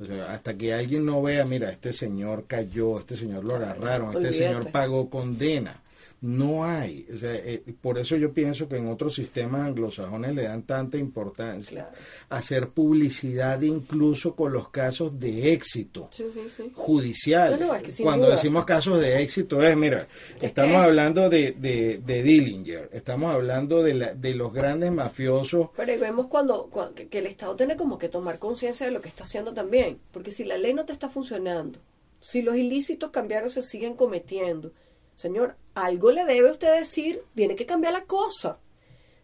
O 0.00 0.06
sea, 0.06 0.32
hasta 0.32 0.56
que 0.56 0.72
alguien 0.72 1.04
no 1.04 1.20
vea, 1.22 1.44
mira, 1.44 1.70
este 1.70 1.92
señor 1.92 2.46
cayó, 2.46 2.98
este 2.98 3.16
señor 3.16 3.44
lo 3.44 3.56
agarraron, 3.56 4.08
este 4.08 4.28
olvídate. 4.28 4.38
señor 4.38 4.70
pagó 4.70 5.10
condena. 5.10 5.82
No 6.22 6.64
hay. 6.66 7.06
O 7.14 7.16
sea, 7.16 7.34
eh, 7.34 7.62
por 7.80 7.98
eso 7.98 8.14
yo 8.16 8.30
pienso 8.32 8.68
que 8.68 8.76
en 8.76 8.88
otros 8.88 9.14
sistemas 9.14 9.62
anglosajones 9.62 10.34
le 10.34 10.42
dan 10.42 10.64
tanta 10.64 10.98
importancia 10.98 11.86
Claro. 11.88 11.96
hacer 12.28 12.68
publicidad 12.68 13.62
incluso 13.62 14.36
con 14.36 14.52
los 14.52 14.68
casos 14.68 15.18
de 15.18 15.52
éxito 15.54 16.08
Sí, 16.12 16.26
sí, 16.32 16.40
sí. 16.54 16.70
judiciales. 16.74 17.58
No, 17.58 17.68
no, 17.68 17.74
es 17.74 17.82
que 17.82 17.92
sin 17.92 18.04
Cuando 18.04 18.26
duda. 18.26 18.34
decimos 18.36 18.66
casos 18.66 19.00
de 19.00 19.22
éxito 19.22 19.62
es, 19.62 19.74
mira, 19.76 20.06
estamos 20.42 20.76
es- 20.82 20.86
hablando 20.88 21.30
de, 21.30 21.52
de, 21.52 21.98
de 22.04 22.22
Dillinger, 22.22 22.90
estamos 22.92 23.32
hablando 23.34 23.82
de, 23.82 23.94
la, 23.94 24.14
de 24.14 24.34
los 24.34 24.52
grandes 24.52 24.92
mafiosos. 24.92 25.68
Pero 25.74 25.98
vemos 25.98 26.26
cuando, 26.26 26.68
cuan- 26.70 26.92
que, 26.92 27.08
que 27.08 27.18
el 27.20 27.26
Estado 27.28 27.56
tiene 27.56 27.76
como 27.76 27.96
que 27.96 28.10
tomar 28.10 28.38
conciencia 28.38 28.84
de 28.84 28.92
lo 28.92 29.00
que 29.00 29.08
está 29.08 29.24
haciendo 29.24 29.54
también. 29.54 29.98
Porque 30.12 30.32
si 30.32 30.44
la 30.44 30.58
ley 30.58 30.74
no 30.74 30.84
te 30.84 30.92
está 30.92 31.08
funcionando, 31.08 31.78
si 32.20 32.42
los 32.42 32.56
ilícitos 32.56 33.10
cambiaron 33.10 33.48
se 33.48 33.62
siguen 33.62 33.94
cometiendo, 33.94 34.72
señor, 35.20 35.56
algo 35.74 36.10
le 36.10 36.24
debe 36.24 36.50
usted 36.50 36.76
decir, 36.76 37.22
tiene 37.34 37.56
que 37.56 37.66
cambiar 37.66 37.92
la 37.92 38.04
cosa. 38.04 38.58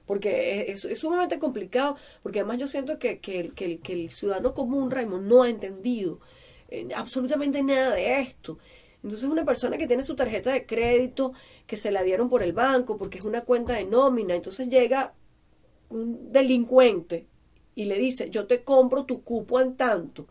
Porque 0.07 0.67
es, 0.69 0.87
sumamente 0.99 1.39
complicado, 1.39 1.97
porque 2.23 2.41
además 2.41 2.59
yo 2.59 2.69
siento 2.69 2.99
que 2.99 3.21
el 3.89 4.11
ciudadano 4.11 4.55
común, 4.55 4.91
Raymond, 4.91 5.27
no 5.27 5.43
ha 5.43 5.51
entendido 5.51 6.21
eh, 6.69 6.89
absolutamente 6.95 7.63
nada 7.63 7.95
de 7.95 8.21
esto. 8.21 8.59
Entonces 9.03 9.29
una 9.29 9.45
persona 9.45 9.79
que 9.79 9.87
tiene 9.87 10.03
su 10.03 10.17
tarjeta 10.17 10.53
de 10.53 10.67
crédito, 10.67 11.33
que 11.67 11.77
se 11.77 11.91
la 11.91 12.03
dieron 12.03 12.29
por 12.29 12.43
el 12.43 12.53
banco, 12.53 12.97
porque 12.97 13.19
es 13.19 13.25
una 13.25 13.43
cuenta 13.43 13.75
de 13.75 13.85
nómina, 13.85 14.35
entonces 14.35 14.69
llega 14.69 15.15
un 15.89 16.33
delincuente 16.33 17.27
y 17.75 17.85
le 17.85 17.99
dice, 17.99 18.31
yo 18.31 18.47
te 18.47 18.65
compro 18.65 19.05
tu 19.05 19.23
cupo 19.23 19.61
en 19.61 19.77
tanto. 19.77 20.27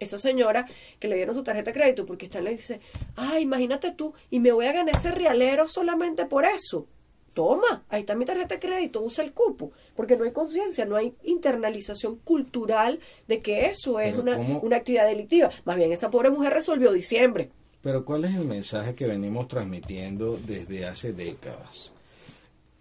Esa 0.00 0.18
señora 0.18 0.66
que 0.98 1.08
le 1.08 1.16
dieron 1.16 1.34
su 1.34 1.42
tarjeta 1.42 1.70
de 1.70 1.78
crédito, 1.78 2.06
porque 2.06 2.26
está 2.26 2.40
le 2.40 2.50
dice, 2.50 2.80
ah, 3.16 3.38
imagínate 3.38 3.92
tú, 3.92 4.14
y 4.30 4.40
me 4.40 4.52
voy 4.52 4.66
a 4.66 4.72
ganar 4.72 4.96
ese 4.96 5.10
realero 5.10 5.68
solamente 5.68 6.26
por 6.26 6.44
eso. 6.44 6.86
Toma, 7.32 7.84
ahí 7.88 8.00
está 8.00 8.14
mi 8.14 8.24
tarjeta 8.24 8.54
de 8.54 8.60
crédito, 8.60 9.00
usa 9.00 9.24
el 9.24 9.32
cupo, 9.32 9.72
porque 9.96 10.16
no 10.16 10.24
hay 10.24 10.30
conciencia, 10.30 10.84
no 10.84 10.94
hay 10.94 11.14
internalización 11.24 12.16
cultural 12.16 13.00
de 13.26 13.40
que 13.40 13.66
eso 13.66 13.98
es 13.98 14.16
una, 14.16 14.36
una 14.36 14.76
actividad 14.76 15.06
delictiva. 15.06 15.50
Más 15.64 15.76
bien, 15.76 15.92
esa 15.92 16.10
pobre 16.10 16.30
mujer 16.30 16.52
resolvió 16.52 16.92
diciembre. 16.92 17.50
Pero 17.82 18.04
¿cuál 18.04 18.24
es 18.24 18.34
el 18.34 18.44
mensaje 18.44 18.94
que 18.94 19.06
venimos 19.06 19.48
transmitiendo 19.48 20.38
desde 20.46 20.86
hace 20.86 21.12
décadas? 21.12 21.92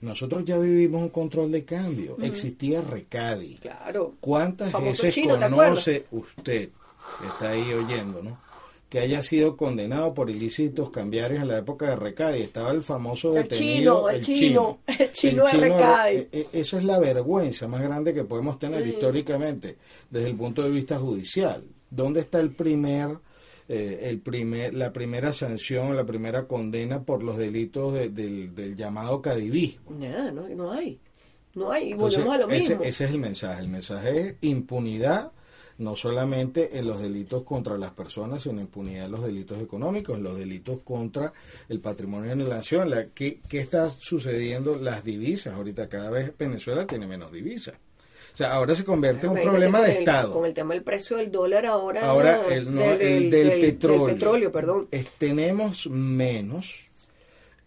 Nosotros 0.03 0.43
ya 0.45 0.57
vivimos 0.57 1.01
un 1.01 1.09
control 1.09 1.51
de 1.51 1.64
cambio. 1.64 2.18
Existía 2.22 2.82
Recadi. 2.82 3.55
Claro. 3.55 4.16
¿Cuántas 4.20 4.74
veces 4.84 5.16
chino, 5.16 5.39
¿te 5.39 5.49
conoce 5.49 6.05
usted, 6.11 6.70
que 7.24 7.28
está 7.30 7.49
ahí 7.51 7.74
oyendo, 7.74 8.21
¿no? 8.21 8.38
que 8.89 8.99
haya 8.99 9.24
sido 9.24 9.57
condenado 9.57 10.13
por 10.13 10.30
ilícitos 10.30 10.91
cambiarios 10.91 11.41
en 11.41 11.47
la 11.47 11.57
época 11.57 11.88
de 11.89 11.95
Recadi? 11.95 12.43
Estaba 12.43 12.69
el 12.71 12.84
famoso 12.84 13.36
El 13.36 13.41
detenido, 13.47 14.07
chino, 14.07 14.09
el 14.09 14.21
chino, 14.21 14.80
el 14.99 15.11
chino 15.11 15.45
de 15.45 15.51
Recadi. 15.53 16.15
eh, 16.17 16.28
eh, 16.32 16.47
Eso 16.53 16.78
es 16.78 16.84
la 16.84 16.99
vergüenza 16.99 17.67
más 17.67 17.82
grande 17.82 18.13
que 18.13 18.24
podemos 18.24 18.59
tener 18.59 18.86
históricamente 18.86 19.78
desde 20.11 20.28
el 20.30 20.36
punto 20.36 20.61
de 20.61 20.69
vista 20.69 20.99
judicial. 20.99 21.63
¿Dónde 21.89 22.19
está 22.19 22.39
el 22.39 22.51
primer 22.51 23.17
eh, 23.67 24.09
el 24.09 24.19
primer, 24.19 24.74
la 24.76 24.91
primera 24.93 25.32
sanción, 25.34 25.95
la 25.95 26.03
primera 26.05 26.45
condena 26.47 27.01
por 27.01 27.24
los 27.24 27.38
delitos 27.38 27.93
de- 27.93 28.09
del, 28.09 28.53
del 28.53 28.76
llamado 28.76 29.21
cadivismo. 29.21 29.89
Nada, 29.97 30.32
no, 30.32 30.47
no 30.49 30.71
hay. 30.71 30.99
No 31.55 31.71
hay. 31.71 31.88
Y 31.88 31.91
Entonces, 31.93 32.19
volvemos 32.26 32.36
a 32.36 32.45
lo 32.47 32.53
ese, 32.53 32.69
mismo. 32.74 32.84
ese 32.84 33.05
es 33.05 33.09
el 33.11 33.19
mensaje. 33.19 33.61
El 33.61 33.69
mensaje 33.69 34.19
es 34.19 34.36
impunidad, 34.41 35.32
no 35.78 35.95
solamente 35.95 36.78
en 36.78 36.88
los 36.88 37.01
delitos 37.01 37.43
contra 37.43 37.78
las 37.78 37.91
personas, 37.91 38.43
sino 38.43 38.61
impunidad 38.61 39.05
en 39.05 39.11
los 39.11 39.24
delitos 39.24 39.59
económicos, 39.61 40.17
en 40.17 40.24
los 40.24 40.38
delitos 40.38 40.80
contra 40.84 41.34
el 41.69 41.80
patrimonio 41.80 42.36
de 42.36 42.43
la 42.43 42.55
nación. 42.57 42.89
La, 42.89 43.07
¿qué, 43.07 43.39
¿Qué 43.49 43.59
está 43.59 43.89
sucediendo? 43.89 44.76
Las 44.78 45.03
divisas. 45.03 45.53
Ahorita 45.55 45.89
cada 45.89 46.09
vez 46.11 46.32
Venezuela 46.38 46.86
tiene 46.86 47.07
menos 47.07 47.32
divisas. 47.32 47.76
O 48.34 48.38
sea, 48.38 48.53
ahora 48.53 48.76
se 48.76 48.84
convierte 48.84 49.28
en 49.28 49.34
un 49.34 49.41
problema 49.41 49.80
de 49.82 49.91
el- 49.91 49.97
Estado. 49.99 50.34
Con 50.34 50.45
el 50.45 50.53
tema 50.55 50.74
del 50.74 50.82
precio 50.84 51.17
del 51.17 51.32
dólar 51.32 51.65
ahora. 51.67 52.07
Ahora, 52.09 52.38
no, 52.43 52.49
el, 52.49 52.74
no, 52.76 52.82
el 52.93 53.30
del, 53.30 53.59
petróleo. 53.59 54.05
petróleo, 54.07 54.51
perdón. 54.51 54.88
Es- 54.91 55.07
tenemos 55.19 55.86
menos 55.88 56.86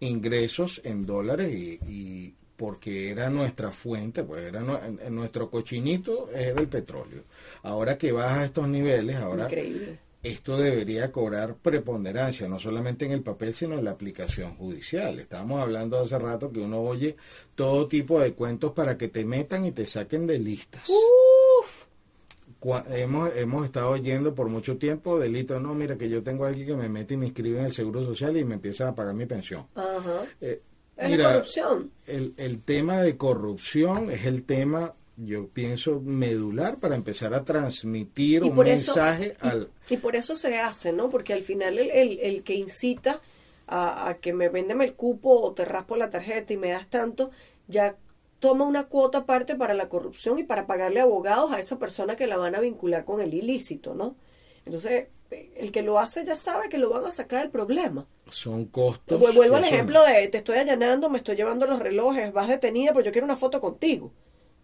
ingresos 0.01 0.81
en 0.85 1.07
dólares 1.07 1.53
y, 1.53 1.79
y 1.89 2.35
porque 2.57 3.11
era 3.11 3.29
nuestra 3.31 3.71
fuente, 3.71 4.25
pues 4.25 4.45
era 4.45 4.61
en 4.87 5.15
nuestro 5.15 5.51
cochinito 5.51 6.31
era 6.31 6.61
el 6.61 6.69
petróleo. 6.69 7.25
Ahora 7.63 7.99
que 7.99 8.13
baja 8.13 8.41
a 8.41 8.45
estos 8.45 8.67
niveles, 8.69 9.17
ahora 9.17 9.45
Increíble. 9.45 9.99
esto 10.23 10.57
debería 10.57 11.13
cobrar 11.13 11.57
preponderancia, 11.57 12.49
no 12.49 12.59
solamente 12.59 13.05
en 13.05 13.13
el 13.13 13.23
papel, 13.23 13.55
sino 13.55 13.75
en 13.75 13.85
la 13.85 13.93
aplicación 13.93 14.57
judicial. 14.57 15.21
Estábamos 15.21 15.61
hablando 15.61 15.99
hace 15.99 16.19
rato 16.19 16.51
que 16.51 16.61
uno 16.61 16.81
oye 16.81 17.17
todo 17.55 17.87
tipo 17.87 18.21
de 18.21 18.33
cuentos 18.33 18.73
para 18.73 18.97
que 18.97 19.09
te 19.09 19.25
metan 19.25 19.67
y 19.67 19.73
te 19.73 19.87
saquen 19.87 20.27
de 20.27 20.39
listas. 20.39 20.89
Uf. 20.89 21.85
Hemos, 22.91 23.31
hemos 23.37 23.65
estado 23.65 23.91
oyendo 23.91 24.35
por 24.35 24.49
mucho 24.49 24.77
tiempo 24.77 25.21
delitos, 25.21 25.63
no, 25.63 25.73
mira 25.75 25.97
que 25.97 26.09
yo 26.09 26.25
tengo 26.25 26.45
a 26.45 26.49
alguien 26.49 26.67
que 26.67 26.75
me 26.75 26.89
mete 26.89 27.15
y 27.15 27.17
me 27.17 27.27
inscribe 27.27 27.61
en 27.61 27.67
el 27.67 27.73
Seguro 27.73 28.05
Social 28.05 28.37
y 28.37 28.45
me 28.45 28.55
empieza 28.55 28.89
a 28.89 28.95
pagar 28.95 29.15
mi 29.15 29.27
pensión. 29.27 29.67
Ajá. 29.77 30.25
Eh, 30.41 30.63
Es 30.97 31.11
mira, 31.11 31.31
corrupción. 31.33 31.91
El, 32.07 32.35
el 32.37 32.63
tema 32.63 33.01
de 33.03 33.17
corrupción 33.17 34.11
es 34.11 34.25
el 34.27 34.45
tema, 34.45 34.95
yo 35.17 35.49
pienso, 35.49 36.01
medular 36.01 36.79
para 36.79 36.95
empezar 36.95 37.35
a 37.35 37.45
transmitir 37.45 38.43
Y 38.45 38.49
un 38.49 38.55
por 38.55 38.67
eso- 38.69 38.95
mensaje 38.95 39.35
y- 39.43 39.47
al... 39.47 39.69
Y 39.91 39.97
por 39.99 40.17
eso 40.17 40.37
se 40.37 40.59
hace, 40.59 40.93
¿no? 40.93 41.11
Porque 41.11 41.33
al 41.33 41.43
final 41.43 41.79
el, 41.79 41.91
el, 41.91 42.19
el 42.21 42.43
que 42.43 42.55
incita 42.55 43.21
a, 43.67 44.09
a 44.09 44.15
que 44.19 44.33
me 44.33 44.49
véndeme 44.49 44.85
el 44.85 44.95
cupo 44.95 45.41
o 45.41 45.53
te 45.53 45.65
raspo 45.65 45.97
la 45.97 46.09
tarjeta 46.11 46.53
y 46.53 46.57
me 46.57 46.71
das 46.71 46.89
tanto, 46.89 47.31
ya 47.69 47.97
toma 48.39 48.65
una 48.65 48.85
cuota 48.85 49.19
aparte 49.19 49.55
para 49.57 49.75
la 49.75 49.89
corrupción 49.89 50.39
y 50.39 50.45
para 50.45 50.67
pagarle 50.67 51.01
abogados 51.01 51.53
a 51.53 51.59
esa 51.59 51.79
persona 51.79 52.17
que 52.17 52.27
la 52.27 52.37
van 52.37 52.55
a 52.55 52.61
vincular 52.61 53.05
con 53.05 53.21
el 53.21 53.35
ilícito, 53.35 53.95
¿no? 53.95 54.15
Entonces, 54.67 55.07
el 55.57 55.73
que 55.73 55.83
lo 55.83 55.99
hace 55.99 56.25
ya 56.25 56.37
sabe 56.37 56.69
que 56.69 56.79
lo 56.79 56.91
van 56.91 57.05
a 57.07 57.11
sacar 57.11 57.41
del 57.41 57.51
problema. 57.51 58.07
Son 58.29 58.67
costos. 58.67 59.21
Vu- 59.21 59.33
Vuelvo 59.35 59.57
al 59.57 59.64
son- 59.64 59.73
ejemplo 59.75 60.05
de 60.05 60.29
te 60.29 60.39
estoy 60.39 60.59
allanando, 60.59 61.09
me 61.09 61.19
estoy 61.19 61.37
llevando 61.37 61.67
los 61.67 61.79
relojes, 61.79 62.33
vas 62.33 62.49
detenida, 62.49 62.93
pero 62.93 63.05
yo 63.07 63.12
quiero 63.12 63.25
una 63.25 63.37
foto 63.37 63.61
contigo. 63.61 64.12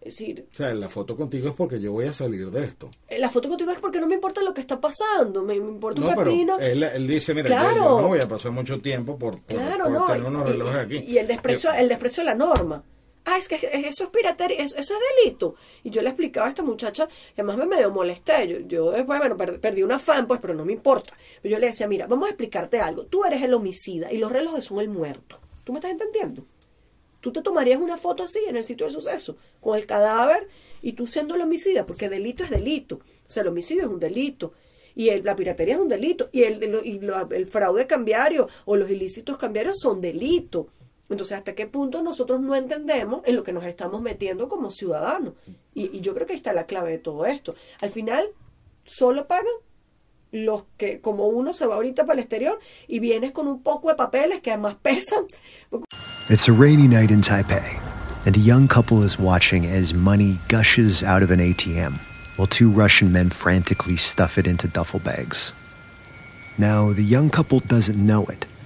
Es 0.01 0.17
decir, 0.17 0.45
O 0.51 0.55
sea, 0.55 0.73
la 0.73 0.89
foto 0.89 1.15
contigo 1.15 1.47
es 1.47 1.53
porque 1.55 1.79
yo 1.79 1.93
voy 1.93 2.05
a 2.07 2.11
salir 2.13 2.51
de 2.51 2.63
esto. 2.65 2.89
eh, 3.07 3.19
la 3.19 3.29
foto 3.29 3.47
contigo 3.47 3.71
es 3.71 3.79
porque 3.79 4.01
no 4.01 4.07
me 4.07 4.15
importa 4.15 4.41
lo 4.41 4.53
que 4.53 4.59
está 4.59 4.81
pasando, 4.81 5.43
me, 5.43 5.57
me 5.57 5.69
importa 5.69 6.01
No, 6.01 6.09
un 6.09 6.15
pepino. 6.15 6.59
él, 6.59 6.83
él 6.83 7.07
dice, 7.07 7.33
mira, 7.33 7.47
yo- 7.47 7.55
Claro. 7.55 7.75
yo, 7.77 8.01
no 8.01 8.07
voy 8.09 8.19
a 8.19 8.27
pasar 8.27 8.51
mucho 8.51 8.81
tiempo 8.81 9.17
por, 9.17 9.39
por, 9.41 9.57
Claro, 9.57 9.85
por 9.85 9.93
no. 9.93 10.05
tener 10.05 10.23
unos 10.23 10.45
y- 10.45 10.51
relojes 10.51 10.75
aquí. 10.75 10.97
Y 11.07 11.17
el 11.19 11.27
desprecio, 11.27 11.71
Eh, 11.73 11.79
el 11.79 11.87
desprecio 11.87 12.21
de 12.21 12.25
la 12.31 12.35
norma. 12.35 12.83
Ah, 13.25 13.37
es 13.37 13.47
que 13.47 13.55
eso 13.87 14.03
es 14.03 14.09
piratería, 14.09 14.57
eso, 14.61 14.77
eso 14.77 14.93
es 14.93 14.99
delito. 15.23 15.55
Y 15.83 15.89
yo 15.91 16.01
le 16.01 16.09
explicaba 16.09 16.47
a 16.47 16.49
esta 16.49 16.61
muchacha, 16.63 17.07
que 17.07 17.41
además 17.41 17.57
me 17.57 17.65
medio 17.65 17.89
molesté. 17.89 18.47
Yo, 18.47 18.59
yo 18.67 18.91
después, 18.91 19.17
bueno, 19.17 19.37
per- 19.37 19.61
perdí 19.61 19.81
una 19.81 19.97
fan, 19.97 20.27
pues, 20.27 20.41
pero 20.41 20.53
no 20.53 20.65
me 20.65 20.73
importa. 20.73 21.13
Pero 21.41 21.53
yo 21.53 21.59
le 21.59 21.67
decía, 21.67 21.87
mira, 21.87 22.05
vamos 22.07 22.25
a 22.27 22.31
explicarte 22.31 22.81
algo. 22.81 23.05
Tú 23.05 23.23
eres 23.23 23.41
el 23.41 23.53
homicida 23.53 24.11
y 24.11 24.17
los 24.17 24.29
relojes 24.31 24.65
son 24.65 24.79
el 24.81 24.89
muerto. 24.89 25.39
¿Tú 25.63 25.71
me 25.71 25.79
estás 25.79 25.91
entendiendo? 25.91 26.45
Tú 27.21 27.31
te 27.31 27.41
tomarías 27.41 27.79
una 27.79 27.95
foto 27.95 28.23
así 28.23 28.39
en 28.49 28.57
el 28.57 28.63
sitio 28.65 28.85
del 28.85 28.93
suceso, 28.93 29.37
con 29.61 29.77
el 29.77 29.85
cadáver 29.85 30.49
y 30.81 30.91
tú 30.91 31.07
siendo 31.07 31.35
el 31.35 31.41
homicida, 31.41 31.85
porque 31.85 32.09
delito 32.09 32.43
es 32.43 32.49
delito. 32.49 32.95
O 33.25 33.29
sea, 33.31 33.43
el 33.43 33.47
homicidio 33.47 33.83
es 33.83 33.89
un 33.89 33.99
delito. 34.01 34.51
Y 34.95 35.07
el- 35.09 35.23
la 35.23 35.33
piratería 35.37 35.75
es 35.75 35.79
un 35.79 35.87
delito. 35.87 36.27
Y, 36.33 36.43
el, 36.43 36.61
el- 36.61 37.13
el 37.31 37.47
fraude 37.47 37.87
cambiario 37.87 38.49
o 38.65 38.75
los 38.75 38.89
ilícitos 38.89 39.37
cambiarios 39.37 39.79
son 39.79 40.01
delito. 40.01 40.67
Entonces, 41.09 41.37
¿hasta 41.37 41.53
qué 41.53 41.67
punto 41.67 42.01
nosotros 42.01 42.41
no 42.41 42.55
entendemos 42.55 43.21
en 43.25 43.35
lo 43.35 43.43
que 43.43 43.53
nos 43.53 43.65
estamos 43.65 44.01
metiendo 44.01 44.47
como 44.47 44.71
ciudadanos? 44.71 45.33
Y, 45.73 46.01
yo 46.01 46.13
creo 46.13 46.25
que 46.25 46.33
ahí 46.33 46.37
está 46.37 46.53
la 46.53 46.65
clave 46.65 46.91
de 46.91 46.97
todo 46.97 47.25
esto. 47.25 47.53
Al 47.81 47.89
final, 47.89 48.29
solo 48.83 49.27
pagan 49.27 49.53
los 50.31 50.65
que, 50.77 50.99
como 50.99 51.27
uno 51.27 51.53
se 51.53 51.67
va 51.67 51.75
ahorita 51.75 52.05
para 52.05 52.13
el 52.13 52.19
exterior 52.19 52.59
y 52.87 52.99
vienes 52.99 53.31
con 53.31 53.47
un 53.47 53.61
poco 53.61 53.89
de 53.89 53.95
papeles 53.95 54.41
que 54.41 54.51
además 54.51 54.75
pesan. 54.81 55.25
It's 56.29 56.47
a 56.47 56.53
rainy 56.53 56.87
night 56.87 57.11
in 57.11 57.21
Taipei, 57.21 57.79
and 58.25 58.35
a 58.35 58.39
young 58.39 58.67
couple 58.67 59.03
is 59.03 59.19
watching 59.19 59.65
as 59.65 59.93
money 59.93 60.39
gushes 60.47 61.03
out 61.03 61.21
of 61.21 61.29
an 61.29 61.39
ATM 61.39 61.99
while 62.35 62.47
two 62.47 62.69
Russian 62.69 63.11
men 63.11 63.29
frantically 63.29 63.97
stuff 63.97 64.37
it 64.37 64.47
into 64.47 64.67
duffel 64.67 64.99
bags. 64.99 65.53
Now, 66.57 66.91
the 66.91 67.03
young 67.03 67.29
couple 67.29 67.59
doesn't 67.59 67.97
know 67.97 68.25
it, 68.25 68.45